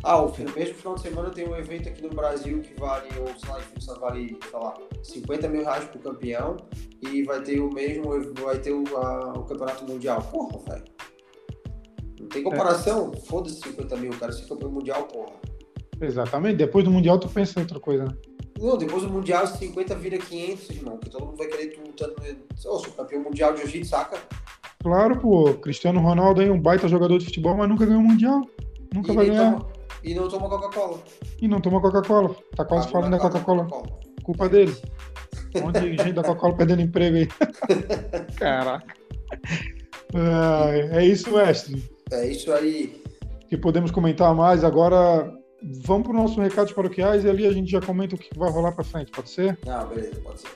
ah, 0.05 0.21
o 0.21 0.33
mesmo 0.57 0.75
final 0.75 0.95
de 0.97 1.03
semana 1.03 1.31
tem 1.31 1.49
um 1.49 1.57
evento 1.57 1.89
aqui 1.89 2.03
no 2.03 2.11
Brasil 2.11 2.61
que 2.61 2.75
vale, 2.79 3.09
ou 3.21 3.29
sei 3.39 3.49
lá, 3.89 3.99
vale, 4.01 4.37
sei 4.51 4.59
lá, 4.59 4.75
50 5.03 5.49
mil 5.49 5.63
reais 5.63 5.85
pro 5.85 6.01
campeão 6.01 6.57
e 7.01 7.23
vai 7.23 7.41
ter 7.41 7.61
o 7.61 7.73
mesmo, 7.73 8.11
vai 8.43 8.59
ter 8.59 8.73
o, 8.73 8.85
a, 8.97 9.33
o 9.35 9.45
campeonato 9.45 9.85
mundial. 9.85 10.21
Porra, 10.23 10.59
velho. 10.69 10.85
Não 12.21 12.29
tem 12.29 12.43
comparação. 12.43 13.13
É. 13.15 13.21
Foda-se 13.21 13.61
50 13.61 13.97
mil, 13.97 14.11
cara. 14.19 14.33
Se 14.33 14.49
campeão 14.49 14.73
mundial, 14.73 15.05
porra. 15.05 15.35
Exatamente. 16.01 16.57
Depois 16.57 16.85
do 16.85 16.91
mundial 16.91 17.19
tu 17.19 17.29
pensa 17.29 17.61
em 17.61 17.63
outra 17.63 17.79
coisa, 17.79 18.05
né? 18.05 18.17
Não, 18.59 18.77
depois 18.77 19.05
do 19.05 19.11
mundial 19.11 19.47
50 19.47 19.95
vira 19.97 20.19
500, 20.19 20.71
irmão. 20.71 20.97
Porque 20.97 21.11
todo 21.11 21.27
mundo 21.27 21.37
vai 21.37 21.47
querer 21.47 21.69
tu 21.69 21.81
lutando. 21.81 22.15
Oh, 22.67 22.79
sou 22.79 22.93
campeão 22.93 23.23
mundial 23.23 23.55
de 23.55 23.61
jiu-jitsu, 23.61 23.91
saca? 23.91 24.19
Claro, 24.83 25.21
pô. 25.21 25.55
Cristiano 25.55 26.01
Ronaldo 26.01 26.43
é 26.43 26.51
um 26.51 26.61
baita 26.61 26.89
jogador 26.89 27.19
de 27.19 27.27
futebol, 27.27 27.57
mas 27.57 27.69
nunca 27.69 27.87
ganhou 27.87 28.03
mundial. 28.03 28.43
Nunca 28.93 29.13
e 29.13 29.17
vai 29.17 29.27
ganhar. 29.27 29.53
Toma 29.53 29.72
e 30.03 30.15
não 30.15 30.29
toma 30.29 30.49
Coca-Cola. 30.49 30.99
E 31.41 31.49
não 31.49 31.61
toma 31.61 31.81
Coca-Cola. 31.81 32.35
Tá 32.57 32.65
quase 32.65 32.89
falando 32.91 33.13
da 33.13 33.19
Coca-Cola. 33.19 33.67
Coca 33.67 34.03
Culpa 34.23 34.49
dele. 34.49 34.77
Um 35.57 35.63
monte 35.63 35.81
de 35.81 35.91
gente 35.91 36.13
da 36.13 36.23
Coca-Cola 36.23 36.57
perdendo 36.57 36.83
emprego 36.83 37.17
aí. 37.17 37.29
Caraca. 38.37 38.95
é 40.93 41.05
isso, 41.05 41.33
mestre. 41.33 41.91
É 42.11 42.27
isso 42.27 42.53
aí. 42.53 43.03
Que 43.49 43.57
podemos 43.57 43.91
comentar 43.91 44.35
mais. 44.35 44.65
Agora, 44.65 45.33
vamos 45.85 46.07
para 46.07 46.17
o 46.17 46.23
nosso 46.23 46.41
recados 46.41 46.73
paroquiais 46.73 47.25
e 47.25 47.29
ali 47.29 47.47
a 47.47 47.53
gente 47.53 47.71
já 47.71 47.81
comenta 47.81 48.15
o 48.15 48.19
que 48.19 48.37
vai 48.39 48.51
rolar 48.51 48.73
para 48.73 48.85
frente, 48.85 49.11
pode 49.11 49.31
ser? 49.31 49.59
Ah, 49.67 49.85
beleza, 49.85 50.21
pode 50.21 50.41
ser. 50.41 50.49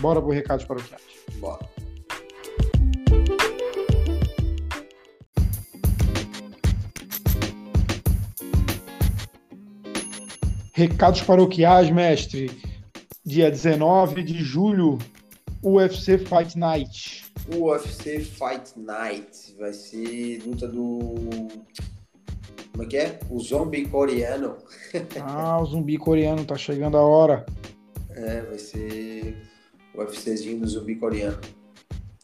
Bora 0.00 0.20
para 0.20 0.28
o 0.28 0.32
recados 0.32 0.64
paroquiais. 0.64 1.02
Bora. 1.36 1.68
Recados 10.76 11.22
paroquiais, 11.22 11.88
mestre. 11.88 12.50
Dia 13.24 13.48
19 13.48 14.24
de 14.24 14.42
julho, 14.42 14.98
UFC 15.62 16.18
Fight 16.18 16.58
Night. 16.58 17.24
UFC 17.54 18.18
Fight 18.18 18.72
Night. 18.76 19.54
Vai 19.56 19.72
ser 19.72 20.42
luta 20.44 20.66
do. 20.66 21.14
Como 22.72 22.82
é 22.82 22.86
que 22.86 22.96
é? 22.96 23.20
O 23.30 23.38
zumbi 23.38 23.86
coreano. 23.86 24.56
ah, 25.22 25.60
o 25.62 25.64
zumbi 25.64 25.96
coreano, 25.96 26.44
tá 26.44 26.56
chegando 26.56 26.96
a 26.96 27.02
hora. 27.02 27.46
É, 28.10 28.40
vai 28.40 28.58
ser 28.58 29.36
o 29.94 30.02
UFCzinho 30.02 30.58
do 30.58 30.66
zumbi 30.66 30.96
coreano. 30.96 31.38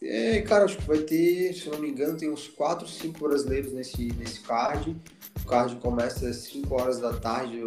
É, 0.03 0.41
cara, 0.41 0.65
acho 0.65 0.75
que 0.75 0.87
vai 0.87 0.97
ter, 0.97 1.53
se 1.53 1.69
não 1.69 1.79
me 1.79 1.89
engano, 1.89 2.17
tem 2.17 2.29
uns 2.29 2.49
4, 2.49 2.85
5 2.85 3.17
brasileiros 3.17 3.71
nesse, 3.71 4.11
nesse 4.19 4.41
card. 4.41 4.93
O 5.39 5.45
card 5.47 5.75
começa 5.77 6.27
às 6.27 6.37
5 6.37 6.73
horas 6.73 6.99
da 6.99 7.13
tarde, 7.13 7.61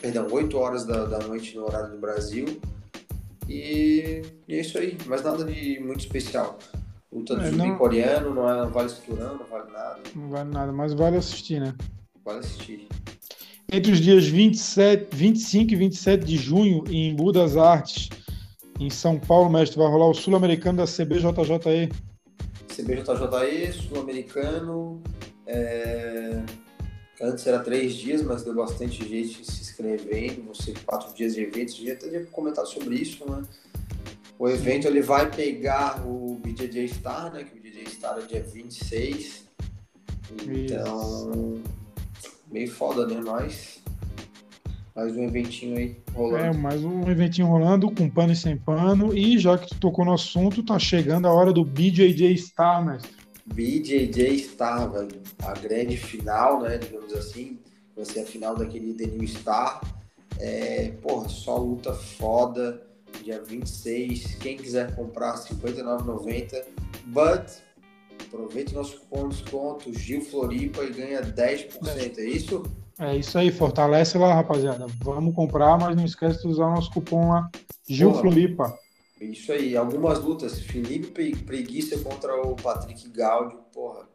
perdão, 0.00 0.26
8 0.30 0.56
horas 0.56 0.84
da, 0.84 1.04
da 1.06 1.18
noite 1.20 1.56
no 1.56 1.64
horário 1.64 1.90
do 1.90 1.98
Brasil. 1.98 2.60
E, 3.48 4.22
e, 4.46 4.54
é 4.54 4.60
isso 4.60 4.78
aí, 4.78 4.96
mas 5.06 5.22
nada 5.22 5.44
de 5.44 5.80
muito 5.80 6.00
especial. 6.00 6.58
Luta 7.12 7.34
do 7.34 7.42
é, 7.42 7.50
não... 7.50 7.76
coreano, 7.76 8.32
não, 8.32 8.48
é, 8.48 8.56
não 8.62 8.70
vale 8.70 8.88
cinturão, 8.88 9.38
não 9.38 9.46
vale 9.46 9.72
nada. 9.72 10.00
Não 10.14 10.28
vale 10.28 10.50
nada, 10.50 10.72
mas 10.72 10.94
vale 10.94 11.16
assistir, 11.16 11.60
né? 11.60 11.74
Vale 12.24 12.38
assistir. 12.38 12.86
Entre 13.72 13.92
os 13.92 14.00
dias 14.00 14.26
27, 14.26 15.14
25 15.14 15.72
e 15.72 15.76
27 15.76 16.24
de 16.24 16.36
junho, 16.36 16.84
em 16.88 17.14
Budas 17.14 17.56
Artes, 17.56 18.08
em 18.78 18.88
São 18.90 19.18
Paulo, 19.18 19.50
mestre, 19.50 19.78
vai 19.78 19.88
rolar 19.88 20.08
o 20.08 20.14
Sul-Americano 20.14 20.78
da 20.78 20.84
CBJJE. 20.84 21.88
CBJJE, 22.68 23.72
Sul-Americano. 23.72 25.02
É... 25.46 26.42
Antes 27.20 27.46
era 27.46 27.58
três 27.58 27.94
dias, 27.94 28.22
mas 28.22 28.42
deu 28.42 28.54
bastante 28.54 29.06
gente 29.06 29.44
se 29.44 29.60
inscrevendo. 29.60 30.54
Ser 30.54 30.78
quatro 30.84 31.12
dias 31.14 31.34
de 31.34 31.42
evento. 31.42 31.72
Já 31.72 31.92
até 31.92 32.20
comentado 32.24 32.66
sobre 32.66 32.94
isso, 32.96 33.30
né? 33.30 33.42
O 34.38 34.48
evento 34.48 34.86
ele 34.86 35.02
vai 35.02 35.30
pegar 35.30 36.02
o 36.06 36.40
BJJ 36.42 36.88
Star, 36.88 37.32
né? 37.32 37.44
Que 37.44 37.58
o 37.58 37.60
BJJ 37.60 37.90
Star 37.90 38.18
é 38.18 38.22
dia 38.22 38.42
26. 38.42 39.44
Então, 40.46 41.62
isso. 42.16 42.32
meio 42.50 42.70
foda, 42.70 43.06
né? 43.06 43.20
Mas 43.22 43.80
mais 44.94 45.16
um 45.16 45.24
eventinho 45.24 45.76
aí 45.76 45.96
rolando. 46.14 46.44
É, 46.44 46.52
mais 46.52 46.84
um 46.84 47.08
eventinho 47.08 47.46
rolando, 47.46 47.90
com 47.90 48.08
pano 48.08 48.32
e 48.32 48.36
sem 48.36 48.56
pano. 48.56 49.16
E 49.16 49.38
já 49.38 49.56
que 49.56 49.68
tu 49.68 49.78
tocou 49.78 50.04
no 50.04 50.12
assunto, 50.12 50.62
tá 50.62 50.78
chegando 50.78 51.26
a 51.26 51.32
hora 51.32 51.52
do 51.52 51.64
BJJ 51.64 52.36
Star, 52.36 52.84
mestre. 52.84 53.19
BJJ 53.52 54.38
Star. 54.38 54.90
A 55.44 55.52
grande 55.54 55.96
final, 55.96 56.60
né? 56.62 56.78
Digamos 56.78 57.12
assim. 57.12 57.58
Vai 57.96 58.04
ser 58.04 58.20
a 58.20 58.26
final 58.26 58.54
daquele 58.56 58.94
The 58.94 59.06
New 59.06 59.26
Star. 59.28 59.80
É, 60.38 60.92
porra, 61.02 61.28
só 61.28 61.56
luta 61.56 61.92
foda. 61.92 62.82
Dia 63.22 63.42
26. 63.42 64.36
Quem 64.36 64.56
quiser 64.56 64.94
comprar, 64.94 65.34
R$ 65.34 65.54
59,90. 65.54 66.64
But 67.06 67.50
aproveite 68.26 68.74
nosso 68.74 69.00
cupom 69.00 69.28
de 69.28 69.42
desconto, 69.42 69.92
Gil 69.98 70.22
Floripa, 70.22 70.82
e 70.84 70.92
ganha 70.92 71.20
10%. 71.20 72.18
É 72.18 72.24
isso? 72.24 72.62
É 72.98 73.16
isso 73.16 73.38
aí, 73.38 73.50
fortalece 73.50 74.16
lá, 74.18 74.34
rapaziada. 74.34 74.86
Vamos 75.02 75.34
comprar, 75.34 75.78
mas 75.78 75.96
não 75.96 76.04
esquece 76.04 76.42
de 76.42 76.48
usar 76.48 76.66
o 76.66 76.74
nosso 76.74 76.90
cupom 76.90 77.30
lá, 77.30 77.50
Gil 77.88 78.10
Porra, 78.10 78.20
Floripa. 78.22 78.78
Isso 79.20 79.52
aí, 79.52 79.76
algumas 79.76 80.18
lutas. 80.18 80.60
Felipe 80.60 81.36
Preguiça 81.44 81.98
contra 81.98 82.34
o 82.40 82.56
Patrick 82.56 83.08
Gaudio, 83.10 83.58
porra. 83.72 84.08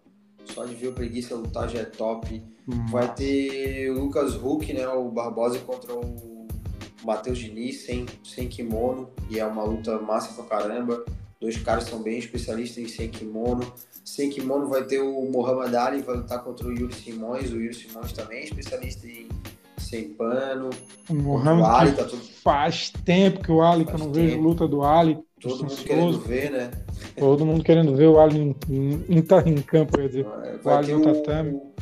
Só 0.46 0.66
de 0.66 0.76
ver 0.76 0.88
o 0.88 0.94
Preguiça 0.94 1.36
lutar 1.36 1.70
já 1.70 1.80
é 1.80 1.86
top. 1.86 2.42
Hum. 2.68 2.86
Vai 2.88 3.14
ter 3.14 3.90
o 3.92 4.00
Lucas 4.00 4.36
Huck, 4.36 4.74
né? 4.74 4.88
O 4.88 5.10
Barbosa 5.10 5.60
contra 5.60 5.94
o 5.94 6.48
Matheus 7.04 7.38
Diniz 7.38 7.86
sem, 7.86 8.06
sem 8.24 8.48
kimono. 8.48 9.10
E 9.30 9.40
é 9.40 9.46
uma 9.46 9.64
luta 9.64 10.00
massa 10.00 10.34
pra 10.34 10.46
caramba. 10.46 11.06
Dois 11.40 11.58
caras 11.58 11.84
são 11.84 12.02
bem 12.02 12.18
especialistas 12.18 12.84
em 12.84 12.88
sem 12.88 13.10
kimono. 13.10 13.72
Sem 14.04 14.30
kimono 14.30 14.68
vai 14.68 14.84
ter 14.84 15.00
o 15.00 15.30
Muhammad 15.32 15.74
Ali, 15.76 16.02
vai 16.02 16.18
lutar 16.18 16.44
contra 16.44 16.68
o 16.68 16.72
Yuri 16.72 16.94
Simões. 16.94 17.52
O 17.52 17.60
Yuri 17.60 17.74
Simões 17.74 18.12
também 18.12 18.40
é 18.40 18.44
especialista 18.46 19.06
em 19.08 19.28
sem 19.86 20.10
pano. 20.10 20.70
O 21.10 21.38
Ali 21.66 21.92
tá 21.94 22.04
tudo- 22.06 22.24
faz 22.44 22.90
tempo 23.04 23.44
que 23.44 23.52
o 23.52 23.62
Ali, 23.62 23.86
que 23.86 23.94
eu 23.94 23.98
não 24.00 24.12
vejo 24.12 24.30
tempo. 24.36 24.44
luta 24.44 24.68
do 24.68 24.84
Ali. 24.84 25.18
Todo 25.42 25.64
mundo 25.64 25.76
querendo 25.84 26.20
ver, 26.20 26.52
né? 26.52 26.72
Todo 27.18 27.46
mundo 27.46 27.64
querendo 27.64 27.96
ver 27.96 28.08
o 28.08 28.20
Ali 28.20 28.40
em, 28.40 28.56
em, 28.70 29.06
em, 29.18 29.22
tá 29.22 29.44
em 29.46 29.56
campo, 29.62 29.98
quer 29.98 30.08
dizer. 30.08 30.26
É, 30.44 30.56
O 30.56 30.60
Vai 30.64 30.78
Ali 30.78 30.94
no 30.94 31.00
o, 31.02 31.04
tatame. 31.14 31.52
o 31.52 31.74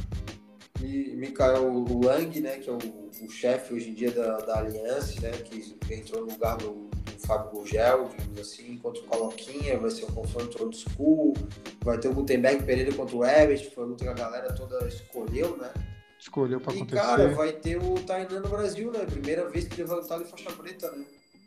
Mi- 0.82 1.16
Mikael 1.16 1.86
Lang, 2.04 2.40
né? 2.42 2.58
Que 2.58 2.70
é 2.70 2.74
o, 2.74 2.78
o 2.78 3.30
chefe 3.30 3.74
hoje 3.74 3.90
em 3.90 3.94
dia 3.94 4.12
da, 4.12 4.38
da 4.40 4.60
Aliança, 4.60 5.22
né? 5.22 5.32
Que 5.32 5.94
entrou 5.94 6.26
no 6.26 6.32
lugar 6.34 6.58
do, 6.58 6.92
Fábio 7.26 7.52
Gurgel, 7.52 8.10
digamos 8.18 8.40
assim, 8.40 8.78
contra 8.80 9.02
o 9.02 9.06
Coloquinha. 9.06 9.78
Vai 9.80 9.90
ser 9.92 10.04
um 10.06 10.14
confronto 10.14 10.62
old 10.62 10.76
school. 10.76 11.34
Vai 11.82 11.98
ter 11.98 12.10
o 12.10 12.14
Gutenberg 12.14 12.64
Pereira 12.64 12.92
contra 12.94 13.16
o 13.16 13.24
Ebert, 13.24 13.62
que 13.62 13.74
foi 13.74 13.84
a 13.86 13.88
luta 13.88 14.04
que 14.04 14.10
a 14.10 14.14
galera 14.14 14.52
toda 14.54 14.86
escolheu, 14.88 15.56
né? 15.56 15.70
Escolheu 16.24 16.62
pra 16.62 16.72
E, 16.74 16.78
acontecer. 16.78 17.02
cara, 17.02 17.28
vai 17.36 17.52
ter 17.52 17.76
o 17.78 17.96
Tainan 17.96 18.40
no 18.40 18.48
Brasil, 18.48 18.90
né? 18.94 19.00
Primeira 19.00 19.50
vez 19.50 19.68
que 19.68 19.82
ele 19.82 19.90
vai 19.90 20.00
lutar 20.00 20.20
de 20.20 20.26
faixa 20.26 20.50
preta, 20.52 20.90
né? 20.92 21.04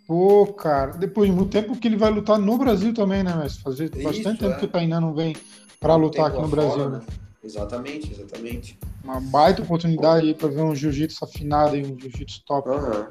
Pô, 0.07 0.47
cara, 0.53 0.93
depois 0.93 1.31
de 1.31 1.35
muito 1.35 1.51
tempo 1.51 1.75
que 1.79 1.89
ele 1.89 1.97
vai 1.97 2.11
lutar 2.11 2.39
no 2.39 2.59
Brasil 2.59 2.93
também, 2.93 3.23
né, 3.25 3.33
mas 3.35 3.57
fazer 3.57 3.91
Isso, 3.93 4.03
bastante 4.05 4.39
tempo 4.39 4.53
é. 4.55 4.59
que 4.59 4.65
o 4.67 4.69
Tainan 4.69 5.01
não 5.01 5.15
vem 5.15 5.35
pra 5.81 5.97
lutar 5.97 6.27
aqui 6.27 6.41
no 6.41 6.47
Brasil, 6.47 6.85
fora, 6.85 6.89
né? 6.91 7.01
Exatamente, 7.43 8.13
exatamente. 8.13 8.79
Uma 9.03 9.19
baita 9.21 9.63
oportunidade 9.63 10.27
aí 10.27 10.35
pra 10.35 10.49
ver 10.49 10.61
um 10.61 10.75
jiu-jitsu 10.75 11.25
afinado 11.25 11.75
e 11.77 11.83
um 11.83 11.99
jiu-jitsu 11.99 12.45
top. 12.45 12.69
Aham. 12.69 13.09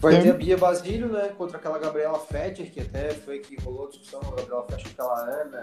Vai 0.00 0.14
Tem- 0.14 0.22
ter 0.24 0.30
a 0.30 0.34
Bia 0.34 0.56
Basílio, 0.58 1.08
né? 1.08 1.28
Contra 1.38 1.58
aquela 1.58 1.78
Gabriela 1.78 2.18
Fetter, 2.18 2.70
que 2.72 2.80
até 2.80 3.10
foi 3.10 3.38
que 3.38 3.56
rolou 3.62 3.88
discussão, 3.88 4.20
a 4.20 4.30
Gabriela 4.36 4.62
com 4.64 4.74
aquela 4.74 5.20
Ana 5.20 5.60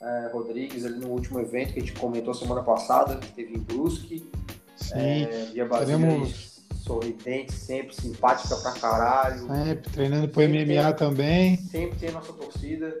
eh, 0.00 0.30
Rodrigues 0.32 0.84
ali 0.86 0.98
no 1.00 1.08
último 1.08 1.40
evento 1.40 1.72
que 1.74 1.80
a 1.80 1.82
gente 1.82 1.92
comentou 1.98 2.32
semana 2.32 2.62
passada, 2.62 3.16
que 3.16 3.32
teve 3.32 3.54
em 3.54 3.58
Brusque. 3.60 4.30
Sim, 4.76 4.94
É, 5.24 5.46
Bia 5.52 5.68
teremos- 5.68 6.62
sorridente, 6.76 7.52
sempre 7.52 7.94
simpática 7.94 8.56
pra 8.56 8.72
caralho. 8.72 9.46
sempre 9.46 9.90
treinando 9.90 10.28
pro 10.28 10.42
Sempre 10.42 10.64
MMA 10.64 10.84
tem- 10.92 10.96
também. 10.96 11.56
Sempre 11.56 11.98
tem 11.98 12.08
a 12.10 12.12
nossa 12.12 12.32
torcida. 12.32 12.94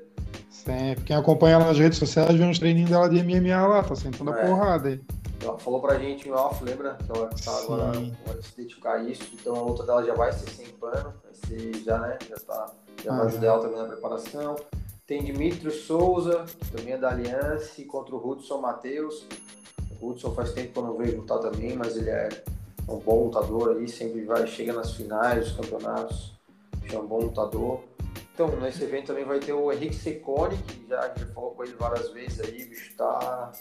Sempre. 0.50 1.04
Quem 1.04 1.16
acompanha 1.16 1.56
ela 1.56 1.66
nas 1.66 1.78
redes 1.78 1.98
sociais 1.98 2.34
vê 2.34 2.44
uns 2.44 2.58
treininhos 2.58 2.88
dela 2.90 3.08
de 3.10 3.18
MMA 3.18 3.66
lá, 3.66 3.82
tá 3.82 3.94
sentando 3.94 4.32
a 4.32 4.38
É. 4.40 4.46
porrada 4.46 4.88
aí. 4.88 5.00
Ela 5.42 5.58
falou 5.58 5.80
pra 5.82 5.98
gente 5.98 6.26
em 6.26 6.32
off, 6.32 6.64
lembra? 6.64 6.94
Que 6.94 7.10
ela 7.14 7.28
tá 7.28 7.58
agora 7.58 7.92
vai 7.92 8.42
se 8.42 8.56
dedicar 8.56 8.94
a 8.94 9.02
isso. 9.02 9.24
Então 9.34 9.54
a 9.56 9.60
luta 9.62 9.84
dela 9.84 10.02
já 10.02 10.14
vai 10.14 10.32
ser 10.32 10.48
sem 10.48 10.66
pano. 10.68 11.12
Vai 11.22 11.34
ser 11.46 11.74
já, 11.84 11.98
né? 11.98 12.18
Já, 12.26 12.36
tá, 12.36 12.72
já 13.04 13.10
vai 13.10 13.20
Aham. 13.20 13.28
ajudar 13.28 13.46
ela 13.48 13.60
também 13.60 13.78
na 13.78 13.84
preparação. 13.84 14.56
Tem 15.06 15.22
Dimitri 15.22 15.70
Souza, 15.70 16.46
que 16.58 16.70
também 16.70 16.94
é 16.94 16.96
da 16.96 17.10
Aliança, 17.10 17.82
contra 17.86 18.14
o 18.14 18.26
Hudson 18.30 18.58
Matheus. 18.62 19.26
O 20.04 20.10
Hudson 20.10 20.32
faz 20.32 20.52
tempo 20.52 20.72
que 20.72 20.78
eu 20.78 20.82
não 20.82 20.96
vejo 20.98 21.16
lutar 21.16 21.38
também, 21.38 21.74
mas 21.76 21.96
ele 21.96 22.10
é 22.10 22.28
um 22.86 22.98
bom 22.98 23.24
lutador 23.24 23.74
aí, 23.76 23.88
sempre 23.88 24.22
vai, 24.24 24.46
chega 24.46 24.74
nas 24.74 24.92
finais 24.92 25.46
dos 25.46 25.56
campeonatos. 25.56 26.34
É 26.92 26.98
um 26.98 27.06
bom 27.06 27.20
lutador. 27.20 27.80
Então, 28.34 28.48
nesse 28.60 28.82
evento 28.84 29.06
também 29.06 29.24
vai 29.24 29.38
ter 29.38 29.54
o 29.54 29.72
Henrique 29.72 29.94
Secone, 29.94 30.56
que 30.58 30.86
já, 30.88 31.00
a 31.00 31.08
gente 31.08 31.20
já 31.20 31.26
falou 31.28 31.52
com 31.52 31.64
ele 31.64 31.74
várias 31.78 32.10
vezes 32.10 32.40
aí, 32.40 32.64
o 32.64 32.68
bicho 32.68 32.94
tá 32.96 33.52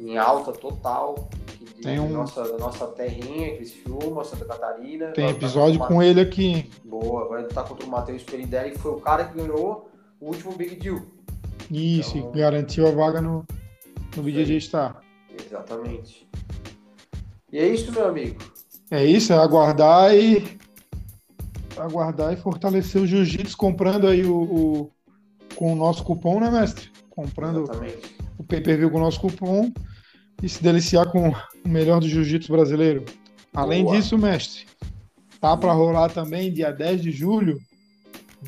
em 0.00 0.18
alta 0.18 0.52
total. 0.52 1.28
De 1.60 1.82
Tem 1.82 2.00
um- 2.00 2.08
nossa, 2.08 2.42
da 2.42 2.58
nossa 2.58 2.86
terrinha, 2.88 3.54
Criciúma, 3.56 4.24
Santa 4.24 4.46
Catarina. 4.46 5.12
Tem 5.12 5.28
episódio 5.28 5.78
com 5.78 6.02
ele 6.02 6.20
aqui. 6.20 6.68
Boa, 6.84 7.28
vai 7.28 7.42
lutar 7.42 7.64
contra 7.68 7.86
o 7.86 7.88
Matheus 7.88 8.24
Perindelli, 8.24 8.72
que 8.72 8.78
foi 8.78 8.92
o 8.92 9.00
cara 9.00 9.24
que 9.26 9.36
ganhou 9.38 9.88
o 10.20 10.26
último 10.26 10.52
Big 10.56 10.74
Deal. 10.74 11.00
Isso, 11.70 12.18
Então- 12.18 12.32
garantiu 12.32 12.88
a 12.88 12.90
vaga 12.90 13.20
no, 13.20 13.44
no 14.16 14.22
BJJ 14.24 14.60
Star. 14.60 15.00
Exatamente. 15.44 16.28
E 17.52 17.58
é 17.58 17.66
isso, 17.68 17.90
meu 17.92 18.08
amigo. 18.08 18.38
É 18.90 19.04
isso, 19.04 19.32
é 19.32 19.36
aguardar 19.38 20.14
e 20.14 20.58
aguardar 21.76 22.32
e 22.32 22.36
fortalecer 22.36 23.00
o 23.00 23.06
jiu-jitsu 23.06 23.56
comprando 23.56 24.06
aí 24.06 24.24
o, 24.24 24.36
o- 24.42 24.90
com 25.54 25.72
o 25.72 25.76
nosso 25.76 26.02
cupom, 26.04 26.40
né, 26.40 26.50
mestre? 26.50 26.90
Comprando 27.10 27.62
Exatamente. 27.64 28.16
o 28.38 28.44
pay-per-view 28.44 28.90
com 28.90 28.98
o 28.98 29.00
nosso 29.00 29.20
cupom 29.20 29.72
e 30.42 30.48
se 30.48 30.62
deliciar 30.62 31.10
com 31.10 31.30
o 31.30 31.68
melhor 31.68 32.00
do 32.00 32.08
jiu-jitsu 32.08 32.52
brasileiro. 32.52 33.04
Além 33.54 33.84
Boa. 33.84 33.96
disso, 33.96 34.16
mestre, 34.18 34.66
tá 35.40 35.56
para 35.56 35.72
rolar 35.72 36.10
também 36.10 36.52
dia 36.52 36.70
10 36.72 37.02
de 37.02 37.10
julho, 37.10 37.58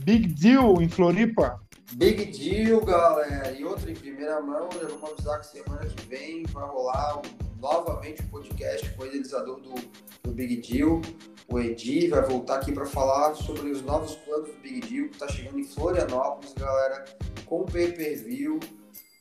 Big 0.04 0.28
Deal 0.28 0.80
em 0.80 0.88
Floripa. 0.88 1.60
Big 1.92 2.26
Deal, 2.26 2.80
galera. 2.84 3.50
E 3.52 3.64
outra 3.64 3.90
em 3.90 3.94
primeira 3.94 4.40
mão, 4.40 4.68
já 4.72 4.86
vamos 4.88 5.10
avisar 5.12 5.40
que 5.40 5.46
semana 5.46 5.86
que 5.86 6.06
vem 6.06 6.44
vai 6.44 6.66
rolar 6.66 7.18
um- 7.18 7.50
novamente 7.60 8.22
o 8.22 8.28
podcast 8.28 8.88
com 8.90 9.02
o 9.02 9.06
idealizador 9.06 9.60
do, 9.60 9.74
do 10.22 10.32
Big 10.32 10.56
Deal. 10.56 11.00
O 11.48 11.58
Edi 11.58 12.06
vai 12.08 12.22
voltar 12.22 12.56
aqui 12.56 12.72
para 12.72 12.86
falar 12.86 13.34
sobre 13.34 13.70
os 13.70 13.82
novos 13.82 14.14
planos 14.16 14.48
do 14.48 14.60
Big 14.60 14.80
Deal, 14.88 15.08
que 15.08 15.14
está 15.14 15.28
chegando 15.28 15.58
em 15.58 15.64
Florianópolis, 15.64 16.54
galera, 16.54 17.04
com 17.44 17.64
pay-per-view, 17.66 18.60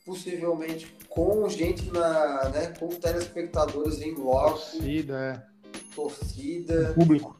possivelmente 0.06 0.96
com 1.08 1.46
gente 1.48 1.90
na, 1.90 2.48
né, 2.50 2.72
com 2.78 2.88
telespectadores 2.88 4.00
em 4.00 4.14
loco, 4.14 4.52
Torcida, 4.58 5.18
é, 5.18 5.94
torcida, 5.94 6.92
público. 6.94 7.38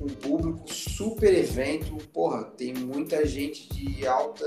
Um 0.00 0.06
público 0.06 0.72
super 0.72 1.32
evento. 1.32 1.96
Porra, 2.12 2.44
tem 2.44 2.74
muita 2.74 3.26
gente 3.26 3.68
de 3.74 4.06
alta. 4.06 4.46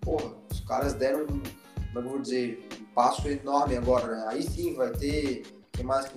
Porra, 0.00 0.32
os 0.50 0.60
caras 0.60 0.94
deram 0.94 1.22
um, 1.24 1.26
como 1.26 1.40
é 1.40 1.92
que 1.92 1.98
eu 1.98 2.02
vou 2.08 2.18
dizer, 2.20 2.68
um 2.80 2.84
passo 2.94 3.28
enorme 3.28 3.76
agora, 3.76 4.06
né? 4.06 4.24
Aí 4.28 4.42
sim 4.42 4.74
vai 4.74 4.90
ter. 4.92 5.42
Quem 5.72 5.84
mais. 5.84 6.10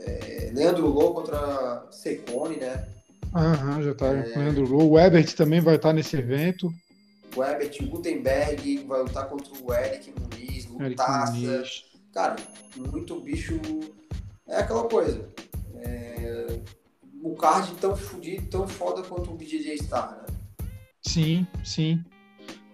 É, 0.00 0.50
Leandro 0.54 0.86
Lô 0.88 1.12
contra 1.14 1.86
Secone, 1.90 2.56
né? 2.56 2.88
Aham, 3.34 3.82
já 3.82 3.94
tá 3.94 4.06
É. 4.08 4.22
com 4.22 4.38
o 4.40 4.42
Leandro 4.42 4.68
Lou. 4.68 4.90
O 4.92 4.98
Ebert 4.98 5.34
também 5.34 5.60
vai 5.60 5.76
estar 5.76 5.92
nesse 5.92 6.16
evento. 6.16 6.72
O 7.36 7.44
Herbert 7.44 7.76
Gutenberg 7.88 8.78
vai 8.86 9.02
lutar 9.02 9.28
contra 9.28 9.52
o 9.62 9.74
Eric 9.74 10.12
Muniz, 10.18 10.64
Eric 10.64 10.88
lutaça. 10.90 11.32
Muniz. 11.32 11.84
Cara, 12.12 12.36
muito 12.74 13.20
bicho. 13.20 13.60
É 14.48 14.56
aquela 14.56 14.88
coisa. 14.88 15.28
É, 15.76 16.17
O 17.22 17.34
card 17.34 17.72
tão 17.80 17.96
fudido, 17.96 18.46
tão 18.48 18.66
foda 18.68 19.02
quanto 19.02 19.30
o 19.30 19.34
BJJ 19.34 19.78
Star, 19.78 20.10
né? 20.22 20.66
Sim, 21.02 21.46
sim. 21.64 22.04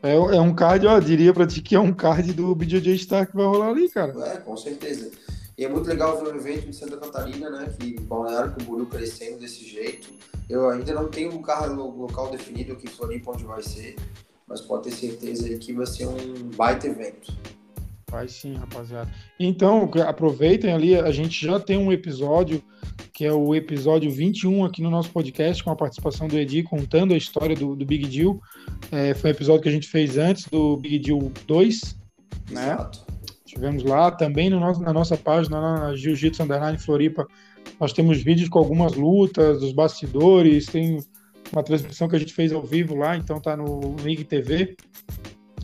É, 0.03 0.15
é 0.15 0.41
um 0.41 0.55
card, 0.55 0.87
ó, 0.87 0.99
diria 1.01 1.33
pra 1.33 1.47
ti 1.47 1.63
que 1.63 1.75
é 1.75 1.81
um 1.81 1.93
card 1.93 2.33
do 2.33 2.55
BJJ 2.55 2.99
Star 2.99 3.27
que 3.27 3.37
vai 3.37 3.47
rolar 3.47 3.69
ali, 3.71 3.89
cara. 3.89 4.13
É, 4.27 4.37
com 4.39 4.57
certeza. 4.57 5.11
E 5.57 5.65
é 5.65 5.69
muito 5.69 5.89
legal 5.89 6.23
ver 6.23 6.33
um 6.33 6.37
evento 6.37 6.67
de 6.67 6.77
Santa 6.77 6.97
Catarina, 6.97 7.49
né? 7.49 7.73
Que 7.79 7.99
Balneário 8.01 8.53
Camboriú 8.55 8.87
crescendo 8.87 9.39
desse 9.39 9.65
jeito. 9.65 10.11
Eu 10.51 10.69
ainda 10.69 10.93
não 10.93 11.09
tenho 11.09 11.31
um 11.33 11.75
lo- 11.75 11.97
local 12.03 12.31
definido 12.31 12.73
aqui 12.73 12.87
em 12.87 12.91
Floripa 12.91 13.31
onde 13.31 13.45
vai 13.45 13.63
ser, 13.63 13.97
mas 14.47 14.61
pode 14.61 14.85
ter 14.85 14.91
certeza 14.91 15.47
aí 15.47 15.57
que 15.59 15.73
vai 15.73 15.87
ser 15.87 16.07
um 16.07 16.51
baita 16.57 16.87
evento. 16.89 17.33
Vai 18.11 18.29
sim, 18.29 18.55
rapaziada. 18.57 19.11
Então, 19.41 19.91
aproveitem 20.07 20.73
ali, 20.73 20.97
a 20.97 21.11
gente 21.11 21.47
já 21.47 21.59
tem 21.59 21.79
um 21.79 21.91
episódio, 21.93 22.63
que 23.13 23.25
é 23.25 23.33
o 23.33 23.55
episódio 23.55 24.11
21 24.11 24.65
aqui 24.65 24.83
no 24.83 24.91
nosso 24.91 25.11
podcast, 25.11 25.63
com 25.63 25.71
a 25.71 25.77
participação 25.77 26.27
do 26.27 26.39
Edi, 26.39 26.63
contando 26.63 27.15
a 27.15 27.17
história 27.17 27.55
do, 27.55 27.77
do 27.77 27.85
Big 27.87 28.07
Deal. 28.07 28.41
É, 28.91 29.15
foi 29.15 29.31
um 29.31 29.35
episódio 29.35 29.63
que 29.63 29.69
a 29.69 29.73
gente 29.73 29.89
fez 29.89 30.19
antes 30.19 30.47
do 30.49 30.77
Big 30.77 30.99
Deal 30.99 31.31
2, 31.47 31.97
né? 32.51 32.73
Exato. 32.73 33.07
Tivemos 33.45 33.85
lá 33.85 34.11
também 34.11 34.51
no 34.51 34.59
nosso, 34.59 34.83
na 34.83 34.93
nossa 34.93 35.17
página, 35.17 35.61
na 35.61 35.95
Jiu-Jitsu 35.95 36.43
Underline 36.43 36.79
Floripa. 36.79 37.27
Nós 37.79 37.93
temos 37.93 38.21
vídeos 38.21 38.49
com 38.49 38.59
algumas 38.59 38.95
lutas, 38.95 39.61
dos 39.61 39.73
bastidores, 39.73 40.67
tem 40.67 40.99
uma 41.53 41.63
transmissão 41.63 42.09
que 42.09 42.17
a 42.17 42.19
gente 42.19 42.35
fez 42.35 42.53
ao 42.53 42.63
vivo 42.63 42.97
lá, 42.97 43.17
então 43.17 43.41
tá 43.41 43.57
no 43.57 43.95
Rig 43.97 44.25
TV, 44.25 44.77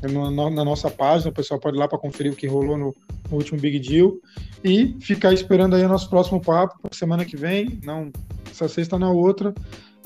no- 0.08 0.50
na 0.50 0.64
nossa 0.64 0.90
página, 0.90 1.30
o 1.30 1.34
pessoal 1.34 1.58
pode 1.60 1.76
ir 1.76 1.80
lá 1.80 1.88
para 1.88 1.98
conferir 1.98 2.32
o 2.32 2.36
que 2.36 2.46
rolou 2.46 2.76
no, 2.76 2.94
no 3.30 3.36
último 3.36 3.58
Big 3.60 3.78
Deal 3.80 4.16
e 4.64 4.96
ficar 5.00 5.32
esperando 5.32 5.76
aí 5.76 5.84
o 5.84 5.88
nosso 5.88 6.08
próximo 6.08 6.40
papo 6.40 6.76
semana 6.92 7.24
que 7.24 7.36
vem, 7.36 7.80
não 7.84 8.10
essa 8.50 8.68
sexta 8.68 8.98
na 8.98 9.10
outra, 9.10 9.54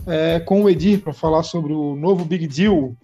é, 0.07 0.39
com 0.41 0.63
o 0.63 0.69
Edir 0.71 1.01
para 1.01 1.13
falar 1.13 1.43
sobre 1.43 1.73
o 1.73 1.95
novo 1.97 2.25
Big 2.25 2.47
Deal. 2.47 2.95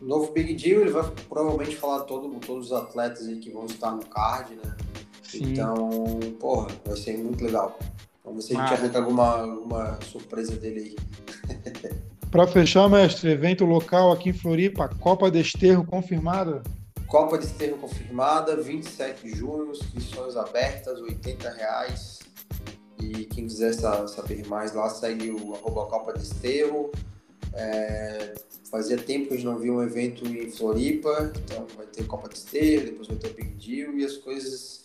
O 0.00 0.04
novo 0.04 0.32
Big 0.32 0.54
Deal, 0.54 0.80
ele 0.82 0.90
vai 0.90 1.04
provavelmente 1.28 1.76
falar 1.76 2.00
todo, 2.04 2.28
todos 2.44 2.66
os 2.66 2.72
atletas 2.72 3.26
aí 3.26 3.36
que 3.38 3.50
vão 3.50 3.66
estar 3.66 3.90
no 3.92 4.04
card, 4.06 4.54
né? 4.54 4.76
Sim. 5.22 5.52
Então, 5.52 6.18
porra, 6.40 6.68
vai 6.86 6.96
ser 6.96 7.18
muito 7.18 7.44
legal. 7.44 7.78
Vamos 8.24 8.46
ver 8.46 8.54
se 8.54 8.56
a 8.60 8.60
gente 8.66 8.80
arranca 8.80 8.98
alguma, 8.98 9.40
alguma 9.40 9.98
surpresa 10.02 10.56
dele 10.56 10.96
aí. 11.48 11.98
Para 12.30 12.46
fechar, 12.46 12.88
mestre, 12.90 13.30
evento 13.30 13.64
local 13.64 14.12
aqui 14.12 14.30
em 14.30 14.32
Floripa, 14.34 14.88
Copa 15.00 15.30
Desterro 15.30 15.84
confirmada. 15.84 16.62
Copa 17.06 17.38
de 17.38 17.46
Esterro 17.46 17.78
confirmada, 17.78 18.54
27 18.60 19.22
de 19.26 19.34
junho, 19.34 19.70
inscrições 19.72 20.36
abertas, 20.36 21.00
80 21.00 21.48
reais. 21.50 22.18
E 23.00 23.24
quem 23.24 23.46
quiser 23.46 23.72
sa- 23.72 24.06
saber 24.06 24.46
mais 24.46 24.74
lá, 24.74 24.90
segue 24.90 25.30
o 25.30 25.54
arroba 25.54 25.86
Copa 25.86 26.12
de 26.12 26.22
Esterro. 26.22 26.90
É, 27.54 28.34
fazia 28.70 28.98
tempo 28.98 29.28
que 29.28 29.34
a 29.34 29.36
gente 29.38 29.46
não 29.46 29.58
via 29.58 29.72
um 29.72 29.82
evento 29.82 30.26
em 30.26 30.50
Floripa, 30.50 31.32
então 31.34 31.66
vai 31.78 31.86
ter 31.86 32.04
Copa 32.04 32.28
de 32.28 32.34
Esterro, 32.36 32.84
depois 32.84 33.08
vai 33.08 33.16
ter 33.16 33.28
o 33.30 33.34
Big 33.34 33.50
Deal 33.54 33.94
e 33.94 34.04
as 34.04 34.18
coisas 34.18 34.84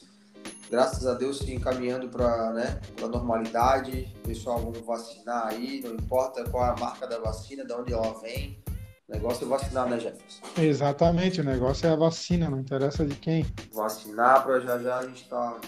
graças 0.69 1.05
a 1.05 1.13
Deus, 1.13 1.39
se 1.39 1.53
encaminhando 1.53 2.09
para 2.09 2.51
né, 2.51 2.81
a 3.01 3.07
normalidade. 3.07 4.13
Pessoal, 4.23 4.59
vamos 4.59 4.79
vacinar 4.79 5.47
aí, 5.47 5.81
não 5.83 5.93
importa 5.93 6.43
qual 6.49 6.65
é 6.65 6.69
a 6.69 6.75
marca 6.75 7.07
da 7.07 7.19
vacina, 7.19 7.63
de 7.65 7.73
onde 7.73 7.93
ela 7.93 8.13
vem. 8.21 8.61
O 9.07 9.13
negócio 9.13 9.45
é 9.45 9.47
vacinar, 9.47 9.89
né, 9.89 9.99
Jefferson? 9.99 10.41
Exatamente, 10.57 11.41
o 11.41 11.43
negócio 11.43 11.87
é 11.87 11.91
a 11.91 11.95
vacina, 11.95 12.49
não 12.49 12.59
interessa 12.59 13.05
de 13.05 13.15
quem. 13.15 13.45
Vacinar 13.73 14.43
para 14.43 14.59
já 14.61 14.79
já 14.79 14.99
a 14.99 15.05
gente 15.05 15.23
estar 15.23 15.51
tá 15.51 15.61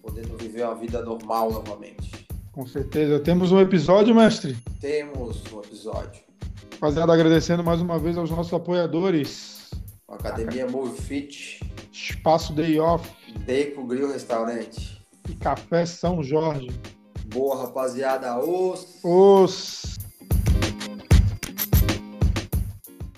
podendo 0.00 0.36
viver 0.36 0.64
uma 0.64 0.74
vida 0.74 1.02
normal 1.02 1.52
novamente. 1.52 2.26
Com 2.52 2.66
certeza. 2.66 3.18
Temos 3.18 3.50
um 3.50 3.58
episódio, 3.58 4.14
mestre? 4.14 4.56
Temos 4.80 5.42
um 5.52 5.60
episódio. 5.60 6.22
Rapaziada, 6.74 7.12
agradecendo 7.12 7.64
mais 7.64 7.80
uma 7.80 7.98
vez 7.98 8.16
aos 8.16 8.30
nossos 8.30 8.52
apoiadores. 8.54 9.70
Academia 10.08 10.66
Move 10.68 10.96
Fit. 11.00 11.60
Espaço 11.92 12.52
Day 12.52 12.78
Off. 12.78 13.10
Deco 13.40 13.84
Grill 13.86 14.12
Restaurante. 14.12 15.04
E 15.28 15.34
Café 15.34 15.86
São 15.86 16.22
Jorge. 16.22 16.68
Boa, 17.26 17.62
rapaziada. 17.62 18.38
Os. 18.38 18.98
Os. 19.02 19.98